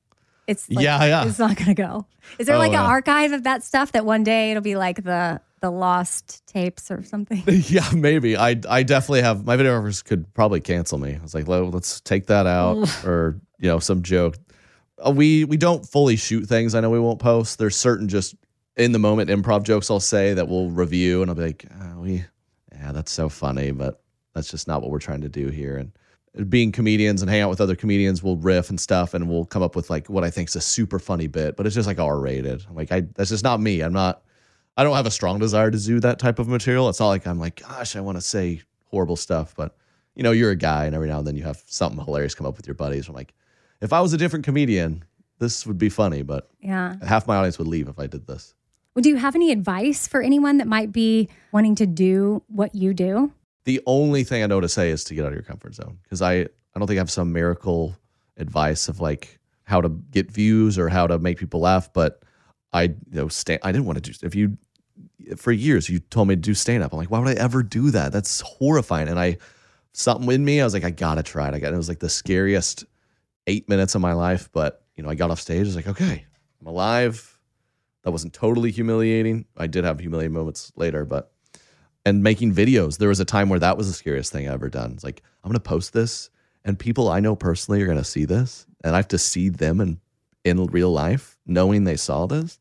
It's 0.47 0.67
like, 0.71 0.83
Yeah, 0.83 1.05
yeah. 1.05 1.27
It's 1.27 1.37
not 1.37 1.55
gonna 1.55 1.75
go. 1.75 2.07
Is 2.39 2.47
there 2.47 2.55
Oh, 2.55 2.59
like 2.59 2.69
an 2.69 2.73
yeah. 2.73 2.85
archive 2.87 3.31
of 3.31 3.43
that 3.43 3.63
stuff 3.63 3.91
that 3.91 4.05
one 4.07 4.23
day 4.23 4.49
it'll 4.49 4.63
be 4.63 4.75
like 4.75 5.03
the 5.03 5.39
the 5.61 5.71
lost 5.71 6.45
tapes 6.47 6.91
or 6.91 7.03
something? 7.03 7.43
Yeah, 7.47 7.89
maybe. 7.93 8.37
I 8.37 8.59
I 8.69 8.83
definitely 8.83 9.21
have 9.21 9.45
my 9.45 9.57
videographers 9.57 10.03
could 10.03 10.33
probably 10.33 10.61
cancel 10.61 10.97
me. 10.97 11.15
I 11.15 11.21
was 11.21 11.33
like, 11.33 11.47
well, 11.47 11.69
let's 11.69 12.01
take 12.01 12.27
that 12.27 12.47
out 12.47 13.05
or 13.05 13.39
you 13.59 13.69
know 13.69 13.79
some 13.79 14.01
joke. 14.01 14.37
Uh, 15.05 15.11
we 15.11 15.45
we 15.45 15.57
don't 15.57 15.85
fully 15.85 16.15
shoot 16.15 16.45
things. 16.45 16.75
I 16.75 16.81
know 16.81 16.89
we 16.89 16.99
won't 16.99 17.19
post. 17.19 17.59
There's 17.59 17.75
certain 17.75 18.07
just 18.07 18.35
in 18.77 18.91
the 18.91 18.99
moment 18.99 19.29
improv 19.29 19.63
jokes 19.63 19.91
I'll 19.91 19.99
say 19.99 20.33
that 20.33 20.47
we'll 20.47 20.69
review 20.69 21.21
and 21.21 21.29
I'll 21.29 21.35
be 21.35 21.43
like, 21.43 21.65
oh, 21.81 21.99
we 21.99 22.25
yeah, 22.71 22.91
that's 22.91 23.11
so 23.11 23.27
funny, 23.27 23.71
but 23.71 24.01
that's 24.33 24.49
just 24.49 24.67
not 24.67 24.81
what 24.81 24.89
we're 24.89 24.99
trying 24.99 25.21
to 25.21 25.29
do 25.29 25.49
here. 25.49 25.75
And 25.75 25.91
being 26.49 26.71
comedians 26.71 27.21
and 27.21 27.29
hang 27.29 27.41
out 27.41 27.49
with 27.49 27.59
other 27.59 27.75
comedians, 27.75 28.23
we'll 28.23 28.37
riff 28.37 28.69
and 28.69 28.79
stuff, 28.79 29.13
and 29.13 29.29
we'll 29.29 29.45
come 29.45 29.63
up 29.63 29.75
with 29.75 29.89
like 29.89 30.07
what 30.09 30.23
I 30.23 30.29
think 30.29 30.49
is 30.49 30.55
a 30.55 30.61
super 30.61 30.99
funny 30.99 31.27
bit, 31.27 31.57
but 31.57 31.65
it's 31.65 31.75
just 31.75 31.87
like 31.87 31.99
R 31.99 32.19
rated. 32.19 32.65
I'm 32.69 32.75
like, 32.75 32.91
I 32.91 33.01
that's 33.15 33.29
just 33.29 33.43
not 33.43 33.59
me. 33.59 33.81
I'm 33.81 33.93
not. 33.93 34.23
I 34.79 34.83
don't 34.83 34.95
have 34.95 35.05
a 35.05 35.11
strong 35.11 35.39
desire 35.39 35.69
to 35.69 35.77
do 35.77 35.99
that 35.99 36.19
type 36.19 36.39
of 36.39 36.47
material. 36.47 36.87
It's 36.87 37.01
not 37.01 37.09
like 37.09 37.27
I'm 37.27 37.37
like, 37.37 37.61
gosh, 37.61 37.97
I 37.97 37.99
want 37.99 38.15
to 38.17 38.21
say 38.21 38.61
horrible 38.85 39.17
stuff, 39.17 39.53
but 39.53 39.75
you 40.15 40.23
know, 40.23 40.31
you're 40.31 40.51
a 40.51 40.55
guy, 40.55 40.85
and 40.85 40.95
every 40.95 41.09
now 41.09 41.17
and 41.17 41.27
then 41.27 41.35
you 41.35 41.43
have 41.43 41.61
something 41.65 42.01
hilarious 42.01 42.33
come 42.33 42.47
up 42.47 42.55
with 42.55 42.65
your 42.65 42.75
buddies. 42.75 43.09
I'm 43.09 43.13
like, 43.13 43.33
if 43.81 43.91
I 43.91 43.99
was 43.99 44.13
a 44.13 44.17
different 44.17 44.45
comedian, 44.45 45.03
this 45.37 45.67
would 45.67 45.77
be 45.77 45.89
funny, 45.89 46.21
but 46.21 46.49
Yeah. 46.61 46.95
half 47.05 47.27
my 47.27 47.35
audience 47.35 47.57
would 47.59 47.67
leave 47.67 47.89
if 47.89 47.99
I 47.99 48.07
did 48.07 48.25
this. 48.25 48.53
Well, 48.95 49.01
do 49.01 49.09
you 49.09 49.17
have 49.17 49.35
any 49.35 49.51
advice 49.51 50.07
for 50.07 50.21
anyone 50.21 50.59
that 50.59 50.67
might 50.67 50.93
be 50.93 51.27
wanting 51.51 51.75
to 51.75 51.85
do 51.85 52.41
what 52.47 52.73
you 52.73 52.93
do? 52.93 53.33
The 53.65 53.81
only 53.85 54.23
thing 54.23 54.43
I 54.43 54.47
know 54.47 54.61
to 54.61 54.69
say 54.69 54.91
is 54.91 55.03
to 55.05 55.13
get 55.13 55.23
out 55.25 55.27
of 55.27 55.33
your 55.33 55.43
comfort 55.43 55.75
zone 55.75 55.99
because 56.03 56.21
I, 56.21 56.35
I 56.35 56.47
don't 56.77 56.87
think 56.87 56.97
I 56.99 57.01
have 57.01 57.11
some 57.11 57.33
miracle 57.33 57.97
advice 58.37 58.87
of 58.87 59.01
like 59.01 59.39
how 59.63 59.81
to 59.81 59.89
get 59.89 60.31
views 60.31 60.79
or 60.79 60.87
how 60.87 61.05
to 61.05 61.19
make 61.19 61.37
people 61.37 61.59
laugh, 61.59 61.91
but 61.91 62.23
I 62.71 62.83
you 62.83 62.95
know 63.11 63.27
sta- 63.27 63.59
I 63.61 63.73
didn't 63.73 63.85
want 63.87 64.01
to 64.01 64.11
do 64.11 64.25
if 64.25 64.35
you 64.35 64.57
for 65.37 65.51
years 65.51 65.89
you 65.89 65.99
told 65.99 66.27
me 66.27 66.35
to 66.35 66.41
do 66.41 66.53
stand 66.53 66.83
up. 66.83 66.93
I'm 66.93 66.99
like, 66.99 67.11
why 67.11 67.19
would 67.19 67.37
I 67.37 67.41
ever 67.41 67.63
do 67.63 67.91
that? 67.91 68.11
That's 68.11 68.41
horrifying. 68.41 69.07
And 69.07 69.19
I 69.19 69.37
something 69.93 70.31
in 70.31 70.45
me, 70.45 70.61
I 70.61 70.63
was 70.63 70.73
like, 70.73 70.83
I 70.83 70.91
gotta 70.91 71.23
try 71.23 71.47
it. 71.47 71.53
I 71.53 71.59
got 71.59 71.73
it 71.73 71.77
was 71.77 71.89
like 71.89 71.99
the 71.99 72.09
scariest 72.09 72.85
eight 73.47 73.67
minutes 73.69 73.95
of 73.95 74.01
my 74.01 74.13
life. 74.13 74.49
But 74.51 74.83
you 74.95 75.03
know, 75.03 75.09
I 75.09 75.15
got 75.15 75.31
off 75.31 75.39
stage, 75.39 75.61
I 75.61 75.63
was 75.63 75.75
like, 75.75 75.87
okay, 75.87 76.25
I'm 76.61 76.67
alive. 76.67 77.37
That 78.03 78.11
wasn't 78.11 78.33
totally 78.33 78.71
humiliating. 78.71 79.45
I 79.57 79.67
did 79.67 79.83
have 79.83 79.99
humiliating 79.99 80.33
moments 80.33 80.71
later, 80.75 81.05
but 81.05 81.31
and 82.05 82.23
making 82.23 82.53
videos. 82.53 82.97
There 82.97 83.09
was 83.09 83.19
a 83.19 83.25
time 83.25 83.49
where 83.49 83.59
that 83.59 83.77
was 83.77 83.87
the 83.87 83.93
scariest 83.93 84.31
thing 84.31 84.47
I 84.47 84.53
ever 84.53 84.69
done. 84.69 84.93
It's 84.93 85.03
like, 85.03 85.21
I'm 85.43 85.49
gonna 85.49 85.59
post 85.59 85.93
this 85.93 86.29
and 86.65 86.77
people 86.77 87.09
I 87.09 87.19
know 87.19 87.35
personally 87.35 87.81
are 87.81 87.87
gonna 87.87 88.03
see 88.03 88.25
this. 88.25 88.65
And 88.83 88.95
I 88.95 88.97
have 88.97 89.07
to 89.09 89.17
see 89.17 89.49
them 89.49 89.81
in 89.81 89.99
in 90.45 90.65
real 90.67 90.91
life, 90.91 91.37
knowing 91.45 91.83
they 91.83 91.97
saw 91.97 92.25
this. 92.25 92.59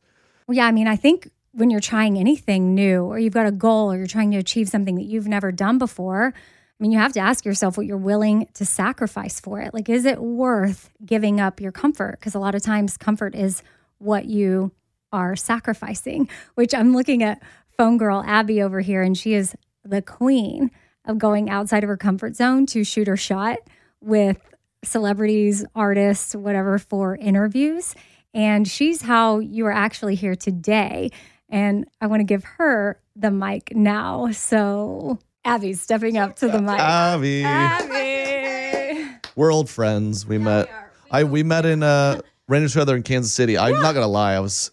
Yeah, 0.49 0.67
I 0.67 0.73
mean, 0.73 0.89
I 0.89 0.97
think 0.97 1.31
when 1.59 1.71
you're 1.71 1.81
trying 1.81 2.19
anything 2.19 2.75
new 2.75 3.03
or 3.03 3.19
you've 3.19 3.35
got 3.35 3.47
a 3.47 3.53
goal 3.53 3.91
or 3.91 3.97
you're 3.97 4.07
trying 4.07 4.31
to 4.31 4.39
achieve 4.39 4.69
something 4.69 4.95
that 4.95 5.07
you've 5.07 5.27
never 5.27 5.51
done 5.51 5.77
before, 5.77 6.33
I 6.33 6.83
mean, 6.83 6.93
you 6.93 6.99
have 6.99 7.13
to 7.15 7.21
ask 7.21 7.45
yourself 7.45 7.77
what 7.77 7.87
you're 7.87 7.97
willing 7.97 8.49
to 8.55 8.65
sacrifice 8.65 9.41
for 9.41 9.61
it. 9.61 9.75
Like, 9.75 9.89
is 9.89 10.05
it 10.05 10.21
worth 10.23 10.91
giving 11.05 11.41
up 11.41 11.61
your 11.61 11.73
comfort? 11.73 12.19
Because 12.21 12.37
a 12.37 12.39
lot 12.39 12.55
of 12.55 12.63
times, 12.63 12.97
comfort 12.97 13.35
is 13.35 13.65
what 13.99 14.27
you 14.27 14.71
are 15.13 15.35
sacrificing, 15.35 16.29
which 16.55 16.73
I'm 16.73 16.95
looking 16.95 17.25
at 17.25 17.43
phone 17.77 17.99
girl 17.99 18.23
Abby 18.25 18.63
over 18.63 18.81
here, 18.81 19.03
and 19.03 19.19
she 19.19 19.35
is 19.35 19.57
the 19.85 20.03
queen 20.03 20.71
of 21.05 21.19
going 21.19 21.51
outside 21.51 21.83
of 21.83 21.89
her 21.89 21.97
comfort 21.97 22.37
zone 22.37 22.67
to 22.67 22.85
shoot 22.85 23.09
her 23.09 23.17
shot 23.17 23.59
with 24.01 24.39
celebrities, 24.85 25.65
artists, 25.75 26.37
whatever, 26.37 26.79
for 26.79 27.17
interviews. 27.17 27.97
And 28.33 28.69
she's 28.69 29.03
how 29.03 29.41
you 29.41 29.67
are 29.67 29.73
actually 29.73 30.15
here 30.15 30.37
today. 30.37 31.11
And 31.49 31.89
I 32.01 32.07
want 32.07 32.21
to 32.21 32.25
give 32.25 32.45
her 32.45 33.01
the 33.17 33.31
mic 33.31 33.75
now. 33.75 34.31
So 34.33 35.19
Abby's 35.45 35.81
stepping 35.81 36.19
up 36.19 36.37
to 36.37 36.49
the 36.49 36.61
mic. 36.61 36.79
Abby. 36.79 37.45
Abby. 37.45 39.19
We're 39.35 39.53
old 39.53 39.71
friends. 39.71 40.27
We 40.27 40.39
met. 40.39 40.69
I 41.11 41.25
we 41.25 41.43
met 41.43 41.65
in 41.65 41.83
uh 41.83 42.21
ran 42.49 42.63
into 42.63 42.73
each 42.73 42.81
other 42.81 42.97
in 42.97 43.03
Kansas 43.03 43.33
City. 43.33 43.57
I'm 43.57 43.81
not 43.81 43.95
gonna 43.95 44.07
lie. 44.09 44.35
I 44.35 44.41
was. 44.41 44.71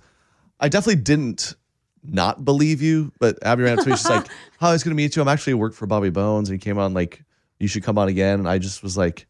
I 0.59 0.69
definitely 0.69 1.01
didn't 1.01 1.55
not 2.03 2.45
believe 2.45 2.81
you, 2.81 3.11
but 3.19 3.37
Abby 3.43 3.63
ran 3.63 3.77
up 3.77 3.83
to 3.83 3.89
me. 3.89 3.95
She's 3.95 4.09
like, 4.09 4.27
"How 4.59 4.69
I 4.69 4.71
was 4.73 4.83
gonna 4.83 4.95
meet 4.95 5.15
you. 5.15 5.21
I'm 5.21 5.27
actually 5.27 5.53
work 5.53 5.73
for 5.73 5.85
Bobby 5.85 6.09
Bones, 6.09 6.49
and 6.49 6.59
he 6.59 6.63
came 6.63 6.77
on 6.77 6.93
like 6.93 7.23
you 7.59 7.67
should 7.67 7.83
come 7.83 7.97
on 7.97 8.07
again." 8.07 8.39
And 8.39 8.49
I 8.49 8.57
just 8.57 8.83
was 8.83 8.97
like, 8.97 9.27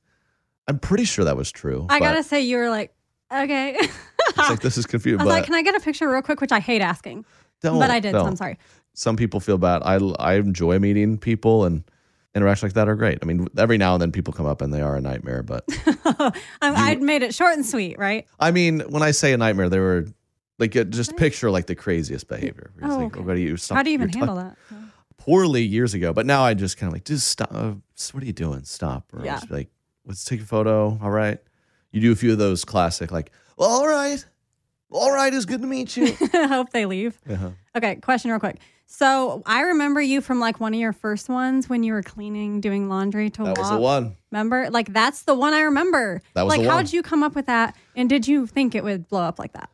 I'm 0.68 0.80
pretty 0.80 1.06
sure 1.06 1.26
that 1.26 1.38
was 1.38 1.52
true. 1.52 1.86
I 1.90 2.00
but 2.00 2.06
gotta 2.06 2.24
say, 2.24 2.42
you 2.42 2.58
were 2.58 2.70
like, 2.70 2.95
okay. 3.34 3.76
It's 3.80 4.38
like 4.38 4.60
this 4.62 4.78
is 4.78 4.86
confusing, 4.86 5.20
I 5.22 5.24
was 5.24 5.32
but 5.32 5.38
like, 5.40 5.46
can 5.46 5.54
I 5.56 5.62
get 5.62 5.76
a 5.76 5.80
picture 5.80 6.10
real 6.10 6.22
quick? 6.22 6.42
Which 6.42 6.52
I 6.52 6.60
hate 6.60 6.82
asking, 6.82 7.26
don't. 7.62 7.80
but 7.80 7.90
I 7.92 8.00
did, 8.00 8.12
so. 8.12 8.26
I'm 8.26 8.36
sorry. 8.36 8.58
Some 8.94 9.16
people 9.18 9.40
feel 9.40 9.58
bad. 9.58 9.82
I 9.84 9.96
I 10.20 10.36
enjoy 10.36 10.80
meeting 10.80 11.18
people 11.18 11.66
and 11.66 11.84
interactions 12.34 12.70
like 12.72 12.74
that 12.74 12.90
are 12.90 12.96
great. 12.96 13.20
I 13.22 13.26
mean, 13.26 13.48
every 13.58 13.78
now 13.78 13.94
and 13.94 14.02
then 14.02 14.12
people 14.12 14.34
come 14.34 14.46
up 14.46 14.62
and 14.62 14.74
they 14.74 14.82
are 14.82 14.96
a 14.96 15.02
nightmare, 15.02 15.44
but 15.44 15.64
I, 16.06 16.32
I'd 16.62 17.02
made 17.02 17.22
it 17.24 17.34
short 17.34 17.54
and 17.54 17.66
sweet, 17.66 17.98
right? 17.98 18.26
I 18.40 18.52
mean, 18.52 18.82
when 18.90 19.04
I 19.04 19.12
say 19.12 19.32
a 19.34 19.38
nightmare, 19.38 19.70
they 19.70 19.80
were 19.80 20.06
like 20.60 20.72
just 20.90 21.16
picture 21.18 21.52
like 21.52 21.68
the 21.68 21.76
craziest 21.76 22.28
behavior. 22.28 22.72
Oh, 22.82 22.98
like, 22.98 23.18
okay. 23.18 23.32
"Oh, 23.32 23.34
you 23.36 23.58
stop- 23.58 23.78
How 23.78 23.84
do 23.84 23.90
you 23.90 23.96
even 23.96 24.10
handle 24.10 24.36
that? 24.36 24.58
Poorly 25.18 25.64
years 25.64 25.94
ago, 25.94 26.14
but 26.14 26.26
now 26.26 26.44
I 26.44 26.54
just 26.54 26.78
kind 26.78 26.88
of 26.90 26.94
like 26.94 27.06
just 27.06 27.28
stop. 27.28 27.50
Uh, 27.52 27.74
what 28.12 28.22
are 28.24 28.28
you 28.28 28.34
doing? 28.34 28.64
Stop. 28.64 29.06
Or 29.14 29.24
Yeah. 29.26 29.36
just 29.36 29.48
be 29.50 29.56
like, 29.56 29.70
let's 30.06 30.24
take 30.26 30.42
a 30.42 30.46
photo. 30.46 31.00
All 31.02 31.10
right. 31.12 31.40
You 31.96 32.02
do 32.02 32.12
a 32.12 32.16
few 32.16 32.32
of 32.34 32.38
those 32.38 32.66
classic 32.66 33.12
like, 33.12 33.32
well, 33.58 33.70
all 33.70 33.88
right, 33.88 34.24
all 34.92 35.12
right, 35.14 35.34
it's 35.34 35.46
good 35.46 35.62
to 35.62 35.68
meet 35.68 35.96
you. 35.96 36.14
I 36.34 36.48
hope 36.48 36.72
they 36.72 36.86
leave. 36.86 37.20
uh-huh. 37.30 37.52
Okay, 37.78 37.96
question 37.96 38.32
real 38.32 38.40
quick. 38.40 38.58
So 38.88 39.42
I 39.46 39.62
remember 39.62 40.02
you 40.02 40.20
from 40.22 40.40
like 40.42 40.60
one 40.60 40.74
of 40.74 40.80
your 40.80 40.94
first 40.94 41.30
ones 41.30 41.68
when 41.70 41.84
you 41.84 41.94
were 41.94 42.04
cleaning, 42.04 42.62
doing 42.62 42.88
laundry 42.90 43.30
to 43.32 43.44
That 43.46 43.58
was 43.58 43.70
the 43.70 43.78
one. 43.78 44.16
Remember? 44.32 44.70
Like 44.70 44.92
that's 44.94 45.24
the 45.24 45.34
one 45.34 45.54
I 45.54 45.62
remember. 45.62 46.22
That 46.34 46.44
was 46.44 46.52
like 46.52 46.62
the 46.64 46.70
how 46.70 46.76
one. 46.76 46.84
did 46.86 46.94
you 46.94 47.02
come 47.02 47.24
up 47.24 47.34
with 47.34 47.46
that? 47.48 47.76
And 47.96 48.08
did 48.10 48.28
you 48.28 48.46
think 48.46 48.76
it 48.76 48.84
would 48.84 49.08
blow 49.08 49.22
up 49.22 49.40
like 49.40 49.54
that? 49.54 49.70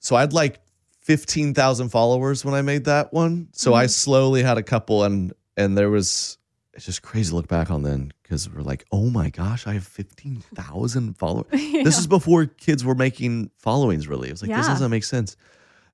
So 0.00 0.16
I 0.16 0.20
had 0.20 0.32
like 0.32 0.58
15,000 1.02 1.88
followers 1.90 2.44
when 2.44 2.54
I 2.54 2.62
made 2.62 2.84
that 2.86 3.12
one. 3.12 3.48
So 3.52 3.70
Mm-hmm. 3.72 3.80
I 3.80 3.86
slowly 3.86 4.42
had 4.42 4.56
a 4.58 4.62
couple 4.62 5.04
and 5.04 5.32
and 5.56 5.76
there 5.76 5.90
was 5.90 6.38
it's 6.74 6.86
just 6.86 7.02
crazy 7.02 7.30
to 7.30 7.36
look 7.36 7.48
back 7.48 7.70
on 7.70 7.82
then 7.82 8.12
because 8.32 8.48
we're 8.48 8.62
like, 8.62 8.86
"Oh 8.90 9.10
my 9.10 9.28
gosh, 9.28 9.66
I 9.66 9.74
have 9.74 9.86
15,000 9.86 11.14
followers." 11.18 11.50
This 11.50 11.98
is 11.98 12.06
before 12.06 12.46
kids 12.46 12.82
were 12.82 12.94
making 12.94 13.50
followings 13.58 14.08
really. 14.08 14.28
It 14.28 14.32
was 14.32 14.42
like 14.42 14.56
this 14.56 14.66
doesn't 14.66 14.90
make 14.90 15.04
sense. 15.04 15.36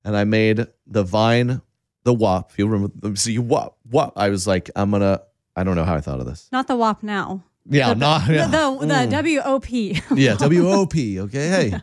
And 0.05 0.17
I 0.17 0.23
made 0.23 0.67
the 0.87 1.03
Vine 1.03 1.61
the 2.05 2.15
WAP. 2.15 2.53
You 2.57 2.69
remember 2.69 3.17
see 3.17 3.39
WAP. 3.39 3.77
WAP. 3.91 4.13
I 4.15 4.29
was 4.29 4.47
like, 4.47 4.71
I'm 4.77 4.91
going 4.91 5.03
to 5.03 5.21
I 5.57 5.65
don't 5.65 5.75
know 5.75 5.85
how 5.85 5.97
I 5.97 6.01
thought 6.01 6.21
of 6.21 6.27
this. 6.27 6.49
Not 6.53 6.69
the 6.69 6.77
WAP 6.77 7.03
now. 7.03 7.43
Yeah, 7.69 7.95
not 7.95 8.29
yeah. 8.29 8.47
The 8.47 8.51
the, 8.79 8.87
mm. 8.87 9.11
the 9.11 9.41
WOP. 9.43 10.17
Yeah, 10.17 10.35
W 10.39 10.71
O 10.71 10.87
P. 10.87 11.21
Okay, 11.21 11.49
hey, 11.49 11.81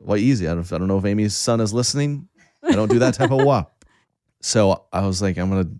well, 0.00 0.18
easy. 0.18 0.48
I 0.48 0.54
don't, 0.54 0.70
I 0.72 0.78
don't 0.78 0.88
know 0.88 0.98
if 0.98 1.04
Amy's 1.04 1.36
son 1.36 1.60
is 1.60 1.72
listening. 1.72 2.28
I 2.64 2.72
don't 2.72 2.90
do 2.90 2.98
that 2.98 3.14
type 3.14 3.30
of 3.30 3.44
wop. 3.44 3.84
So 4.40 4.86
I 4.92 5.06
was 5.06 5.22
like, 5.22 5.38
I'm 5.38 5.50
gonna 5.50 5.70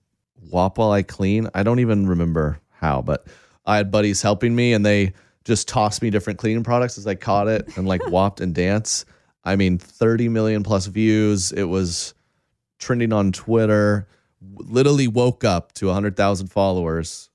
wop 0.51 0.79
while 0.79 0.93
I 0.93 1.03
clean. 1.03 1.49
I 1.53 1.65
don't 1.65 1.81
even 1.81 2.07
remember 2.07 2.61
how, 2.71 3.03
but 3.03 3.27
I 3.67 3.77
had 3.77 3.91
buddies 3.91 4.23
helping 4.23 4.55
me, 4.55 4.73
and 4.73 4.85
they 4.85 5.13
just 5.45 5.69
tossed 5.69 6.03
me 6.03 6.11
different 6.11 6.39
cleaning 6.39 6.65
products 6.65 6.97
as 6.99 7.07
I 7.07 7.15
caught 7.15 7.49
it 7.49 7.77
and 7.77 7.87
like 7.87 8.03
whopped 8.09 8.41
and 8.41 8.55
dance. 8.55 9.05
I 9.45 9.57
mean, 9.57 9.79
30 9.79 10.29
million 10.31 10.63
plus 10.63 10.87
views. 10.87 11.53
It 11.53 11.65
was 11.65 12.15
trending 12.79 13.13
on 13.13 13.33
Twitter. 13.33 14.09
literally 14.57 15.09
woke 15.09 15.45
up 15.45 15.73
to 15.75 15.87
100,000 15.87 16.49
followers. 16.49 17.31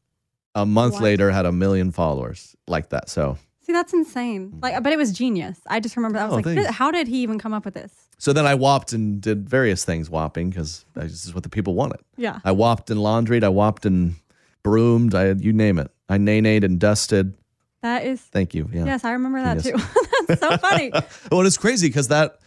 A 0.55 0.65
month 0.65 0.99
later, 0.99 1.29
had 1.31 1.45
a 1.45 1.51
million 1.51 1.91
followers 1.91 2.55
like 2.67 2.89
that. 2.89 3.07
So, 3.09 3.37
See, 3.61 3.71
that's 3.71 3.93
insane. 3.93 4.51
Mm. 4.51 4.63
Like, 4.63 4.83
but 4.83 4.91
it 4.91 4.97
was 4.97 5.11
genius. 5.11 5.59
I 5.67 5.79
just 5.79 5.95
remember 5.95 6.17
that. 6.17 6.23
I 6.23 6.25
was 6.25 6.33
Oh, 6.33 6.35
like, 6.37 6.45
thanks. 6.45 6.71
how 6.71 6.89
did 6.91 7.07
he 7.07 7.21
even 7.21 7.37
come 7.37 7.53
up 7.53 7.65
with 7.65 7.75
this? 7.75 7.93
so 8.17 8.33
then 8.33 8.45
I 8.47 8.55
whopped 8.55 8.91
and 8.91 9.21
did 9.21 9.47
various 9.47 9.85
things 9.85 10.09
whopping 10.09 10.49
because 10.49 10.83
this 10.95 11.25
is 11.25 11.33
what 11.33 11.43
the 11.43 11.49
people 11.49 11.75
wanted. 11.75 11.99
Yeah. 12.17 12.39
I 12.43 12.51
whopped 12.51 12.89
and 12.89 13.01
laundried. 13.01 13.43
I 13.43 13.49
whopped 13.49 13.85
and 13.85 14.15
broomed. 14.63 15.13
I 15.15 15.31
you 15.33 15.53
name 15.53 15.77
it. 15.79 15.91
I 16.09 16.17
nay-nayed 16.17 16.63
and 16.63 16.79
dusted. 16.79 17.35
That 17.81 18.03
is. 18.05 18.19
Thank 18.19 18.53
you. 18.53 18.69
Yeah. 18.73 18.85
Yes, 18.85 19.05
I 19.05 19.11
remember 19.13 19.41
that 19.41 19.61
Genius. 19.63 19.81
too. 19.81 20.01
that's 20.27 20.41
so 20.41 20.57
funny. 20.57 20.91
well, 21.31 21.45
it's 21.45 21.57
crazy 21.57 21.87
because 21.87 22.09
that, 22.09 22.39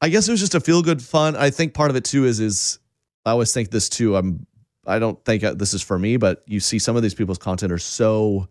I 0.00 0.08
guess 0.08 0.26
it 0.28 0.30
was 0.30 0.40
just 0.40 0.54
a 0.54 0.60
feel 0.60 0.80
good 0.82 1.02
fun. 1.02 1.36
I 1.36 1.50
think 1.50 1.74
part 1.74 1.90
of 1.90 1.96
it 1.96 2.04
too 2.04 2.24
is 2.24 2.40
is 2.40 2.78
I 3.26 3.32
always 3.32 3.52
think 3.52 3.70
this 3.70 3.88
too. 3.90 4.16
I'm 4.16 4.46
I 4.86 4.98
don't 4.98 5.22
think 5.26 5.44
uh, 5.44 5.52
this 5.54 5.74
is 5.74 5.82
for 5.82 5.98
me, 5.98 6.16
but 6.16 6.42
you 6.46 6.60
see 6.60 6.78
some 6.78 6.96
of 6.96 7.02
these 7.02 7.14
people's 7.14 7.36
content 7.36 7.72
are 7.72 7.78
so 7.78 8.48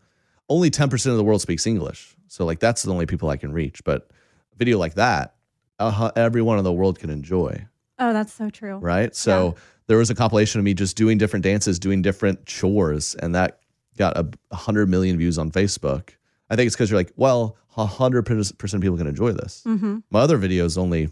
only 0.50 0.70
ten 0.70 0.90
percent 0.90 1.12
of 1.12 1.18
the 1.18 1.24
world 1.24 1.42
speaks 1.42 1.66
English, 1.66 2.16
so 2.28 2.46
like 2.46 2.60
that's 2.60 2.84
the 2.84 2.92
only 2.92 3.08
people 3.08 3.30
I 3.30 3.38
can 3.38 3.52
reach. 3.52 3.84
But 3.84 4.10
a 4.54 4.58
video 4.58 4.78
like 4.78 4.94
that, 4.96 5.36
uh, 5.80 6.12
everyone 6.16 6.60
in 6.60 6.64
the 6.64 6.74
world 6.74 7.00
can 7.00 7.10
enjoy, 7.10 7.66
Oh, 7.98 8.14
that's 8.14 8.32
so 8.34 8.52
true. 8.52 8.78
right? 8.78 9.16
So 9.16 9.56
there 9.88 9.98
was 9.98 10.12
a 10.12 10.16
compilation 10.16 10.60
of 10.60 10.66
me 10.66 10.76
just 10.76 10.96
doing 10.96 11.18
different 11.18 11.44
dances, 11.44 11.80
doing 11.80 12.04
different 12.04 12.46
chores, 12.46 13.16
and 13.16 13.34
that 13.34 13.59
got 14.00 14.18
a 14.18 14.56
hundred 14.56 14.90
million 14.90 15.18
views 15.18 15.38
on 15.38 15.52
Facebook. 15.52 16.10
I 16.50 16.56
think 16.56 16.66
it's 16.68 16.76
because 16.76 16.90
you're 16.90 17.00
like, 17.00 17.12
well, 17.16 17.56
a 17.78 17.86
hundred 17.86 18.24
percent 18.26 18.74
of 18.74 18.82
people 18.82 18.98
can 18.98 19.06
enjoy 19.06 19.34
this. 19.34 19.62
Mm-hmm. 19.68 20.00
My 20.10 20.22
other 20.22 20.40
videos 20.40 20.78
only 20.78 21.10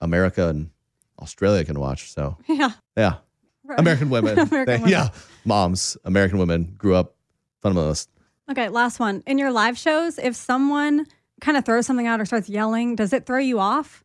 America 0.00 0.48
and 0.48 0.70
Australia 1.20 1.64
can 1.64 1.78
watch. 1.78 2.10
So 2.12 2.36
Yeah. 2.48 2.70
yeah, 2.96 3.14
Right. 3.64 3.78
American 3.78 4.10
women, 4.10 4.38
American 4.38 4.64
They- 4.66 4.76
women. 4.78 4.90
yeah, 4.90 5.08
moms, 5.44 5.96
American 6.04 6.38
women 6.38 6.74
grew 6.76 6.94
up 6.96 7.14
fundamentalist. 7.62 8.08
Okay, 8.50 8.68
last 8.68 8.98
one. 9.00 9.22
In 9.26 9.38
your 9.38 9.50
live 9.52 9.76
shows, 9.78 10.18
if 10.18 10.34
someone 10.36 11.06
kind 11.40 11.56
of 11.56 11.64
throws 11.64 11.84
something 11.86 12.06
out 12.06 12.20
or 12.20 12.24
starts 12.24 12.48
yelling, 12.48 12.94
does 12.96 13.12
it 13.12 13.26
throw 13.26 13.38
you 13.38 13.58
off 13.58 14.04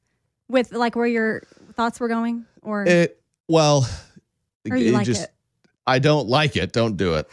with 0.50 0.72
like 0.74 0.96
where 0.96 1.06
your 1.08 1.44
thoughts 1.76 2.00
were 2.00 2.08
going? 2.08 2.46
Or, 2.62 2.84
It 2.86 3.22
well, 3.48 3.88
or 4.70 4.78
you 4.78 4.90
it 4.90 4.94
like 4.94 5.06
just 5.06 5.24
it? 5.26 5.32
I 5.88 6.00
don't 6.00 6.28
like 6.28 6.56
it. 6.56 6.72
Don't 6.74 6.96
do 6.98 7.16
it. 7.16 7.28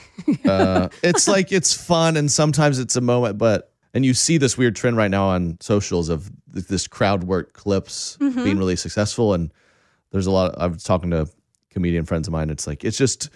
Uh, 0.44 0.88
it's 1.02 1.28
like 1.28 1.52
it's 1.52 1.74
fun 1.74 2.16
and 2.16 2.30
sometimes 2.30 2.78
it's 2.78 2.96
a 2.96 3.00
moment, 3.00 3.38
but 3.38 3.72
and 3.94 4.04
you 4.04 4.14
see 4.14 4.38
this 4.38 4.56
weird 4.56 4.76
trend 4.76 4.96
right 4.96 5.10
now 5.10 5.28
on 5.28 5.58
socials 5.60 6.08
of 6.08 6.30
this 6.46 6.86
crowd 6.86 7.24
work 7.24 7.52
clips 7.52 8.16
Mm-hmm. 8.20 8.44
being 8.44 8.58
really 8.58 8.76
successful, 8.76 9.34
and 9.34 9.52
there's 10.12 10.26
a 10.26 10.30
lot. 10.30 10.54
I 10.58 10.66
was 10.66 10.82
talking 10.82 11.10
to 11.10 11.28
comedian 11.70 12.04
friends 12.04 12.26
of 12.26 12.32
mine. 12.32 12.50
It's 12.50 12.66
like 12.66 12.84
it's 12.84 12.96
just 12.98 13.30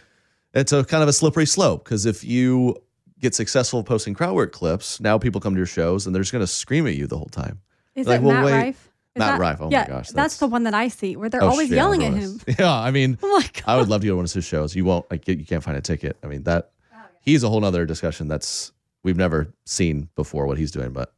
it's 0.55 0.73
a 0.73 0.85
kind 0.85 1.03
of 1.03 1.09
a 1.09 1.13
slippery 1.13 1.47
slope 1.47 1.85
because 1.85 2.07
if 2.07 2.25
you 2.25 2.77
get 3.21 3.35
successful 3.35 3.83
posting 3.85 4.15
crowd 4.15 4.35
work 4.35 4.53
clips, 4.53 5.01
now 5.01 5.19
people 5.19 5.41
come 5.41 5.55
to 5.55 5.59
your 5.59 5.67
shows 5.67 6.07
and 6.07 6.15
they're 6.15 6.23
just 6.23 6.33
going 6.33 6.43
to 6.43 6.47
scream 6.47 6.87
at 6.87 6.95
you 6.95 7.07
the 7.07 7.17
whole 7.17 7.27
time. 7.27 7.61
Is 7.95 8.07
like, 8.07 8.21
it 8.21 8.25
well, 8.25 8.35
Matt 8.35 8.45
wait. 8.45 8.53
Rife? 8.53 8.92
Matt 9.17 9.33
that- 9.33 9.41
Rife, 9.41 9.59
oh 9.61 9.65
my 9.65 9.71
gosh, 9.71 9.89
That's, 9.89 10.13
that's- 10.13 10.37
the 10.39 10.47
one 10.47 10.63
that 10.65 10.75
I 10.75 10.89
see 10.89 11.17
where 11.17 11.29
they're 11.29 11.43
Oh, 11.43 11.49
always 11.51 11.69
shit, 11.69 11.77
yelling 11.77 12.05
at 12.05 12.15
him. 12.15 12.41
Yeah, 12.59 12.73
I 12.73 12.91
mean, 12.91 13.19
Oh. 13.23 13.43
I 13.67 13.77
would 13.77 13.89
love 13.89 14.01
to 14.01 14.07
go 14.07 14.13
to 14.13 14.17
one 14.17 14.25
of 14.25 14.33
his 14.33 14.45
shows. 14.45 14.75
You 14.75 14.85
won't 14.85 15.11
like 15.11 15.27
you 15.29 15.45
can't 15.45 15.63
find 15.63 15.77
a 15.77 15.83
ticket. 15.83 16.17
I 16.23 16.27
mean 16.29 16.45
that 16.45 16.71
oh, 16.95 16.99
he's 17.21 17.43
a 17.45 17.49
whole 17.49 17.65
other 17.65 17.85
discussion 17.87 18.29
that's 18.29 18.73
we've 19.03 19.17
never 19.17 19.53
seen 19.67 20.09
before 20.15 20.47
what 20.47 20.57
he's 20.59 20.71
doing. 20.71 20.93
But 20.93 21.13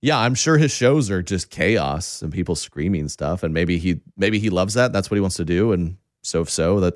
yeah, 0.00 0.16
I'm 0.18 0.34
sure 0.34 0.56
his 0.56 0.70
shows 0.70 1.10
are 1.10 1.22
just 1.22 1.50
chaos 1.50 2.22
and 2.22 2.32
people 2.32 2.54
screaming 2.54 3.08
stuff. 3.08 3.42
And 3.42 3.52
maybe 3.52 3.78
he 3.78 4.00
maybe 4.16 4.38
he 4.38 4.48
loves 4.50 4.74
that. 4.74 4.92
That's 4.92 5.10
what 5.10 5.16
he 5.16 5.20
wants 5.20 5.36
to 5.36 5.44
do. 5.44 5.72
And 5.72 5.96
so 6.22 6.40
if 6.42 6.48
so, 6.50 6.80
that 6.80 6.94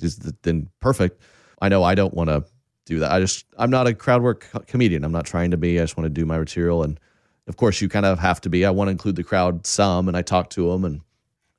is 0.00 0.16
then 0.42 0.70
perfect. 0.80 1.20
I 1.60 1.68
know 1.68 1.82
I 1.84 1.94
don't 1.94 2.14
want 2.14 2.30
to 2.30 2.44
do 2.86 2.98
that. 3.00 3.12
I 3.12 3.20
just 3.20 3.44
I'm 3.58 3.70
not 3.70 3.86
a 3.86 3.94
crowd 3.94 4.22
work 4.22 4.48
comedian. 4.66 5.04
I'm 5.04 5.12
not 5.12 5.26
trying 5.26 5.50
to 5.52 5.56
be. 5.56 5.78
I 5.78 5.82
just 5.84 5.96
want 5.96 6.06
to 6.06 6.10
do 6.20 6.24
my 6.26 6.38
material. 6.38 6.82
And 6.82 6.98
of 7.48 7.56
course, 7.56 7.80
you 7.80 7.88
kind 7.88 8.06
of 8.06 8.18
have 8.18 8.40
to 8.42 8.50
be. 8.50 8.64
I 8.64 8.70
want 8.70 8.88
to 8.88 8.92
include 8.92 9.16
the 9.16 9.24
crowd 9.24 9.66
some, 9.66 10.08
and 10.08 10.16
I 10.16 10.22
talk 10.22 10.50
to 10.50 10.70
them. 10.70 10.84
And 10.84 11.00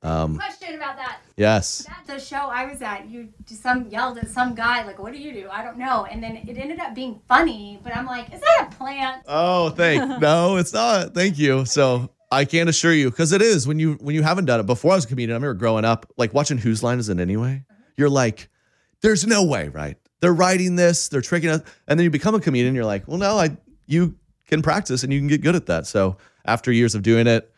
um, 0.02 0.36
Question 0.36 0.74
about 0.76 0.96
that. 0.96 1.18
yes, 1.36 1.86
At 1.88 2.06
the 2.06 2.18
show 2.18 2.36
I 2.36 2.66
was 2.66 2.82
at, 2.82 3.08
you 3.08 3.28
some 3.46 3.88
yelled 3.88 4.18
at 4.18 4.28
some 4.28 4.54
guy 4.54 4.84
like, 4.86 4.98
"What 4.98 5.12
do 5.12 5.18
you 5.18 5.32
do?" 5.32 5.48
I 5.50 5.62
don't 5.62 5.78
know, 5.78 6.06
and 6.10 6.22
then 6.22 6.36
it 6.36 6.56
ended 6.56 6.78
up 6.80 6.94
being 6.94 7.20
funny. 7.28 7.78
But 7.82 7.96
I'm 7.96 8.06
like, 8.06 8.32
"Is 8.32 8.40
that 8.40 8.68
a 8.72 8.76
plant?" 8.76 9.22
Oh, 9.28 9.70
thank 9.70 10.20
no, 10.20 10.56
it's 10.56 10.72
not. 10.72 11.14
Thank 11.14 11.38
you. 11.38 11.64
So 11.64 12.10
I 12.30 12.44
can 12.44 12.68
assure 12.68 12.92
you, 12.92 13.10
because 13.10 13.32
it 13.32 13.42
is 13.42 13.66
when 13.66 13.78
you 13.78 13.94
when 13.94 14.14
you 14.14 14.22
haven't 14.22 14.46
done 14.46 14.60
it 14.60 14.66
before. 14.66 14.92
I 14.92 14.94
was 14.96 15.04
a 15.04 15.08
comedian. 15.08 15.32
I 15.32 15.36
remember 15.36 15.54
growing 15.54 15.84
up, 15.84 16.10
like 16.16 16.32
watching 16.34 16.58
Whose 16.58 16.82
Line 16.82 16.98
Is 16.98 17.08
It 17.08 17.18
Anyway. 17.20 17.64
You're 17.96 18.10
like, 18.10 18.48
there's 19.02 19.26
no 19.26 19.44
way, 19.44 19.68
right? 19.68 19.96
They're 20.20 20.34
writing 20.34 20.74
this, 20.76 21.08
they're 21.08 21.20
tricking 21.20 21.50
us, 21.50 21.60
and 21.86 21.98
then 21.98 22.04
you 22.04 22.10
become 22.10 22.34
a 22.34 22.40
comedian. 22.40 22.74
You're 22.74 22.84
like, 22.86 23.06
well, 23.06 23.18
no, 23.18 23.38
I 23.38 23.56
you 23.86 24.16
can 24.46 24.62
practice 24.62 25.02
and 25.02 25.12
you 25.12 25.20
can 25.20 25.28
get 25.28 25.42
good 25.42 25.56
at 25.56 25.66
that. 25.66 25.86
So 25.86 26.16
after 26.44 26.70
years 26.72 26.94
of 26.94 27.02
doing 27.02 27.26
it, 27.26 27.50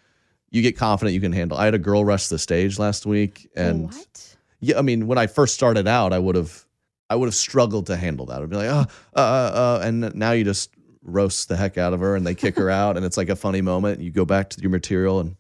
you 0.51 0.63
get 0.63 0.77
confident 0.77 1.15
you 1.15 1.21
can 1.21 1.33
handle. 1.33 1.59
I 1.59 1.65
had 1.65 1.75
a 1.75 1.79
girl 1.79 2.05
rush 2.05 2.29
the 2.29 2.39
stage 2.39 2.79
last 2.79 3.05
week, 3.05 3.49
and 3.57 3.89
what? 3.89 4.37
yeah, 4.61 4.79
I 4.79 4.83
mean, 4.83 5.07
when 5.07 5.19
I 5.19 5.27
first 5.27 5.55
started 5.55 5.89
out, 5.89 6.13
I 6.13 6.19
would 6.19 6.37
have, 6.37 6.65
I 7.11 7.17
would 7.17 7.27
have 7.27 7.35
struggled 7.35 7.87
to 7.87 7.97
handle 7.97 8.27
that. 8.27 8.41
I'd 8.41 8.51
be 8.51 8.57
like, 8.57 8.71
oh, 8.71 8.87
uh, 9.15 9.19
uh, 9.19 9.21
uh, 9.21 9.81
and 9.85 10.15
now 10.15 10.33
you 10.33 10.45
just 10.45 10.71
roast 11.03 11.49
the 11.49 11.57
heck 11.57 11.79
out 11.79 11.93
of 11.93 12.01
her, 12.01 12.17
and 12.17 12.27
they 12.27 12.35
kick 12.35 12.57
her 12.57 12.71
out, 12.71 12.97
and 12.97 13.05
it's 13.05 13.17
like 13.17 13.29
a 13.29 13.37
funny 13.37 13.61
moment. 13.61 14.01
You 14.01 14.11
go 14.11 14.25
back 14.25 14.51
to 14.51 14.61
your 14.61 14.71
material, 14.71 15.21
and 15.21 15.37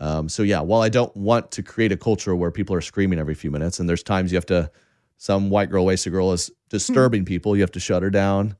um, 0.00 0.28
so 0.28 0.42
yeah. 0.42 0.60
While 0.60 0.80
I 0.80 0.88
don't 0.88 1.14
want 1.16 1.50
to 1.52 1.62
create 1.62 1.92
a 1.92 1.96
culture 1.96 2.34
where 2.34 2.50
people 2.50 2.74
are 2.74 2.80
screaming 2.80 3.18
every 3.18 3.34
few 3.34 3.50
minutes, 3.50 3.80
and 3.80 3.88
there's 3.88 4.02
times 4.02 4.32
you 4.32 4.36
have 4.36 4.46
to, 4.46 4.70
some 5.18 5.50
white 5.50 5.70
girl, 5.70 5.84
wasted 5.84 6.12
girl 6.12 6.32
is 6.32 6.50
disturbing 6.68 7.24
people, 7.24 7.54
you 7.54 7.62
have 7.62 7.72
to 7.72 7.80
shut 7.80 8.02
her 8.02 8.10
down, 8.10 8.56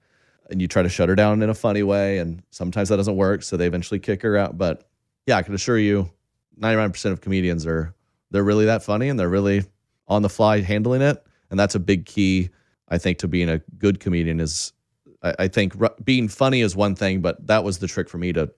and 0.50 0.60
you 0.60 0.68
try 0.68 0.82
to 0.82 0.88
shut 0.88 1.08
her 1.08 1.14
down 1.14 1.42
in 1.42 1.50
a 1.50 1.54
funny 1.54 1.82
way, 1.82 2.18
and 2.18 2.42
sometimes 2.50 2.88
that 2.88 2.96
doesn't 2.96 3.16
work, 3.16 3.42
so 3.42 3.56
they 3.56 3.66
eventually 3.66 4.00
kick 4.00 4.22
her 4.22 4.36
out. 4.36 4.58
But 4.58 4.84
yeah, 5.26 5.36
I 5.36 5.42
can 5.42 5.54
assure 5.54 5.78
you, 5.78 6.10
99% 6.60 7.12
of 7.12 7.20
comedians 7.20 7.66
are 7.66 7.94
they're 8.30 8.44
really 8.44 8.64
that 8.66 8.82
funny 8.82 9.08
and 9.08 9.18
they're 9.18 9.28
really 9.28 9.64
on 10.08 10.22
the 10.22 10.28
fly 10.28 10.60
handling 10.60 11.02
it 11.02 11.24
and 11.50 11.58
that's 11.58 11.74
a 11.74 11.80
big 11.80 12.04
key 12.06 12.50
i 12.88 12.98
think 12.98 13.18
to 13.18 13.28
being 13.28 13.48
a 13.48 13.58
good 13.78 14.00
comedian 14.00 14.40
is 14.40 14.72
i, 15.22 15.34
I 15.40 15.48
think 15.48 15.80
r- 15.80 15.94
being 16.02 16.28
funny 16.28 16.60
is 16.60 16.74
one 16.74 16.94
thing 16.94 17.20
but 17.20 17.46
that 17.46 17.62
was 17.64 17.78
the 17.78 17.86
trick 17.86 18.08
for 18.08 18.18
me 18.18 18.32
to 18.32 18.50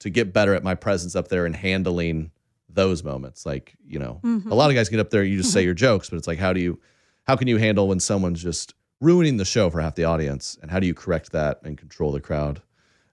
to 0.00 0.10
get 0.10 0.32
better 0.32 0.54
at 0.54 0.62
my 0.62 0.74
presence 0.74 1.16
up 1.16 1.28
there 1.28 1.46
and 1.46 1.56
handling 1.56 2.30
those 2.68 3.02
moments. 3.02 3.44
Like 3.44 3.74
you 3.84 3.98
know 3.98 4.20
a 4.22 4.26
mm-hmm. 4.26 4.52
lot 4.52 4.70
of 4.70 4.76
guys 4.76 4.88
get 4.88 5.00
up 5.00 5.10
there 5.10 5.24
you 5.24 5.38
just 5.38 5.52
say 5.52 5.60
mm-hmm. 5.60 5.66
your 5.66 5.74
jokes 5.74 6.10
but 6.10 6.16
it's 6.16 6.26
like 6.26 6.38
how 6.38 6.52
do 6.52 6.60
you 6.60 6.78
how 7.24 7.34
can 7.34 7.48
you 7.48 7.56
handle 7.56 7.88
when 7.88 7.98
someone's 7.98 8.42
just 8.42 8.74
ruining 9.00 9.36
the 9.36 9.44
show 9.44 9.68
for 9.70 9.80
half 9.80 9.94
the 9.94 10.04
audience 10.04 10.56
and 10.62 10.70
how 10.70 10.80
do 10.80 10.86
you 10.86 10.94
correct 10.94 11.32
that 11.32 11.60
and 11.64 11.76
control 11.76 12.12
the 12.12 12.20
crowd 12.20 12.62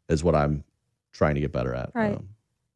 is 0.09 0.23
what 0.23 0.33
i'm 0.35 0.63
trying 1.11 1.35
to 1.35 1.41
get 1.41 1.51
better 1.51 1.73
at 1.75 1.91
Right. 1.93 2.15
um, 2.15 2.29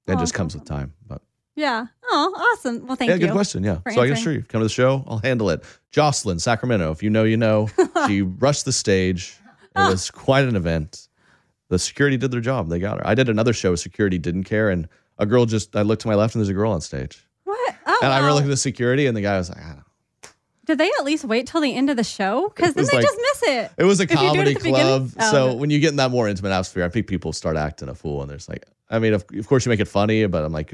it 0.07 0.13
Oh, 0.13 0.19
just 0.19 0.33
comes 0.33 0.53
with 0.55 0.65
time 0.65 0.93
but 1.07 1.21
Yeah. 1.55 1.87
Oh, 2.09 2.53
awesome. 2.53 2.85
Well, 2.87 2.95
thank 2.95 3.09
yeah, 3.09 3.15
you. 3.15 3.21
Yeah, 3.21 3.27
good 3.27 3.33
question. 3.33 3.63
Yeah. 3.63 3.77
So 3.77 3.79
I 3.79 3.83
can 3.83 3.99
answering. 3.99 4.13
assure 4.13 4.33
you, 4.33 4.41
come 4.43 4.59
to 4.61 4.65
the 4.65 4.69
show, 4.69 5.03
I'll 5.07 5.17
handle 5.17 5.49
it. 5.49 5.63
Jocelyn, 5.91 6.37
Sacramento. 6.39 6.91
If 6.91 7.01
you 7.03 7.09
know, 7.09 7.23
you 7.25 7.35
know. 7.35 7.67
she 8.07 8.21
rushed 8.21 8.63
the 8.65 8.71
stage. 8.71 9.35
It 9.75 9.79
was 9.79 10.09
quite 10.27 10.45
an 10.45 10.55
event. 10.55 11.07
The 11.69 11.79
security 11.79 12.15
did 12.15 12.29
their 12.31 12.39
job. 12.41 12.69
They 12.69 12.77
got 12.79 12.99
her. 12.99 13.07
I 13.07 13.15
did 13.15 13.27
another 13.27 13.53
show. 13.53 13.73
Security 13.75 14.17
didn't 14.19 14.43
care, 14.45 14.69
and 14.69 14.87
a 15.17 15.25
girl 15.25 15.45
just. 15.47 15.75
I 15.75 15.81
looked 15.81 16.03
to 16.03 16.07
my 16.07 16.15
left, 16.15 16.35
and 16.35 16.41
there's 16.41 16.47
a 16.49 16.53
girl 16.53 16.71
on 16.71 16.79
stage, 16.79 17.27
What? 17.43 17.75
Oh, 17.87 17.99
and 18.03 18.13
I 18.13 18.19
wow. 18.21 18.27
really 18.27 18.35
looked 18.35 18.45
at 18.45 18.49
the 18.51 18.57
security, 18.57 19.07
and 19.07 19.17
the 19.17 19.21
guy 19.21 19.37
was 19.37 19.49
like, 19.49 19.57
I 19.59 19.67
don't 19.67 19.77
know. 19.77 19.83
Did 20.67 20.77
they 20.77 20.91
at 20.99 21.05
least 21.05 21.23
wait 21.25 21.47
till 21.47 21.61
the 21.61 21.73
end 21.73 21.89
of 21.89 21.95
the 21.97 22.03
show? 22.03 22.51
Because 22.55 22.73
then 22.75 22.85
they 22.85 22.97
like- 22.97 23.03
just 23.05 23.17
miss 23.17 23.43
it. 23.43 23.71
It 23.77 23.83
was 23.85 23.99
a 23.99 24.03
If 24.03 24.11
you 24.11 24.17
do 24.17 24.23
it 24.23 24.27
at 24.27 24.33
comedy 24.35 24.53
the 24.53 24.59
club. 24.69 25.11
Oh, 25.19 25.31
so 25.31 25.47
okay. 25.47 25.55
when 25.57 25.69
you 25.69 25.79
get 25.79 25.89
in 25.91 25.95
that 25.95 26.11
more 26.11 26.27
intimate 26.27 26.49
atmosphere, 26.51 26.83
I 26.83 26.89
think 26.89 27.07
people 27.07 27.33
start 27.33 27.55
acting 27.57 27.89
a 27.89 27.95
fool, 27.95 28.21
and 28.21 28.29
there's 28.29 28.47
like, 28.49 28.65
I 28.89 28.99
mean, 28.99 29.13
of, 29.13 29.25
of 29.33 29.47
course 29.47 29.65
you 29.65 29.69
make 29.69 29.79
it 29.79 29.87
funny, 29.87 30.25
but 30.27 30.43
I'm 30.43 30.51
like, 30.51 30.73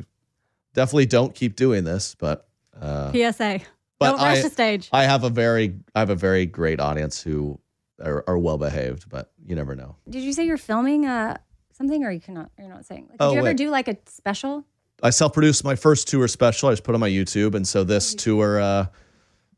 definitely 0.74 1.06
don't 1.06 1.34
keep 1.34 1.56
doing 1.56 1.84
this. 1.84 2.16
But 2.16 2.48
uh, 2.80 3.12
PSA. 3.12 3.60
but 4.00 4.12
Don't 4.12 4.20
rush 4.20 4.40
I- 4.40 4.42
the 4.42 4.50
stage. 4.50 4.90
I 4.92 5.04
have 5.04 5.24
a 5.24 5.30
very 5.30 5.76
I 5.96 6.00
have 6.00 6.10
a 6.10 6.16
very 6.16 6.46
great 6.46 6.80
audience 6.80 7.22
who 7.22 7.60
are, 8.04 8.24
are 8.28 8.38
well 8.38 8.58
behaved, 8.58 9.08
but 9.10 9.32
you 9.46 9.56
never 9.56 9.76
know. 9.76 9.96
Did 10.10 10.24
you 10.24 10.34
say 10.34 10.46
you're 10.46 10.58
filming 10.58 11.06
uh 11.06 11.38
something, 11.78 12.04
or 12.04 12.12
you 12.12 12.20
cannot? 12.20 12.50
You're 12.58 12.68
not 12.70 12.86
saying. 12.86 13.08
Like, 13.10 13.20
did 13.20 13.26
Oh, 13.26 13.32
you 13.34 13.38
ever 13.40 13.50
wait. 13.50 13.58
do 13.58 13.70
like 13.70 13.88
a 13.88 13.98
special? 14.08 14.66
I 15.02 15.10
self-produced 15.10 15.64
my 15.64 15.76
first 15.76 16.08
tour 16.08 16.28
special. 16.28 16.70
I 16.70 16.72
just 16.72 16.84
put 16.84 16.96
on 16.96 17.02
my 17.02 17.10
YouTube, 17.10 17.56
and 17.56 17.68
so 17.68 17.84
this 17.84 18.16
tour 18.16 18.60
uh, 18.62 18.86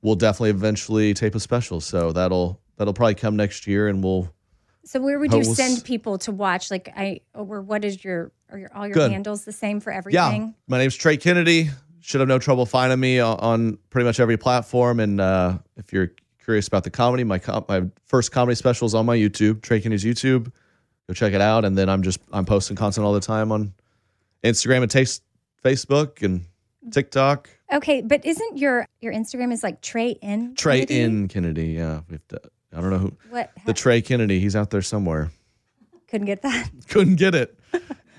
will 0.05 0.15
definitely 0.15 0.51
eventually 0.51 1.13
tape 1.15 1.33
a 1.35 1.39
special. 1.39 1.81
So 1.81 2.11
that'll 2.11 2.61
that'll 2.77 2.93
probably 2.93 3.15
come 3.15 3.35
next 3.35 3.65
year, 3.65 3.87
and 3.87 4.03
we'll 4.03 4.31
So 4.83 5.01
where 5.01 5.17
would 5.19 5.31
you 5.33 5.39
Host. 5.39 5.55
send 5.55 5.83
people 5.83 6.17
to 6.19 6.31
watch? 6.31 6.69
Like 6.69 6.93
I, 6.95 7.21
or 7.33 7.61
what 7.61 7.83
is 7.83 8.03
your, 8.03 8.31
are 8.49 8.57
your 8.59 8.71
all 8.75 8.85
your 8.85 8.93
Good. 8.93 9.11
handles 9.11 9.43
the 9.45 9.51
same 9.51 9.79
for 9.79 9.91
everything? 9.91 10.41
yeah. 10.43 10.51
My 10.67 10.77
name's 10.77 10.95
Trey 10.95 11.17
Kennedy. 11.17 11.69
Should 12.01 12.19
have 12.19 12.27
no 12.29 12.37
trouble 12.37 12.67
finding 12.67 12.99
me 12.99 13.19
on, 13.19 13.39
on 13.39 13.77
pretty 13.89 14.05
much 14.05 14.19
every 14.19 14.37
platform. 14.37 14.99
And 14.99 15.19
uh, 15.19 15.57
if 15.75 15.91
you're 15.91 16.11
curious 16.43 16.67
about 16.67 16.83
the 16.83 16.91
comedy, 16.91 17.23
my 17.23 17.39
com- 17.39 17.65
my 17.67 17.85
first 18.05 18.31
comedy 18.31 18.53
special 18.53 18.85
is 18.85 18.93
on 18.93 19.07
my 19.07 19.17
YouTube, 19.17 19.63
Trey 19.63 19.81
Kennedy's 19.81 20.05
YouTube. 20.05 20.51
Go 21.07 21.13
check 21.15 21.33
it 21.33 21.41
out. 21.41 21.65
And 21.65 21.75
then 21.75 21.89
I'm 21.89 22.03
just 22.03 22.19
I'm 22.31 22.45
posting 22.45 22.75
content 22.77 23.05
all 23.07 23.13
the 23.13 23.19
time 23.21 23.51
on 23.51 23.73
Instagram 24.43 24.83
and 24.83 24.91
taste 24.91 25.23
Facebook 25.63 26.21
and 26.21 26.45
TikTok. 26.91 27.49
Okay, 27.71 28.01
but 28.01 28.25
isn't 28.25 28.57
your 28.57 28.87
your 29.01 29.13
Instagram 29.13 29.51
is 29.51 29.63
like 29.63 29.81
Trey 29.81 30.11
in 30.11 30.55
Trey 30.55 30.85
Kennedy? 30.85 31.01
in 31.01 31.27
Kennedy. 31.27 31.67
Yeah, 31.69 32.01
we 32.07 32.13
have 32.13 32.27
to, 32.29 32.41
I 32.73 32.81
don't 32.81 32.89
know 32.91 32.97
who 32.97 33.17
what 33.29 33.51
the 33.65 33.73
Trey 33.73 34.01
Kennedy. 34.01 34.39
He's 34.39 34.55
out 34.55 34.69
there 34.69 34.81
somewhere. 34.81 35.31
couldn't 36.07 36.27
get 36.27 36.41
that. 36.43 36.69
couldn't 36.89 37.15
get 37.15 37.33
it. 37.35 37.59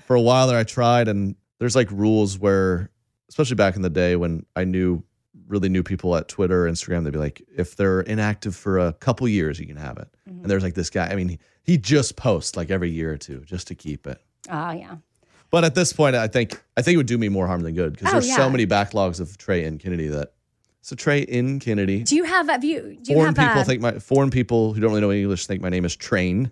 For 0.05 0.15
a 0.15 0.21
while 0.21 0.47
there, 0.47 0.57
I 0.57 0.63
tried, 0.63 1.07
and 1.07 1.35
there's 1.59 1.75
like 1.75 1.89
rules 1.91 2.37
where, 2.37 2.91
especially 3.29 3.55
back 3.55 3.75
in 3.75 3.81
the 3.81 3.89
day 3.89 4.15
when 4.15 4.45
I 4.55 4.63
knew 4.63 5.03
really 5.47 5.69
knew 5.69 5.83
people 5.83 6.15
at 6.15 6.27
Twitter, 6.27 6.65
Instagram, 6.65 7.03
they'd 7.03 7.13
be 7.13 7.19
like, 7.19 7.41
if 7.55 7.75
they're 7.75 8.01
inactive 8.01 8.55
for 8.55 8.79
a 8.79 8.93
couple 8.93 9.27
years, 9.27 9.59
you 9.59 9.65
can 9.65 9.77
have 9.77 9.97
it. 9.97 10.07
Mm-hmm. 10.29 10.41
And 10.41 10.49
there's 10.49 10.63
like 10.63 10.73
this 10.75 10.89
guy. 10.89 11.07
I 11.07 11.15
mean, 11.15 11.29
he, 11.29 11.39
he 11.63 11.77
just 11.77 12.15
posts 12.15 12.57
like 12.57 12.69
every 12.69 12.89
year 12.89 13.13
or 13.13 13.17
two 13.17 13.39
just 13.45 13.67
to 13.67 13.75
keep 13.75 14.07
it. 14.07 14.21
Oh 14.49 14.71
yeah. 14.71 14.97
But 15.49 15.63
at 15.63 15.75
this 15.75 15.93
point, 15.93 16.15
I 16.15 16.27
think 16.27 16.61
I 16.75 16.81
think 16.81 16.95
it 16.95 16.97
would 16.97 17.05
do 17.07 17.17
me 17.17 17.29
more 17.29 17.47
harm 17.47 17.61
than 17.61 17.73
good 17.73 17.93
because 17.93 18.09
Oh, 18.09 18.11
there's 18.13 18.27
yeah. 18.27 18.35
so 18.35 18.49
many 18.49 18.67
backlogs 18.67 19.19
of 19.19 19.37
Trey 19.37 19.63
and 19.63 19.79
Kennedy 19.79 20.07
that. 20.07 20.33
So 20.81 20.95
Trey 20.95 21.21
in 21.21 21.59
Kennedy. 21.59 22.03
Do 22.03 22.15
you 22.15 22.23
have 22.23 22.47
have 22.49 22.63
you 22.63 22.97
do 23.01 23.11
you 23.11 23.17
Foreign 23.17 23.35
have 23.35 23.47
people 23.47 23.61
a 23.61 23.65
think 23.65 23.81
my 23.81 23.99
foreign 23.99 24.29
people 24.29 24.73
who 24.73 24.79
don't 24.81 24.91
really 24.91 25.01
know 25.01 25.11
English 25.11 25.45
think 25.47 25.61
my 25.61 25.69
name 25.69 25.83
is 25.85 25.95
Train, 25.95 26.51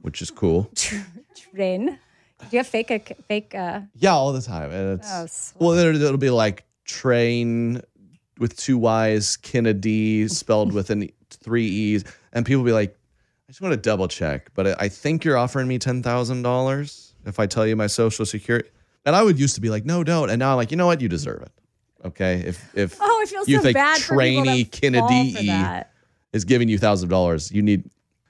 which 0.00 0.20
is 0.22 0.30
cool. 0.30 0.70
train? 1.54 1.86
Do 2.40 2.46
you 2.50 2.58
have 2.58 2.66
fake 2.66 2.90
a 2.90 2.98
fake 3.28 3.54
uh 3.54 3.80
Yeah, 3.94 4.12
all 4.12 4.32
the 4.32 4.42
time. 4.42 4.70
And 4.72 4.98
it's 4.98 5.08
Oh, 5.12 5.26
sweet. 5.26 5.60
well, 5.60 5.72
it'll 5.78 6.16
be 6.18 6.30
like 6.30 6.64
train 6.84 7.80
with 8.38 8.56
two 8.56 8.78
Y's, 8.78 9.36
Kennedy 9.36 10.26
spelled 10.28 10.72
with 10.72 10.90
an 10.90 11.04
e- 11.04 11.14
three 11.30 11.66
E's, 11.66 12.04
and 12.32 12.44
people 12.44 12.64
be 12.64 12.72
like, 12.72 12.96
I 13.48 13.52
just 13.52 13.60
want 13.60 13.72
to 13.72 13.76
double 13.76 14.08
check, 14.08 14.50
but 14.54 14.66
I- 14.66 14.76
I 14.80 14.88
think 14.88 15.24
you're 15.24 15.36
offering 15.36 15.68
me 15.68 15.78
ten 15.78 16.02
thousand 16.02 16.42
dollars 16.42 17.11
if 17.26 17.38
I 17.40 17.46
tell 17.46 17.66
you 17.66 17.76
my 17.76 17.86
social 17.86 18.24
security. 18.26 18.68
And 19.04 19.16
I 19.16 19.22
would 19.22 19.38
used 19.38 19.56
to 19.56 19.60
be 19.60 19.68
like, 19.70 19.84
no, 19.84 20.04
don't. 20.04 20.30
And 20.30 20.38
now 20.38 20.50
I'm 20.52 20.56
like, 20.56 20.70
you 20.70 20.76
know 20.76 20.86
what? 20.86 21.00
You 21.00 21.08
deserve 21.08 21.42
it. 21.42 21.52
Okay, 22.04 22.42
if 22.46 22.74
if 22.74 22.96
Oh, 23.00 23.24
you 23.46 23.56
so 23.58 23.62
think 23.62 23.78
trainee 24.00 24.64
Kennedy 24.64 25.34
is 26.32 26.44
giving 26.44 26.68
you 26.68 26.78
thousands 26.78 27.04
of 27.04 27.10
dollars, 27.10 27.50
you 27.52 27.62
need 27.62 27.84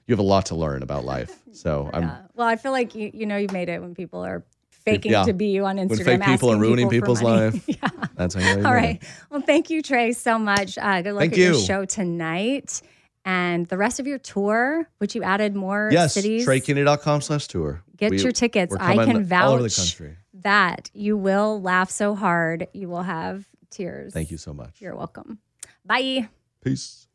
you 0.07 0.11
have 0.13 0.19
a 0.19 0.23
lot 0.23 0.47
to 0.47 0.55
learn 0.55 0.83
about 0.83 1.05
life. 1.05 1.31
So 1.55 1.87
I'm 1.93 2.11
Well, 2.33 2.47
I 2.47 2.55
feel 2.55 2.71
like 2.71 2.95
you 2.95 3.11
you 3.13 3.27
know 3.27 3.37
you've 3.37 3.51
made 3.51 3.69
it 3.69 3.79
when 3.79 3.93
people 3.93 4.25
are 4.25 4.43
faking 4.71 5.11
Yeah. 5.11 5.23
to 5.25 5.33
be 5.33 5.47
you 5.49 5.65
on 5.65 5.77
Instagram. 5.77 5.89
when 5.89 6.05
fake 6.19 6.23
people 6.25 6.51
are 6.51 6.57
ruining 6.57 6.89
people 6.89 7.15
people's 7.15 7.21
life. 7.21 7.63
yeah. 7.67 7.89
That's 8.15 8.33
how 8.33 8.41
you 8.41 8.65
All 8.65 8.73
right. 8.73 8.95
it. 8.95 9.07
Well, 9.29 9.41
thank 9.41 9.69
you, 9.69 9.83
Trey, 9.83 10.13
so 10.13 10.39
much. 10.39 10.79
Uh, 10.79 11.03
good 11.03 11.13
luck 11.13 11.21
Thank 11.21 11.33
at 11.33 11.37
your 11.37 11.53
you. 11.53 11.59
show 11.61 11.85
tonight 11.85 12.81
and 13.25 13.67
the 13.67 13.77
rest 13.77 13.99
of 13.99 14.07
your 14.07 14.17
tour, 14.19 14.87
which 14.97 15.15
you 15.15 15.23
added 15.23 15.55
more 15.55 15.89
Yes, 15.91 16.13
cities. 16.13 16.45
TreyKennedy.com 16.47 17.21
slash 17.21 17.47
tour. 17.47 17.81
Get 17.95 18.11
We- 18.11 18.21
your 18.21 18.31
tickets. 18.31 18.75
I 18.79 18.93
can 18.95 18.99
all 18.99 19.53
over 19.53 19.63
the 19.63 19.69
vouch 19.69 19.97
that 20.41 20.89
you 20.93 21.15
will 21.15 21.61
laugh 21.61 21.89
so 21.89 22.15
hard 22.15 22.67
you 22.73 22.89
will 22.89 23.03
have 23.03 23.45
tears. 23.69 24.13
Thank 24.13 24.31
you 24.31 24.37
so 24.37 24.53
much. 24.53 24.81
You're 24.81 24.95
welcome. 24.95 25.39
Bye. 25.85 26.29
Peace. 26.63 27.07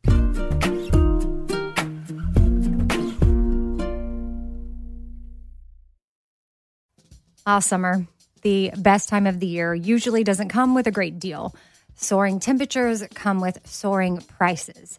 Ah, 7.46 7.60
summer, 7.60 8.06
the 8.42 8.72
best 8.76 9.08
time 9.08 9.26
of 9.26 9.40
the 9.40 9.46
year, 9.46 9.74
usually 9.74 10.22
doesn't 10.22 10.48
come 10.50 10.74
with 10.74 10.86
a 10.86 10.90
great 10.90 11.18
deal. 11.18 11.54
Soaring 11.96 12.40
temperatures 12.40 13.02
come 13.14 13.40
with 13.40 13.58
soaring 13.66 14.18
prices. 14.18 14.98